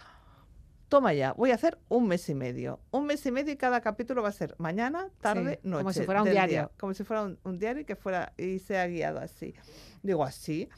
toma 0.88 1.14
ya, 1.14 1.34
voy 1.34 1.52
a 1.52 1.56
hacer 1.56 1.78
un 1.90 2.08
mes 2.08 2.28
y 2.30 2.36
medio. 2.36 2.80
Un 2.92 3.06
mes 3.06 3.26
y 3.26 3.32
medio 3.32 3.52
y 3.54 3.58
cada 3.58 3.82
capítulo 3.82 4.24
va 4.24 4.30
a 4.30 4.32
ser 4.32 4.56
mañana, 4.58 5.10
tarde, 5.22 5.60
como 5.64 5.84
noche. 5.84 6.00
si 6.00 6.06
fuera 6.06 6.22
un 6.24 6.30
día. 6.30 6.48
diario. 6.48 6.72
Como 6.80 6.94
si 6.94 7.04
fuera 7.04 7.24
un, 7.24 7.38
un 7.44 7.60
diario 7.60 7.82
y 7.82 7.86
que 7.86 7.96
fuera 7.96 8.32
y 8.38 8.60
sea 8.60 8.88
guiado 8.88 9.20
así. 9.20 9.54
Digo, 10.02 10.24
así. 10.24 10.70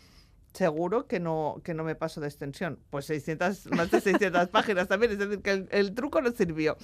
Seguro 0.54 1.08
que 1.08 1.20
no, 1.20 1.62
que 1.64 1.74
no 1.74 1.84
me 1.84 1.96
paso 1.96 2.20
de 2.20 2.28
extensión. 2.28 2.78
Pues 2.90 3.06
600, 3.06 3.68
más 3.72 3.90
de 3.90 4.02
600 4.02 4.50
páginas 4.50 4.88
también, 4.88 5.14
es 5.14 5.20
decir, 5.20 5.42
que 5.42 5.52
el, 5.52 5.68
el 5.72 5.94
truco 5.94 6.22
no 6.22 6.32
sirvió. 6.32 6.76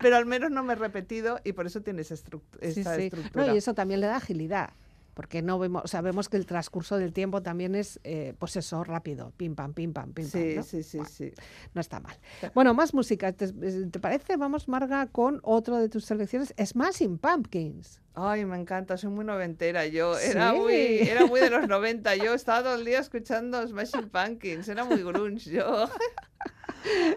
Pero 0.00 0.16
al 0.16 0.26
menos 0.26 0.50
no 0.50 0.64
me 0.64 0.72
he 0.72 0.76
repetido 0.76 1.38
y 1.44 1.52
por 1.52 1.66
eso 1.66 1.82
tiene 1.82 2.02
esa, 2.02 2.14
estruct- 2.14 2.42
Sí, 2.62 2.82
sí. 2.82 2.90
estructura. 2.90 3.46
No, 3.46 3.54
y 3.54 3.58
eso 3.58 3.74
también 3.74 4.00
le 4.00 4.06
da 4.08 4.16
agilidad. 4.16 4.70
Porque 5.14 5.42
no 5.42 5.58
vemos, 5.58 5.90
sabemos 5.90 6.30
que 6.30 6.38
el 6.38 6.46
transcurso 6.46 6.96
del 6.96 7.12
tiempo 7.12 7.42
también 7.42 7.74
es, 7.74 8.00
eh, 8.02 8.32
pues 8.38 8.56
eso, 8.56 8.82
rápido, 8.82 9.30
pim 9.36 9.54
pam, 9.54 9.74
pim 9.74 9.92
pam, 9.92 10.10
pim 10.14 10.24
pam. 10.24 10.40
Sí, 10.42 10.54
¿no? 10.56 10.62
sí, 10.62 10.82
sí, 10.82 10.96
Bueno, 10.96 11.10
sí. 11.12 11.32
no 11.74 11.80
está 11.82 12.00
mal. 12.00 12.16
Bueno, 12.54 12.72
más 12.72 12.94
música. 12.94 13.30
¿Te, 13.32 13.52
te 13.52 14.00
parece? 14.00 14.38
Vamos, 14.38 14.68
Marga, 14.68 15.06
con 15.08 15.40
otro 15.42 15.76
de 15.76 15.90
tus 15.90 16.06
selecciones, 16.06 16.54
Smashing 16.58 17.18
Pumpkins. 17.18 18.00
Ay, 18.14 18.44
me 18.44 18.56
encanta, 18.58 18.96
soy 18.98 19.10
muy 19.10 19.24
noventera. 19.24 19.86
Yo 19.86 20.18
era, 20.18 20.52
Sí. 20.52 20.58
muy, 20.58 20.74
era 20.98 21.24
muy 21.26 21.40
de 21.40 21.50
los 21.50 21.66
90. 21.68 22.16
Yo 22.16 22.34
estaba 22.34 22.62
todo 22.62 22.74
el 22.74 22.84
día 22.84 22.98
escuchando 22.98 23.66
Smashing 23.66 24.10
Pumpkins. 24.10 24.68
Era 24.68 24.84
muy 24.84 25.02
grunge. 25.02 25.50
Yo. 25.50 25.88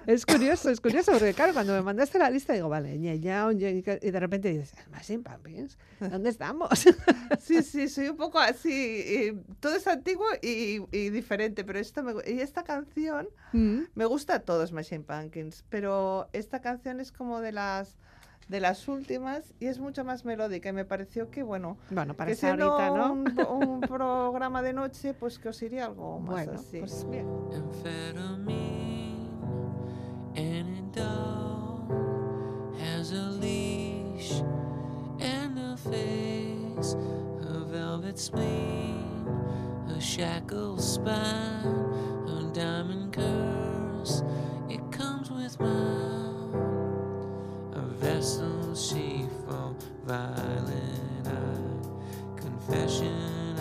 Es 0.05 0.27
curioso, 0.27 0.69
es 0.69 0.79
curioso, 0.79 1.11
porque 1.11 1.33
claro, 1.33 1.51
cuando 1.53 1.73
me 1.73 1.81
mandaste 1.81 2.19
la 2.19 2.29
lista 2.29 2.53
digo, 2.53 2.69
vale, 2.69 2.99
ñao, 2.99 3.51
ñe, 3.51 3.71
y 3.99 4.11
de 4.11 4.19
repente 4.19 4.49
dices, 4.49 4.75
Smashing 4.85 5.23
Pumpkins, 5.23 5.79
¿dónde 5.99 6.29
estamos? 6.29 6.69
Sí, 7.41 7.63
sí, 7.63 7.87
soy 7.89 8.09
un 8.09 8.15
poco 8.17 8.37
así. 8.37 9.33
todo 9.59 9.73
es 9.75 9.87
antiguo 9.87 10.27
y, 10.43 10.81
y 10.91 11.09
diferente, 11.09 11.63
pero 11.63 11.79
esto 11.79 12.03
me, 12.03 12.13
y 12.31 12.41
esta 12.41 12.63
canción 12.63 13.27
Mm. 13.53 13.85
me 13.95 14.05
gusta 14.05 14.39
todo 14.41 14.67
Smashing 14.67 15.03
Pumpkins, 15.03 15.63
pero 15.69 16.29
esta 16.33 16.61
canción 16.61 16.99
es 16.99 17.11
como 17.11 17.41
de 17.41 17.51
las 17.51 17.97
de 18.47 18.59
las 18.59 18.87
últimas 18.87 19.53
y 19.59 19.65
es 19.67 19.79
mucho 19.79 20.03
más 20.05 20.23
melódica 20.25 20.69
y 20.69 20.73
me 20.73 20.85
pareció 20.85 21.29
que 21.31 21.43
bueno 21.43 21.77
Bueno, 21.89 22.13
para 22.13 22.29
que 22.31 22.35
siendo 22.35 22.73
ahorita, 22.73 22.95
¿no? 22.95 23.13
un, 23.13 23.71
un 23.73 23.81
programa 23.81 24.61
de 24.61 24.73
noche 24.73 25.13
pues 25.13 25.39
que 25.39 25.49
os 25.49 25.61
iría 25.63 25.85
algo 25.85 26.19
más 26.19 26.45
Bueno, 26.45 26.51
así 26.59 26.79
pues 26.79 27.09
bien. 27.09 27.27
spine 40.77 41.65
a 42.27 42.51
diamond 42.53 43.13
curse 43.13 44.23
it 44.69 44.81
comes 44.91 45.29
with 45.31 45.59
mine 45.59 46.24
vessel 48.15 48.73
sheaf 48.73 49.29
of 49.49 49.75
violent. 50.05 51.27
Eye 51.27 52.39
confession 52.39 53.54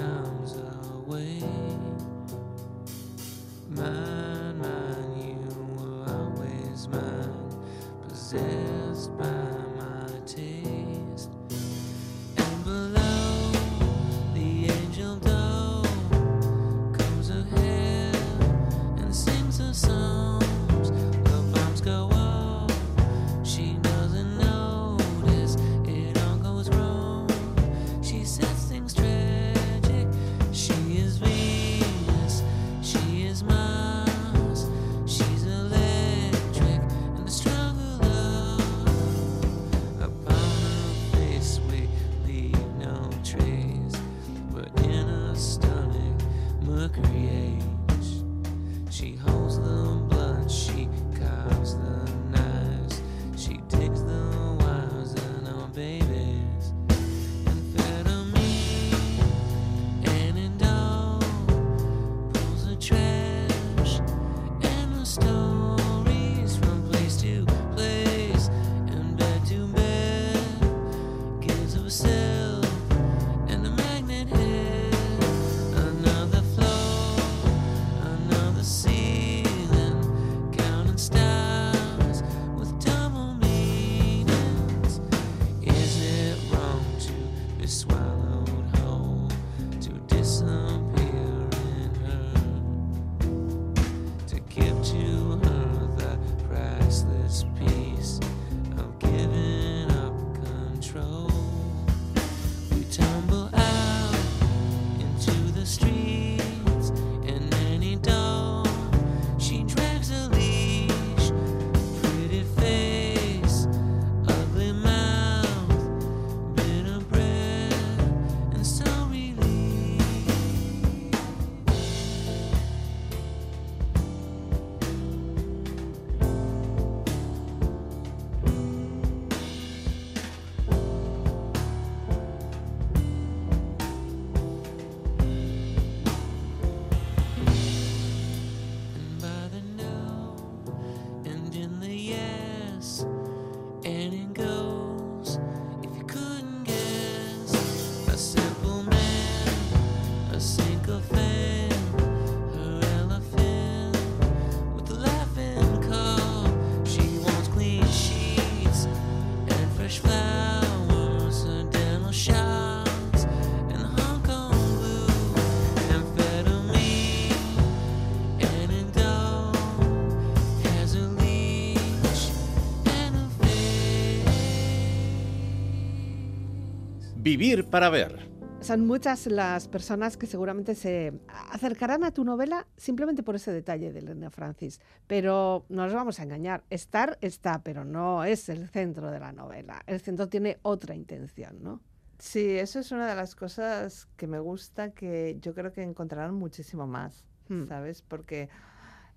Vivir 177.37 177.65
para 177.65 177.91
ver. 177.91 178.31
Son 178.61 178.87
muchas 178.87 179.27
las 179.27 179.67
personas 179.67 180.17
que 180.17 180.29
seguramente 180.29 180.77
se 180.77 181.13
acercarán 181.51 182.05
a 182.05 182.13
tu 182.13 182.25
novela 182.25 182.69
simplemente 182.77 183.25
por 183.25 183.35
ese 183.35 183.51
detalle 183.51 183.93
de 183.93 183.99
Elena 183.99 184.31
Francis. 184.31 184.81
Pero 185.09 185.67
no 185.69 185.83
nos 185.83 185.95
vamos 185.95 186.21
a 186.21 186.23
engañar. 186.23 186.63
Estar 186.71 187.19
está, 187.21 187.65
pero 187.65 187.85
no 187.85 188.23
es 188.23 188.49
el 188.49 188.69
centro 188.69 189.11
de 189.11 189.19
la 189.19 189.33
novela. 189.33 189.83
El 189.89 190.01
centro 190.01 190.29
tiene 190.29 190.59
otra 190.63 190.95
intención, 190.95 191.61
¿no? 191.61 191.81
Sí, 192.21 192.51
eso 192.51 192.79
es 192.79 192.93
una 192.93 193.09
de 193.09 193.17
las 193.17 193.35
cosas 193.35 194.07
que 194.17 194.29
me 194.29 194.39
gusta, 194.39 194.93
que 194.93 195.37
yo 195.41 195.55
creo 195.55 195.73
que 195.73 195.83
encontrarán 195.83 196.37
muchísimo 196.37 196.87
más, 196.87 197.25
Hmm. 197.49 197.67
¿sabes? 197.67 198.03
Porque 198.03 198.49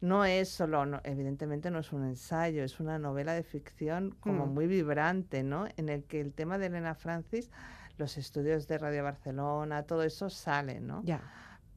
no 0.01 0.25
es 0.25 0.49
solo, 0.49 0.85
no- 0.85 1.01
evidentemente 1.03 1.71
no 1.71 1.79
es 1.79 1.91
un 1.91 2.03
ensayo, 2.05 2.63
es 2.63 2.79
una 2.79 2.99
novela 2.99 3.33
de 3.33 3.43
ficción 3.43 4.15
como 4.19 4.45
Hmm. 4.45 4.53
muy 4.53 4.67
vibrante, 4.67 5.43
¿no? 5.43 5.65
En 5.77 5.89
el 5.89 6.03
que 6.03 6.21
el 6.21 6.33
tema 6.33 6.57
de 6.57 6.67
Elena 6.67 6.93
Francis, 6.95 7.49
los 7.97 8.17
estudios 8.17 8.67
de 8.67 8.77
Radio 8.77 9.03
Barcelona, 9.03 9.83
todo 9.83 10.03
eso 10.03 10.29
sale, 10.29 10.79
¿no? 10.79 11.01
Ya. 11.03 11.21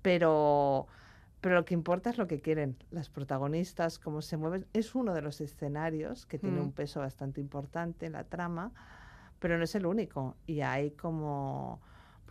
pero, 0.02 0.86
pero 1.42 1.54
lo 1.56 1.64
que 1.66 1.74
importa 1.74 2.08
es 2.10 2.16
lo 2.18 2.26
que 2.26 2.40
quieren 2.40 2.76
las 2.90 3.10
protagonistas, 3.10 3.98
cómo 3.98 4.22
se 4.22 4.36
mueven. 4.38 4.66
Es 4.72 4.94
uno 4.94 5.12
de 5.14 5.20
los 5.22 5.40
escenarios 5.42 6.24
que 6.26 6.38
tiene 6.38 6.58
Mm. 6.60 6.64
un 6.64 6.72
peso 6.72 7.00
bastante 7.00 7.40
importante 7.40 8.06
en 8.06 8.12
la 8.12 8.24
trama, 8.24 8.72
pero 9.38 9.58
no 9.58 9.64
es 9.64 9.74
el 9.74 9.84
único. 9.86 10.36
Y 10.46 10.60
hay 10.62 10.90
como 10.92 11.80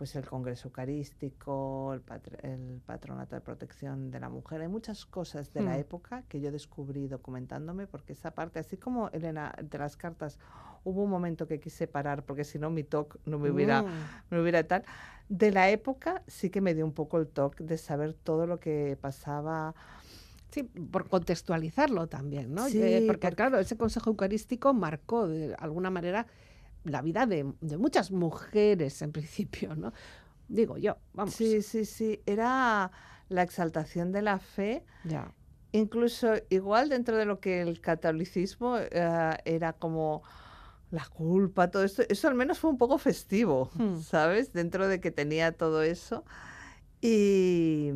pues 0.00 0.16
el 0.16 0.24
Congreso 0.26 0.68
Eucarístico, 0.68 1.92
el, 1.92 2.02
patr- 2.02 2.42
el 2.42 2.80
Patronato 2.86 3.34
de 3.34 3.42
Protección 3.42 4.10
de 4.10 4.18
la 4.18 4.30
Mujer. 4.30 4.62
Hay 4.62 4.68
muchas 4.68 5.04
cosas 5.04 5.52
de 5.52 5.60
la 5.60 5.72
Mm. 5.76 5.80
época 5.80 6.22
que 6.26 6.40
yo 6.40 6.50
descubrí 6.50 7.06
documentándome, 7.06 7.86
porque 7.86 8.14
esa 8.14 8.30
parte, 8.30 8.58
así 8.60 8.78
como 8.78 9.10
Elena, 9.10 9.54
de 9.62 9.76
las 9.76 9.98
cartas, 9.98 10.38
hubo 10.84 11.02
un 11.02 11.10
momento 11.10 11.46
que 11.46 11.60
quise 11.60 11.86
parar, 11.86 12.24
porque 12.24 12.44
si 12.44 12.58
no 12.58 12.70
mi 12.70 12.82
talk 12.82 13.18
no 13.26 13.38
me 13.38 13.50
hubiera 13.50 13.82
Mm. 13.82 13.88
me 14.30 14.40
hubiera 14.40 14.66
tal. 14.66 14.84
De 15.28 15.50
la 15.50 15.68
época 15.68 16.22
sí 16.26 16.48
que 16.48 16.62
me 16.62 16.72
dio 16.72 16.86
un 16.86 16.94
poco 16.94 17.18
el 17.18 17.26
toque 17.28 17.62
de 17.62 17.76
saber 17.76 18.14
todo 18.14 18.46
lo 18.46 18.58
que 18.58 18.96
pasaba. 18.98 19.74
Sí, 20.50 20.62
por 20.62 21.10
contextualizarlo 21.10 22.06
también, 22.06 22.54
¿no? 22.54 22.66
Sí, 22.70 22.80
Eh, 22.82 23.04
porque, 23.06 23.20
porque- 23.26 23.36
claro, 23.36 23.58
ese 23.58 23.76
Consejo 23.76 24.08
Eucarístico 24.08 24.72
marcó 24.72 25.28
de 25.28 25.54
alguna 25.58 25.90
manera 25.90 26.26
la 26.84 27.02
vida 27.02 27.26
de, 27.26 27.52
de 27.60 27.76
muchas 27.76 28.10
mujeres 28.10 29.02
en 29.02 29.12
principio, 29.12 29.74
¿no? 29.76 29.92
Digo 30.48 30.78
yo, 30.78 30.96
vamos. 31.12 31.34
Sí, 31.34 31.62
sí, 31.62 31.84
sí. 31.84 32.20
Era 32.26 32.90
la 33.28 33.42
exaltación 33.42 34.10
de 34.12 34.22
la 34.22 34.38
fe, 34.38 34.84
Ya. 35.04 35.32
incluso 35.72 36.32
igual 36.48 36.88
dentro 36.88 37.16
de 37.16 37.24
lo 37.24 37.38
que 37.38 37.60
el 37.62 37.80
catolicismo 37.80 38.76
eh, 38.78 39.36
era 39.44 39.72
como 39.74 40.22
la 40.90 41.04
culpa, 41.06 41.70
todo 41.70 41.84
esto. 41.84 42.02
Eso 42.08 42.26
al 42.26 42.34
menos 42.34 42.58
fue 42.58 42.70
un 42.70 42.78
poco 42.78 42.98
festivo, 42.98 43.70
Hmm. 43.76 44.00
¿sabes? 44.00 44.52
Dentro 44.52 44.88
de 44.88 45.00
que 45.00 45.12
tenía 45.12 45.52
todo 45.52 45.82
eso. 45.82 46.24
Y, 47.00 47.92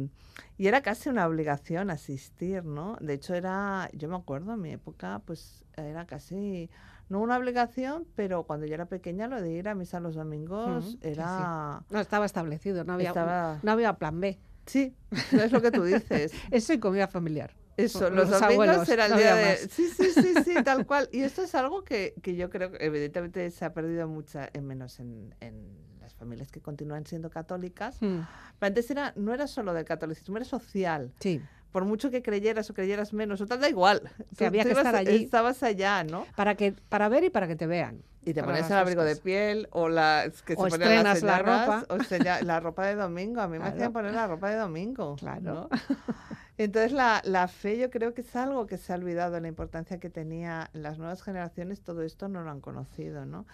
y 0.57 0.66
era 0.68 0.80
casi 0.82 1.09
una 1.09 1.26
obligación 1.26 1.91
asistir, 1.91 2.64
¿no? 2.64 2.97
De 3.01 3.14
hecho, 3.14 3.35
era, 3.35 3.91
yo 3.93 4.09
me 4.09 4.16
acuerdo, 4.16 4.55
en 4.55 4.61
mi 4.61 4.70
época, 4.72 5.20
pues 5.26 5.64
era 5.76 6.07
casi, 6.07 6.70
no 7.09 7.20
una 7.20 7.36
obligación, 7.36 8.07
pero 8.14 8.44
cuando 8.44 8.66
yo 8.66 8.74
era 8.74 8.86
pequeña 8.86 9.26
lo 9.28 9.40
de 9.40 9.50
ir 9.52 9.68
a 9.68 9.74
misa 9.74 10.00
los 10.00 10.14
domingos 10.14 10.92
sí. 10.92 10.98
era... 11.02 11.82
No 11.90 12.00
estaba 12.00 12.26
establecido, 12.26 12.84
no 12.84 12.94
había, 12.94 13.09
Estaba- 13.09 13.59
no 13.62 13.72
había 13.72 13.94
plan 13.94 14.20
B. 14.20 14.38
Sí, 14.66 14.94
es 15.32 15.52
lo 15.52 15.61
que 15.61 15.70
tú 15.70 15.84
dices. 15.84 16.32
Eso 16.50 16.72
y 16.72 16.78
comida 16.78 17.07
familiar. 17.09 17.55
Eso, 17.76 18.09
los, 18.09 18.30
los 18.30 18.40
domingos 18.40 18.88
era 18.88 19.07
el 19.07 19.11
no 19.12 19.18
día 19.18 19.34
de... 19.34 19.57
Sí, 19.68 19.88
sí, 19.88 20.11
sí, 20.12 20.34
sí, 20.44 20.55
tal 20.64 20.86
cual. 20.86 21.09
Y 21.12 21.20
esto 21.20 21.42
es 21.42 21.55
algo 21.55 21.82
que, 21.84 22.14
que 22.22 22.36
yo 22.36 22.48
creo 22.48 22.70
que 22.70 22.84
evidentemente 22.84 23.50
se 23.50 23.64
ha 23.64 23.74
perdido 23.74 24.07
mucha, 24.09 24.48
en 24.52 24.66
menos 24.66 25.00
en, 25.00 25.34
en 25.40 25.76
las 26.00 26.14
familias 26.14 26.50
que 26.52 26.61
continúan 26.61 27.05
siendo 27.05 27.30
católicas. 27.30 27.96
Mm, 28.00 28.20
Pero 28.59 28.68
antes 28.68 28.90
era, 28.90 29.12
no 29.16 29.34
era 29.34 29.46
solo 29.48 29.74
del 29.74 29.84
catolicismo, 29.84 30.36
era 30.36 30.46
social. 30.46 31.12
Sí. 31.18 31.42
Por 31.75 31.85
mucho 31.87 32.09
que 32.12 32.22
creyeras 32.22 32.70
o 32.70 32.75
creyeras 32.75 33.12
menos, 33.12 33.41
o 33.41 33.47
tal, 33.49 33.59
da 33.61 33.68
igual. 33.68 34.01
Que 34.39 34.47
había 34.47 34.62
que 34.62 34.70
ibas- 34.70 34.79
estar 34.87 34.95
allí. 34.95 35.25
Estabas 35.25 35.61
allá, 35.64 36.05
¿no? 36.05 36.25
Para, 36.37 36.55
que, 36.55 36.70
para 36.89 37.09
ver 37.09 37.25
y 37.25 37.31
para 37.31 37.49
que 37.49 37.57
te 37.57 37.66
vean. 37.66 38.01
Y 38.25 38.33
te 38.33 38.43
las 38.43 38.70
el 38.70 38.77
abrigo 38.77 39.03
de 39.03 39.16
piel 39.16 39.66
o 39.72 39.89
la 39.89 40.31
que 40.47 40.55
O 40.57 40.70
se 40.70 40.70
ponían 40.79 41.03
las 41.03 41.16
estrenas 41.16 41.22
la 41.25 41.39
ropa. 41.41 41.87
o 41.93 41.99
seña- 42.05 42.43
la 42.43 42.61
ropa 42.61 42.87
de 42.87 42.95
domingo. 42.95 43.41
A 43.41 43.49
mí 43.49 43.59
me 43.59 43.64
hacían 43.66 43.93
poner 43.93 44.12
la 44.14 44.29
ropa 44.29 44.51
de 44.51 44.57
domingo. 44.57 45.16
Claro. 45.16 45.43
¿no? 45.43 45.68
Entonces 46.59 46.93
la, 46.93 47.20
la 47.25 47.49
fe 47.49 47.77
yo 47.77 47.91
creo 47.91 48.14
que 48.14 48.20
es 48.20 48.37
algo 48.37 48.68
que 48.68 48.79
se 48.79 48.93
ha 48.93 48.97
olvidado, 48.97 49.41
la 49.41 49.49
importancia 49.49 49.99
que 49.99 50.11
tenía 50.11 50.70
en 50.75 50.85
las 50.85 50.99
nuevas 50.99 51.22
generaciones, 51.25 51.81
todo 51.83 52.03
esto 52.03 52.29
no 52.29 52.43
lo 52.43 52.51
han 52.53 52.61
conocido, 52.61 53.27
¿no? 53.27 53.47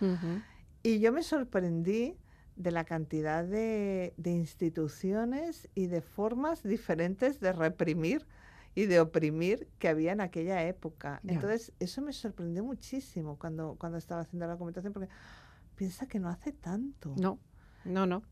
Y 0.83 1.01
yo 1.01 1.11
me 1.11 1.23
sorprendí 1.23 2.18
de 2.61 2.70
la 2.72 2.84
cantidad 2.84 3.42
de, 3.44 4.12
de 4.18 4.30
instituciones 4.32 5.68
y 5.74 5.86
de 5.86 6.02
formas 6.02 6.62
diferentes 6.62 7.40
de 7.40 7.52
reprimir 7.52 8.26
y 8.74 8.84
de 8.84 9.00
oprimir 9.00 9.66
que 9.78 9.88
había 9.88 10.12
en 10.12 10.20
aquella 10.20 10.62
época. 10.66 11.20
Entonces, 11.26 11.72
eso 11.80 12.02
me 12.02 12.12
sorprendió 12.12 12.62
muchísimo 12.62 13.36
cuando, 13.38 13.76
cuando 13.78 13.96
estaba 13.96 14.20
haciendo 14.20 14.46
la 14.46 14.52
documentación, 14.52 14.92
porque 14.92 15.08
piensa 15.74 16.06
que 16.06 16.20
no 16.20 16.28
hace 16.28 16.52
tanto. 16.52 17.14
No, 17.16 17.38
no, 17.84 18.06
no. 18.06 18.22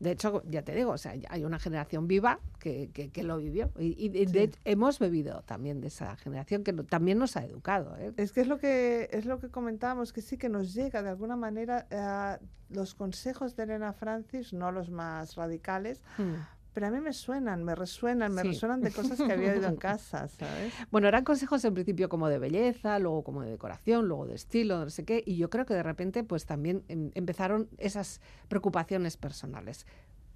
De 0.00 0.10
hecho, 0.12 0.42
ya 0.46 0.62
te 0.62 0.74
digo, 0.74 0.92
o 0.92 0.98
sea, 0.98 1.14
hay 1.28 1.44
una 1.44 1.58
generación 1.58 2.08
viva 2.08 2.40
que, 2.58 2.90
que- 2.92 3.10
que 3.10 3.22
lo 3.22 3.36
vivió. 3.36 3.70
Y, 3.78 3.94
y 4.04 4.08
de- 4.08 4.26
de- 4.26 4.46
Sí. 4.52 4.58
hemos 4.64 4.98
bebido 4.98 5.42
también 5.42 5.80
de 5.82 5.88
esa 5.88 6.16
generación 6.16 6.64
que 6.64 6.72
no- 6.72 6.84
también 6.84 7.18
nos 7.18 7.36
ha 7.36 7.44
educado. 7.44 7.96
¿eh? 7.98 8.12
Es 8.16 8.32
que 8.32 8.40
es 8.40 8.48
lo 8.48 8.58
que 8.58 9.08
es 9.12 9.26
lo 9.26 9.38
que 9.40 9.50
comentábamos, 9.50 10.12
que 10.14 10.22
sí 10.22 10.38
que 10.38 10.48
nos 10.48 10.72
llega 10.74 11.02
de 11.02 11.10
alguna 11.10 11.36
manera 11.36 11.86
eh, 11.90 12.38
los 12.70 12.94
consejos 12.94 13.56
de 13.56 13.64
Elena 13.64 13.92
Francis, 13.92 14.52
no 14.54 14.72
los 14.72 14.90
más 14.90 15.36
radicales, 15.36 16.00
Mm. 16.18 16.34
Pero 16.72 16.86
a 16.86 16.90
mí 16.90 17.00
me 17.00 17.12
suenan, 17.12 17.64
me 17.64 17.74
resuenan, 17.74 18.32
me 18.34 18.42
Sí. 18.42 18.48
resuenan 18.48 18.80
de 18.80 18.92
cosas 18.92 19.18
que 19.20 19.32
había 19.32 19.52
oído 19.52 19.68
en 19.68 19.76
casa, 19.76 20.28
¿sabes? 20.28 20.72
Bueno, 20.90 21.08
eran 21.08 21.24
consejos 21.24 21.64
en 21.64 21.74
principio 21.74 22.08
como 22.08 22.28
de 22.28 22.38
belleza, 22.38 22.98
luego 22.98 23.22
como 23.24 23.42
de 23.42 23.50
decoración, 23.50 24.06
luego 24.08 24.26
de 24.26 24.34
estilo, 24.34 24.84
no 24.84 24.90
sé 24.90 25.04
qué, 25.04 25.22
y 25.26 25.36
yo 25.36 25.50
creo 25.50 25.66
que 25.66 25.74
de 25.74 25.82
repente 25.82 26.24
pues 26.24 26.46
también 26.46 26.84
em, 26.88 27.10
empezaron 27.14 27.68
esas 27.78 28.20
preocupaciones 28.48 29.16
personales. 29.16 29.86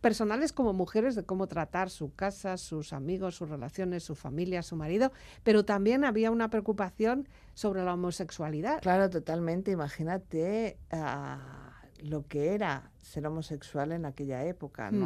Personales 0.01 0.53
como 0.53 0.74
mujeres 0.74 1.14
de 1.14 1.24
cómo 1.24 1.47
tratar 1.47 1.89
su 1.89 2.14
casa, 2.14 2.59
sus 2.59 2.93
amigos, 2.93 3.37
sus 3.37 3.49
relaciones, 3.49 4.03
su 4.05 4.14
familia, 4.14 4.62
su 4.62 4.76
marido, 4.76 5.12
pero 5.45 5.64
también 5.64 6.05
había 6.05 6.30
una 6.30 6.51
preocupación 6.51 7.26
sobre 7.55 7.82
la 7.85 7.95
homosexualidad. 7.95 8.82
Claro, 8.82 9.09
totalmente. 9.09 9.70
Imagínate 9.70 10.78
ah, 10.91 11.72
lo 12.03 12.26
que 12.26 12.55
era 12.55 12.91
ser 12.99 13.26
homosexual 13.26 13.93
en 13.93 14.05
aquella 14.05 14.45
época, 14.45 14.91
Mm. 14.91 14.99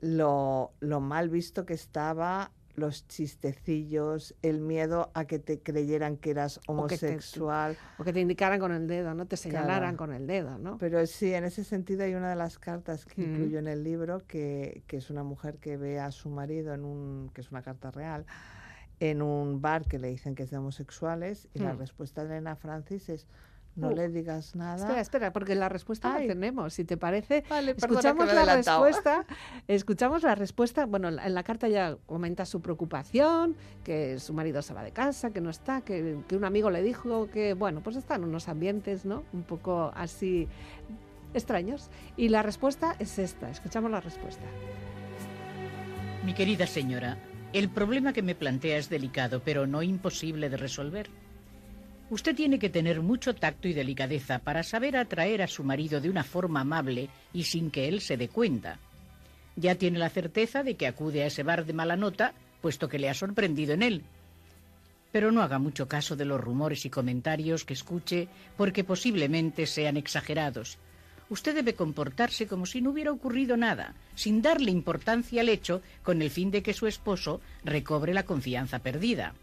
Lo, 0.00 0.72
lo 0.80 1.00
mal 1.00 1.28
visto 1.30 1.64
que 1.64 1.74
estaba, 1.74 2.52
los 2.74 3.06
chistecillos, 3.08 4.34
el 4.42 4.60
miedo 4.60 5.10
a 5.14 5.24
que 5.24 5.38
te 5.38 5.60
creyeran 5.60 6.18
que 6.18 6.30
eras 6.30 6.58
O 6.66 6.86
que 6.86 6.98
te- 6.98 7.06
homosexual. 7.06 7.76
O 7.98 8.04
que 8.04 8.12
te 8.12 8.20
indicaran 8.20 8.60
con 8.60 8.72
el 8.72 8.86
dedo, 8.86 9.14
¿no? 9.14 9.26
Te 9.26 9.36
señalaran 9.38 9.78
Claro. 9.80 9.96
con 9.96 10.12
el 10.12 10.26
dedo, 10.26 10.58
¿no? 10.58 10.76
Pero 10.78 11.04
sí, 11.06 11.32
en 11.32 11.44
ese 11.44 11.64
sentido 11.64 12.04
hay 12.04 12.14
una 12.14 12.28
de 12.30 12.36
las 12.36 12.58
cartas 12.58 13.06
que 13.06 13.22
Mm. 13.22 13.24
incluyo 13.34 13.58
en 13.58 13.68
el 13.68 13.82
libro 13.82 14.20
que, 14.26 14.82
que 14.86 14.98
es 14.98 15.08
una 15.08 15.22
mujer 15.22 15.56
que 15.58 15.76
ve 15.78 15.98
a 15.98 16.10
su 16.10 16.28
marido 16.28 16.74
en 16.74 16.84
un, 16.84 17.30
que 17.32 17.40
es 17.40 17.50
una 17.50 17.62
carta 17.62 17.90
real, 17.90 18.26
en 19.00 19.22
un 19.22 19.60
bar 19.62 19.86
que 19.86 19.98
le 19.98 20.08
dicen 20.08 20.34
que 20.34 20.42
es 20.42 20.50
de 20.50 20.58
homosexuales 20.58 21.48
y 21.54 21.60
la 21.60 21.72
Mm. 21.72 21.78
respuesta 21.78 22.24
de 22.24 22.28
Elena 22.36 22.56
Francis 22.56 23.08
es 23.08 23.26
no 23.76 23.88
Uh, 23.88 23.94
le 23.94 24.08
digas 24.08 24.54
nada. 24.56 24.76
Espera, 24.76 25.00
espera, 25.00 25.32
porque 25.32 25.54
la 25.54 25.68
respuesta 25.68 26.12
Ay. 26.14 26.26
la 26.26 26.34
tenemos, 26.34 26.74
si 26.74 26.84
te 26.84 26.96
parece. 26.96 27.44
Vale, 27.48 27.74
Escuchamos 27.76 28.32
la 28.32 28.56
respuesta, 28.56 29.26
escuchamos 29.68 30.22
la 30.22 30.34
respuesta, 30.34 30.86
bueno, 30.86 31.08
en 31.08 31.34
la 31.34 31.42
carta 31.42 31.68
ya 31.68 31.96
comenta 32.06 32.44
su 32.46 32.60
preocupación, 32.60 33.54
que 33.84 34.18
su 34.18 34.32
marido 34.32 34.62
se 34.62 34.74
va 34.74 34.82
de 34.82 34.92
casa, 34.92 35.30
que 35.30 35.40
no 35.40 35.50
está, 35.50 35.82
que, 35.82 36.18
que 36.26 36.36
un 36.36 36.44
amigo 36.44 36.70
le 36.70 36.82
dijo 36.82 37.28
que, 37.30 37.54
bueno, 37.54 37.82
pues 37.82 37.96
están 37.96 38.24
unos 38.24 38.48
ambientes, 38.48 39.04
¿no? 39.04 39.22
Un 39.32 39.42
poco 39.42 39.92
así 39.94 40.48
extraños. 41.34 41.90
Y 42.16 42.30
la 42.30 42.42
respuesta 42.42 42.96
es 42.98 43.18
esta, 43.18 43.50
escuchamos 43.50 43.90
la 43.90 44.00
respuesta. 44.00 44.44
Mi 46.24 46.34
querida 46.34 46.66
señora, 46.66 47.18
el 47.52 47.68
problema 47.68 48.12
que 48.12 48.22
me 48.22 48.34
plantea 48.34 48.78
es 48.78 48.88
delicado, 48.88 49.42
pero 49.44 49.66
no 49.66 49.82
imposible 49.82 50.48
de 50.48 50.56
resolver. 50.56 51.08
Usted 52.08 52.36
tiene 52.36 52.60
que 52.60 52.70
tener 52.70 53.00
mucho 53.00 53.34
tacto 53.34 53.66
y 53.66 53.72
delicadeza 53.72 54.38
para 54.38 54.62
saber 54.62 54.96
atraer 54.96 55.42
a 55.42 55.48
su 55.48 55.64
marido 55.64 56.00
de 56.00 56.08
una 56.08 56.22
forma 56.22 56.60
amable 56.60 57.08
y 57.32 57.42
sin 57.42 57.70
que 57.70 57.88
él 57.88 58.00
se 58.00 58.16
dé 58.16 58.28
cuenta. 58.28 58.78
Ya 59.56 59.74
tiene 59.74 59.98
la 59.98 60.08
certeza 60.08 60.62
de 60.62 60.76
que 60.76 60.86
acude 60.86 61.24
a 61.24 61.26
ese 61.26 61.42
bar 61.42 61.64
de 61.64 61.72
mala 61.72 61.96
nota, 61.96 62.32
puesto 62.60 62.88
que 62.88 63.00
le 63.00 63.08
ha 63.08 63.14
sorprendido 63.14 63.74
en 63.74 63.82
él. 63.82 64.04
Pero 65.10 65.32
no 65.32 65.42
haga 65.42 65.58
mucho 65.58 65.88
caso 65.88 66.14
de 66.14 66.26
los 66.26 66.40
rumores 66.40 66.84
y 66.84 66.90
comentarios 66.90 67.64
que 67.64 67.74
escuche, 67.74 68.28
porque 68.56 68.84
posiblemente 68.84 69.66
sean 69.66 69.96
exagerados. 69.96 70.78
Usted 71.28 71.56
debe 71.56 71.74
comportarse 71.74 72.46
como 72.46 72.66
si 72.66 72.80
no 72.80 72.90
hubiera 72.90 73.10
ocurrido 73.10 73.56
nada, 73.56 73.94
sin 74.14 74.42
darle 74.42 74.70
importancia 74.70 75.40
al 75.40 75.48
hecho, 75.48 75.82
con 76.04 76.22
el 76.22 76.30
fin 76.30 76.52
de 76.52 76.62
que 76.62 76.72
su 76.74 76.86
esposo 76.86 77.40
recobre 77.64 78.14
la 78.14 78.24
confianza 78.24 78.78
perdida. 78.78 79.34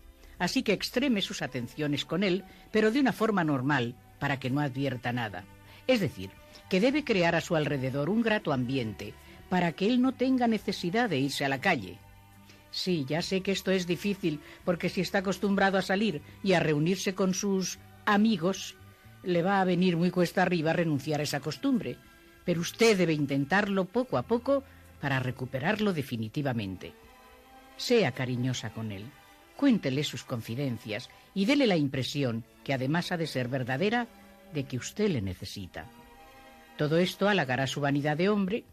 Así 0.44 0.62
que 0.62 0.74
extreme 0.74 1.22
sus 1.22 1.42
atenciones 1.42 2.04
con 2.04 2.22
él, 2.22 2.44
pero 2.70 2.92
de 2.92 3.00
una 3.00 3.14
forma 3.14 3.46
normal, 3.46 3.96
para 4.20 4.42
que 4.42 4.50
no 4.50 4.60
advierta 4.60 5.14
nada. 5.14 5.46
Es 5.88 6.02
decir, 6.02 6.32
que 6.70 6.82
debe 6.82 7.06
crear 7.06 7.34
a 7.34 7.40
su 7.40 7.56
alrededor 7.56 8.10
un 8.10 8.22
grato 8.22 8.52
ambiente, 8.52 9.14
para 9.48 9.72
que 9.72 9.88
él 9.88 10.02
no 10.02 10.12
tenga 10.12 10.48
necesidad 10.48 11.10
de 11.10 11.18
irse 11.18 11.46
a 11.46 11.48
la 11.48 11.62
calle. 11.62 11.98
Sí, 12.72 13.06
ya 13.08 13.22
sé 13.22 13.40
que 13.40 13.54
esto 13.54 13.72
es 13.72 13.88
difícil, 13.88 14.42
porque 14.66 14.90
si 14.90 15.00
está 15.00 15.20
acostumbrado 15.20 15.78
a 15.78 15.82
salir 15.82 16.22
y 16.44 16.52
a 16.52 16.60
reunirse 16.60 17.16
con 17.16 17.34
sus 17.34 17.80
amigos, 18.06 18.76
le 19.24 19.44
va 19.44 19.62
a 19.62 19.64
venir 19.64 19.96
muy 19.96 20.12
cuesta 20.12 20.42
arriba 20.42 20.74
renunciar 20.74 21.22
a 21.22 21.24
esa 21.24 21.40
costumbre. 21.40 21.96
Pero 22.44 22.60
usted 22.60 22.98
debe 22.98 23.14
intentarlo 23.14 23.86
poco 23.86 24.18
a 24.18 24.24
poco 24.24 24.66
para 25.00 25.22
recuperarlo 25.22 25.94
definitivamente. 25.94 26.92
Sea 27.78 28.12
cariñosa 28.12 28.74
con 28.74 28.92
él, 28.92 29.06
cuéntele 29.56 30.04
sus 30.04 30.24
confidencias 30.24 31.10
y 31.34 31.46
dele 31.46 31.68
la 31.68 31.78
impresión, 31.78 32.44
que 32.64 32.74
además 32.74 33.12
ha 33.12 33.18
de 33.18 33.28
ser 33.28 33.48
verdadera, 33.48 34.08
de 34.54 34.66
que 34.66 34.78
usted 34.78 35.10
le 35.10 35.22
necesita. 35.22 35.86
Todo 36.78 36.98
esto 36.98 37.28
halagará 37.28 37.68
su 37.68 37.82
vanidad 37.82 38.18
de 38.18 38.30
hombre 38.30 38.64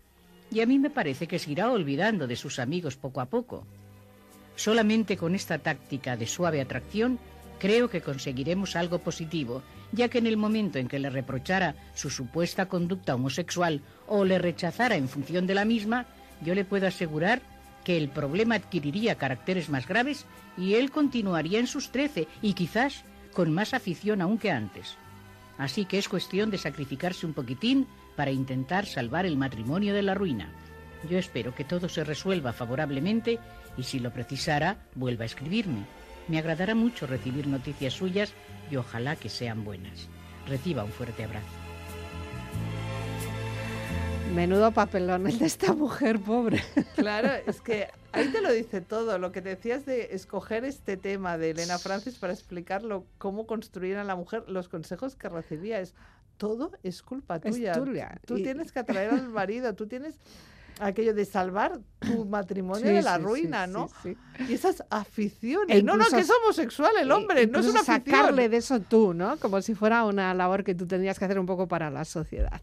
y 0.51 0.61
a 0.61 0.67
mí 0.67 0.79
me 0.79 0.91
parece 0.91 1.27
que 1.27 1.39
se 1.39 1.53
irá 1.53 1.71
olvidando 1.71 2.27
de 2.27 2.37
sus 2.37 2.59
amigos 2.59 2.97
poco 2.97 3.21
a 3.21 3.27
poco. 3.27 3.67
Solamente 4.57 5.17
con 5.17 5.35
esta 5.35 5.59
táctica 5.59 6.17
de 6.17 6.27
suave 6.27 6.61
atracción 6.61 7.19
creo 7.59 7.89
que 7.89 8.01
conseguiremos 8.01 8.75
algo 8.75 8.99
positivo, 8.99 9.63
ya 9.93 10.09
que 10.09 10.19
en 10.19 10.27
el 10.27 10.37
momento 10.37 10.79
en 10.79 10.89
que 10.89 10.99
le 10.99 11.11
reprochara 11.11 11.75
su 11.95 12.11
supuesta 12.11 12.67
conducta 12.67 13.15
homosexual 13.15 13.83
o 14.07 14.25
le 14.25 14.39
rechazara 14.39 14.97
en 14.97 15.09
función 15.09 15.47
de 15.47 15.55
la 15.55 15.65
misma, 15.65 16.07
yo 16.43 16.55
le 16.55 16.65
puedo 16.65 16.87
asegurar 16.87 17.43
que 17.85 17.97
el 17.97 18.09
problema 18.09 18.57
adquiriría 18.57 19.17
caracteres 19.17 19.69
más 19.69 19.87
graves 19.87 20.27
y 20.57 20.75
él 20.75 20.91
continuaría 20.91 21.59
en 21.59 21.67
sus 21.67 21.91
trece 21.91 22.29
y 22.43 22.55
quizás 22.55 23.05
con 23.33 23.53
más 23.53 23.75
afición 23.75 24.21
aún 24.21 24.39
que 24.39 24.51
antes. 24.51 24.97
Así 25.59 25.85
que 25.85 25.99
es 25.99 26.09
cuestión 26.09 26.51
de 26.51 26.59
sacrificarse 26.59 27.27
un 27.27 27.35
poquitín 27.35 27.87
para 28.17 28.31
intentar 28.31 28.87
salvar 28.87 29.27
el 29.27 29.37
matrimonio 29.37 29.95
de 29.95 30.03
la 30.03 30.15
ruina. 30.15 30.51
Yo 31.09 31.19
espero 31.19 31.55
que 31.55 31.65
todo 31.65 31.89
se 31.89 32.05
resuelva 32.05 32.53
favorablemente 32.53 33.39
y 33.77 33.83
si 33.83 33.99
lo 33.99 34.13
precisara, 34.13 34.79
vuelva 34.95 35.25
a 35.25 35.27
escribirme. 35.27 35.85
Me 36.29 36.39
agradará 36.39 36.75
mucho 36.75 37.07
recibir 37.07 37.47
noticias 37.47 37.95
suyas 37.95 38.33
y 38.71 38.77
ojalá 38.77 39.17
que 39.17 39.29
sean 39.29 39.65
buenas. 39.65 40.09
Reciba 40.47 40.85
un 40.85 40.93
fuerte 40.93 41.25
abrazo. 41.25 41.60
Menudo 44.35 44.71
papelón 44.73 45.27
el 45.27 45.39
de 45.39 45.47
esta 45.47 45.73
mujer, 45.73 46.19
pobre. 46.21 46.63
Claro, 46.95 47.29
es 47.47 47.61
que 47.61 47.89
ahí 48.13 48.29
te 48.29 48.41
lo 48.41 48.53
dice 48.53 48.81
todo. 48.81 49.19
Lo 49.19 49.33
que 49.33 49.41
decías 49.41 49.85
de 49.85 50.15
escoger 50.15 50.65
este 50.65 50.97
tema 50.97 51.37
de 51.37 51.51
Elena 51.51 51.79
Francis 51.79 52.17
para 52.17 52.33
explicarlo, 52.33 53.05
cómo 53.19 53.47
construir 53.47 53.97
a 53.97 54.05
la 54.05 54.15
mujer, 54.17 54.45
los 54.49 54.69
consejos 54.69 55.17
que 55.17 55.29
recibía 55.29 55.81
es 55.81 55.95
todo 56.37 56.71
es 56.83 57.03
culpa 57.03 57.37
Es 57.37 57.57
tuya. 57.57 57.73
tuya. 57.73 58.19
Tú 58.25 58.39
Y- 58.39 58.43
tienes 58.45 58.73
que 58.73 58.79
atraer 58.79 59.11
al 59.11 59.29
marido, 59.29 59.75
tú 59.75 59.87
tienes 59.87 60.19
aquello 60.81 61.15
de 61.15 61.25
salvar 61.25 61.79
tu 62.01 62.25
matrimonio 62.27 62.87
Sí, 62.87 62.93
de 62.95 63.03
la 63.03 63.17
sí, 63.17 63.23
ruina, 63.23 63.67
sí, 63.67 63.73
¿no? 63.73 63.89
Y 64.49 64.55
esas 64.55 64.83
aficiones. 64.91 65.77
E 65.79 65.83
no, 65.83 65.93
no, 65.97 66.05
incluso- 66.05 66.17
que 66.17 66.23
es 66.23 66.31
homosexual 66.31 66.93
el 67.01 67.13
hombre, 67.13 67.35
no 67.47 67.59
es 67.59 67.67
Incluso 67.67 67.71
una 67.71 67.81
afición. 67.81 68.17
sacarle 68.17 68.49
de 68.49 68.57
eso 68.57 68.81
tú, 68.81 69.13
¿no? 69.15 69.37
Como 69.37 69.61
si 69.63 69.75
fuera 69.75 70.05
una 70.05 70.33
labor 70.35 70.65
que 70.65 70.75
tú 70.75 70.87
tendrías 70.87 71.19
que 71.19 71.25
hacer 71.27 71.39
un 71.39 71.47
poco 71.47 71.69
para 71.69 71.91
la 71.91 72.05
sociedad. 72.05 72.61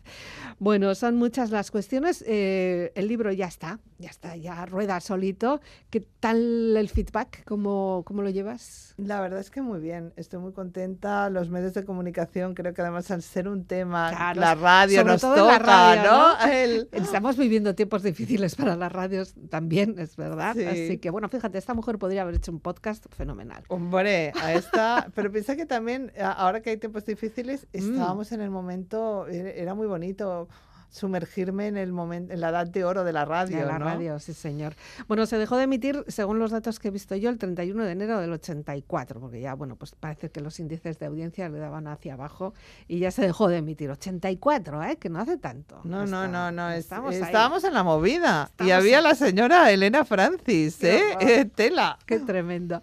Bueno, 0.59 0.95
son 0.95 1.15
muchas 1.15 1.51
las 1.51 1.69
cuestiones. 1.71 2.23
eh, 2.27 2.91
el 2.95 3.07
libro 3.07 3.31
ya 3.31 3.45
está, 3.45 3.79
ya 3.99 4.09
está, 4.09 4.35
ya 4.35 4.65
rueda 4.65 4.99
solito. 4.99 5.61
¿Qué 5.91 6.01
tal 6.19 6.75
el 6.75 6.89
feedback? 6.89 7.43
¿Cómo, 7.45 8.01
cómo 8.05 8.23
lo 8.23 8.29
llevas? 8.29 8.95
La 8.97 9.21
verdad 9.21 9.39
es 9.39 9.51
que 9.51 9.61
muy 9.61 9.79
bien, 9.79 10.13
estoy 10.15 10.39
muy 10.39 10.53
contenta. 10.53 11.29
Los 11.29 11.49
medios 11.49 11.75
de 11.75 11.85
comunicación 11.85 12.55
creo 12.55 12.73
que 12.73 12.81
además 12.81 13.11
al 13.11 13.21
ser 13.21 13.47
un 13.47 13.65
tema, 13.65 14.09
Claro, 14.09 14.39
la 14.41 14.55
radio 14.55 15.01
sobre 15.01 15.11
nos 15.13 15.21
todo 15.21 15.35
toca, 15.35 15.51
la 15.51 15.59
radio, 15.59 16.11
¿no? 16.11 16.33
¿no? 16.39 16.51
El- 16.51 16.89
Estamos 16.91 17.37
viviendo 17.37 17.75
tiempos 17.75 18.01
difíciles 18.07 18.55
para 18.55 18.75
las 18.75 18.91
radios 18.91 19.35
también, 19.49 19.95
es 19.99 20.15
verdad. 20.15 20.55
Sí. 20.55 20.63
Así 20.65 20.97
que, 20.97 21.09
bueno, 21.09 21.29
fíjate, 21.29 21.57
esta 21.57 21.73
mujer 21.73 21.97
podría 21.97 22.23
haber 22.23 22.35
hecho 22.35 22.51
un 22.51 22.59
podcast 22.59 23.05
fenomenal. 23.13 23.63
Hombre, 23.69 24.33
a 24.41 24.53
esta, 24.53 25.09
pero 25.15 25.31
piensa 25.31 25.55
que 25.55 25.65
también, 25.65 26.11
ahora 26.19 26.61
que 26.61 26.71
hay 26.71 26.77
tiempos 26.77 27.05
difíciles, 27.05 27.67
Mm. 27.73 27.77
estábamos 27.93 28.31
en 28.31 28.41
el 28.41 28.49
momento, 28.49 29.27
e- 29.27 29.61
era 29.61 29.73
muy 29.75 29.87
bonito 29.87 30.47
sumergirme 30.89 31.67
en 31.67 31.77
el 31.77 31.91
momento, 31.91 32.33
en 32.33 32.41
la 32.41 32.49
edad 32.49 32.67
de 32.67 32.83
oro 32.85 33.03
de 33.03 33.13
la 33.13 33.25
radio, 33.25 33.57
De 33.57 33.65
la 33.65 33.79
¿no? 33.79 33.85
radio, 33.85 34.19
sí, 34.19 34.33
señor. 34.33 34.73
Bueno, 35.07 35.25
se 35.25 35.37
dejó 35.37 35.57
de 35.57 35.63
emitir, 35.63 36.03
según 36.07 36.39
los 36.39 36.51
datos 36.51 36.79
que 36.79 36.87
he 36.87 36.91
visto 36.91 37.15
yo, 37.15 37.29
el 37.29 37.37
31 37.37 37.83
de 37.83 37.91
enero 37.91 38.19
del 38.19 38.31
84, 38.33 39.19
porque 39.19 39.41
ya, 39.41 39.53
bueno, 39.53 39.75
pues 39.75 39.91
parece 39.99 40.29
que 40.29 40.41
los 40.41 40.59
índices 40.59 40.99
de 40.99 41.05
audiencia 41.05 41.49
le 41.49 41.59
daban 41.59 41.87
hacia 41.87 42.13
abajo 42.13 42.53
y 42.87 42.99
ya 42.99 43.11
se 43.11 43.21
dejó 43.23 43.47
de 43.47 43.57
emitir. 43.57 43.89
84, 43.91 44.83
¿eh? 44.83 44.97
Que 44.97 45.09
no 45.09 45.19
hace 45.19 45.37
tanto. 45.37 45.81
No, 45.83 46.05
no, 46.05 46.25
Está- 46.25 46.27
no, 46.27 46.51
no, 46.51 46.69
es- 46.71 46.79
estamos 46.85 47.13
ahí. 47.15 47.21
estábamos 47.21 47.63
en 47.63 47.73
la 47.73 47.83
movida 47.83 48.47
y 48.59 48.63
Estamos 48.63 48.73
había 48.73 48.97
ahí. 48.97 49.03
la 49.03 49.15
señora 49.15 49.71
Elena 49.71 50.05
Francis, 50.05 50.83
¿eh? 50.83 51.01
Eh, 51.19 51.45
Tela. 51.55 51.97
Qué 52.05 52.19
tremendo. 52.19 52.81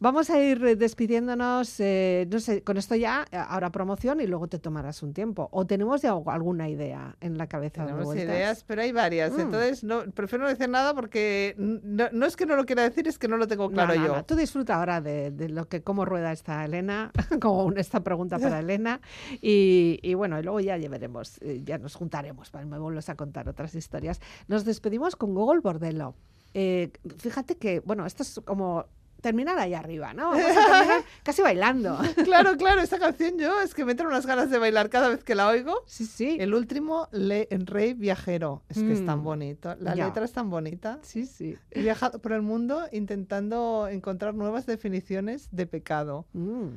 Vamos 0.00 0.30
a 0.30 0.40
ir 0.40 0.76
despidiéndonos, 0.76 1.80
eh, 1.80 2.26
no 2.30 2.40
sé, 2.40 2.62
con 2.62 2.76
esto 2.76 2.94
ya, 2.94 3.24
ahora 3.32 3.70
promoción 3.70 4.20
y 4.20 4.26
luego 4.26 4.48
te 4.48 4.58
tomarás 4.58 5.02
un 5.02 5.12
tiempo. 5.12 5.48
¿O 5.52 5.66
tenemos 5.66 6.02
ya 6.02 6.12
alguna 6.26 6.68
idea 6.68 7.16
en 7.20 7.38
la 7.38 7.46
cabeza? 7.46 7.84
Tenemos 7.84 8.04
vueltas? 8.04 8.26
ideas, 8.26 8.64
pero 8.64 8.82
hay 8.82 8.92
varias. 8.92 9.32
Mm. 9.32 9.40
Entonces, 9.40 9.84
no, 9.84 10.02
prefiero 10.12 10.44
no 10.44 10.50
decir 10.50 10.68
nada 10.68 10.94
porque 10.94 11.54
no, 11.58 12.08
no 12.12 12.26
es 12.26 12.36
que 12.36 12.46
no 12.46 12.56
lo 12.56 12.64
quiera 12.66 12.82
decir, 12.82 13.08
es 13.08 13.18
que 13.18 13.28
no 13.28 13.36
lo 13.36 13.46
tengo 13.46 13.70
claro 13.70 13.94
no, 13.94 14.06
yo. 14.06 14.24
Tú 14.24 14.34
disfruta 14.34 14.76
ahora 14.76 15.00
de, 15.00 15.30
de 15.30 15.48
lo 15.48 15.68
que 15.68 15.82
cómo 15.82 16.04
rueda 16.04 16.32
esta 16.32 16.64
Elena, 16.64 17.12
como 17.40 17.72
esta 17.72 18.00
pregunta 18.00 18.38
para 18.38 18.58
Elena. 18.60 19.00
Y, 19.40 19.98
y 20.02 20.14
bueno, 20.14 20.38
y 20.38 20.42
luego 20.42 20.60
ya, 20.60 20.76
veremos, 20.76 21.38
eh, 21.42 21.62
ya 21.64 21.78
nos 21.78 21.94
juntaremos 21.94 22.50
para 22.50 22.64
me 22.64 22.76
a 23.08 23.14
contar 23.16 23.48
otras 23.48 23.74
historias. 23.74 24.20
Nos 24.48 24.64
despedimos 24.64 25.16
con 25.16 25.34
Google 25.34 25.60
Bordello. 25.60 26.14
Eh, 26.54 26.90
fíjate 27.18 27.56
que, 27.56 27.80
bueno, 27.80 28.04
esto 28.06 28.22
es 28.22 28.40
como 28.44 28.86
terminar 29.22 29.58
ahí 29.58 29.72
arriba, 29.72 30.12
¿no? 30.12 30.32
Vamos 30.32 30.44
a 30.44 30.54
terminar 30.66 31.04
casi 31.22 31.40
bailando. 31.40 31.98
Claro, 32.24 32.56
claro, 32.58 32.80
esta 32.82 32.98
canción 32.98 33.38
yo 33.38 33.60
es 33.62 33.74
que 33.74 33.84
me 33.86 33.92
entran 33.92 34.08
unas 34.08 34.26
ganas 34.26 34.50
de 34.50 34.58
bailar 34.58 34.90
cada 34.90 35.08
vez 35.08 35.24
que 35.24 35.34
la 35.34 35.48
oigo. 35.48 35.82
Sí, 35.86 36.04
sí. 36.06 36.36
El 36.40 36.52
último, 36.54 37.08
Le 37.12 37.48
en 37.50 37.66
Rey 37.66 37.94
Viajero. 37.94 38.62
Es 38.68 38.78
que 38.78 38.92
es 38.92 39.04
tan 39.06 39.20
Mm, 39.20 39.24
bonito. 39.24 39.74
La 39.80 39.94
ya. 39.94 40.06
letra 40.06 40.24
es 40.24 40.32
tan 40.32 40.50
bonita. 40.50 40.98
Sí, 41.02 41.24
sí. 41.26 41.56
He 41.70 41.80
viajado 41.82 42.18
por 42.20 42.32
el 42.32 42.42
mundo 42.42 42.82
intentando 42.92 43.88
encontrar 43.88 44.34
nuevas 44.34 44.66
definiciones 44.66 45.48
de 45.52 45.66
pecado. 45.66 46.26
Mm. 46.32 46.68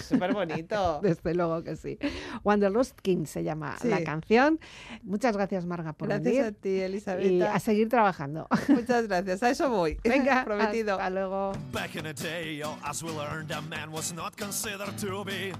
Súper 0.00 0.32
bonito. 0.32 1.00
Desde 1.02 1.34
luego 1.34 1.62
que 1.62 1.76
sí. 1.76 1.98
Wanderlust 2.44 2.98
King 3.00 3.26
se 3.26 3.42
llama 3.44 3.76
Sí. 3.80 3.88
la 3.88 4.02
canción. 4.04 4.58
Muchas 5.02 5.36
gracias, 5.36 5.66
Marga, 5.66 5.92
por 5.92 6.08
Gracias 6.08 6.32
a 6.34 6.38
venir. 6.44 6.54
ti, 6.60 6.68
Y 6.70 6.80
Elizabeth. 6.80 7.42
a 7.42 7.58
seguir 7.60 7.88
trabajando. 7.88 8.46
Muchas 8.68 9.06
gracias. 9.08 9.42
A 9.42 9.50
eso 9.50 9.70
voy. 9.70 9.98
Venga, 10.04 10.44
Prometido. 10.46 10.94
hasta 10.94 11.10
luego. 11.10 11.52
Back 11.72 11.96
in 11.96 12.02
the 12.04 12.14
day, 12.14 12.62
oh, 12.62 12.76
as 12.84 13.02
we 13.02 13.10
learned, 13.10 13.50
a 13.52 13.60
man 13.60 13.90
was 13.92 14.12
not 14.12 14.34
considered 14.36 14.96
to 15.00 15.24
be 15.24 15.52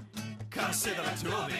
considered 0.49 1.15
to 1.21 1.29
be. 1.47 1.53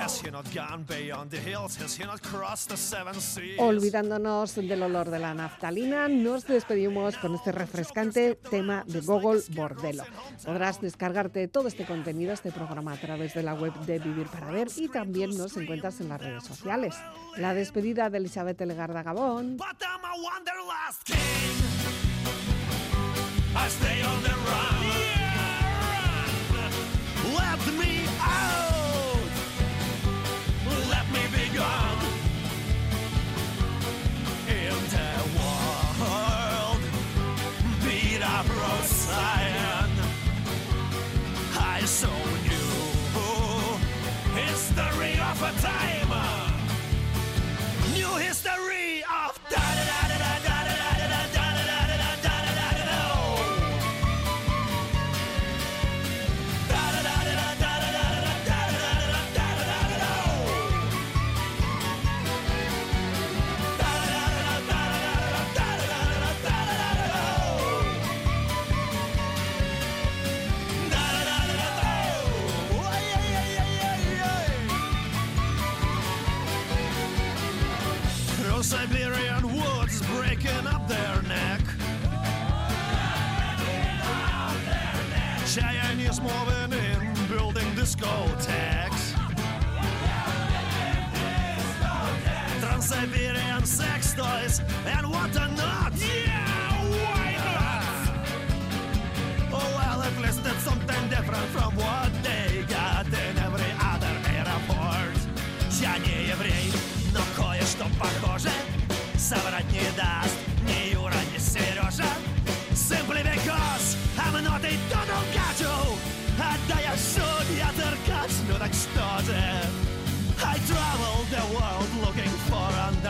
Has 0.00 0.20
he 0.22 0.30
not 0.30 0.46
gone 0.54 0.84
beyond 0.84 1.30
the 1.30 1.38
hills? 1.38 1.76
Has 1.80 1.96
he 1.96 2.04
not 2.04 2.20
crossed 2.22 2.68
the 2.70 2.76
seven 2.76 3.14
seas? 3.20 3.58
Olvidándonos 3.58 4.54
del 4.54 4.82
olor 4.82 5.10
de 5.10 5.18
la 5.18 5.34
naftalina, 5.34 6.08
nos 6.08 6.46
despedimos 6.46 7.16
con 7.18 7.34
este 7.34 7.52
refrescante 7.52 8.34
tema 8.34 8.84
de 8.86 9.00
Gogol 9.00 9.42
Bordelo. 9.50 10.04
Podrás 10.44 10.80
descargarte 10.98 11.46
todo 11.46 11.68
este 11.68 11.84
contenido, 11.84 12.32
este 12.32 12.50
programa 12.50 12.92
a 12.92 12.96
través 12.96 13.32
de 13.32 13.44
la 13.44 13.54
web 13.54 13.72
de 13.86 14.00
Vivir 14.00 14.26
para 14.26 14.50
Ver 14.50 14.66
y 14.74 14.88
también 14.88 15.30
nos 15.30 15.56
encuentras 15.56 16.00
en 16.00 16.08
las 16.08 16.20
redes 16.20 16.42
sociales. 16.42 16.96
La 17.36 17.54
despedida 17.54 18.10
de 18.10 18.18
Elizabeth 18.18 18.60
Legarda 18.62 19.04
Gabón. 19.04 19.58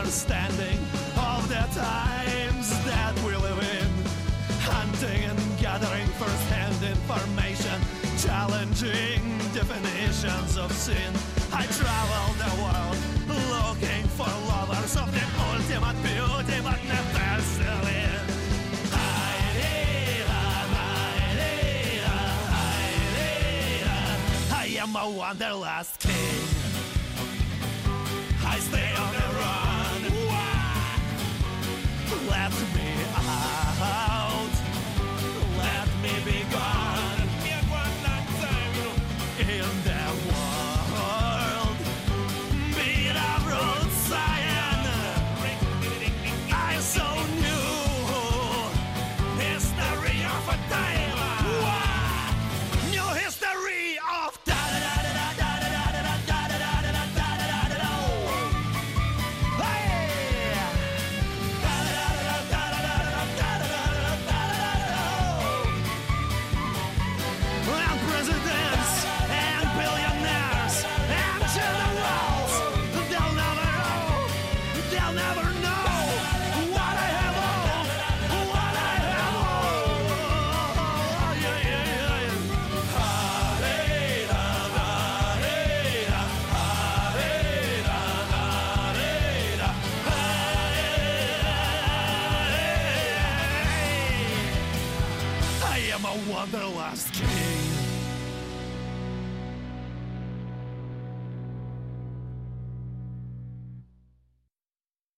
Understanding 0.09 0.79
Of 1.17 1.47
the 1.49 1.61
times 1.79 2.67
that 2.85 3.13
we 3.23 3.35
live 3.35 3.61
in. 3.77 3.89
Hunting 4.65 5.29
and 5.29 5.39
gathering 5.59 6.07
first-hand 6.17 6.81
information 6.81 7.79
Challenging 8.17 9.21
definitions 9.53 10.57
of 10.57 10.71
sin. 10.71 11.13
I 11.53 11.63
travel 11.77 12.25
the 12.41 12.51
world 12.63 12.97
looking 13.53 14.03
for 14.17 14.31
lovers 14.49 14.97
of 14.97 15.13
the 15.13 15.25
ultimate 15.45 16.01
beauty 16.01 16.57
But 16.63 16.79
never 16.89 17.41
selling 17.41 18.09
I 24.51 24.65
am 24.81 24.95
a 24.95 25.07
wanderlust 25.07 26.08
laughs 32.29 32.68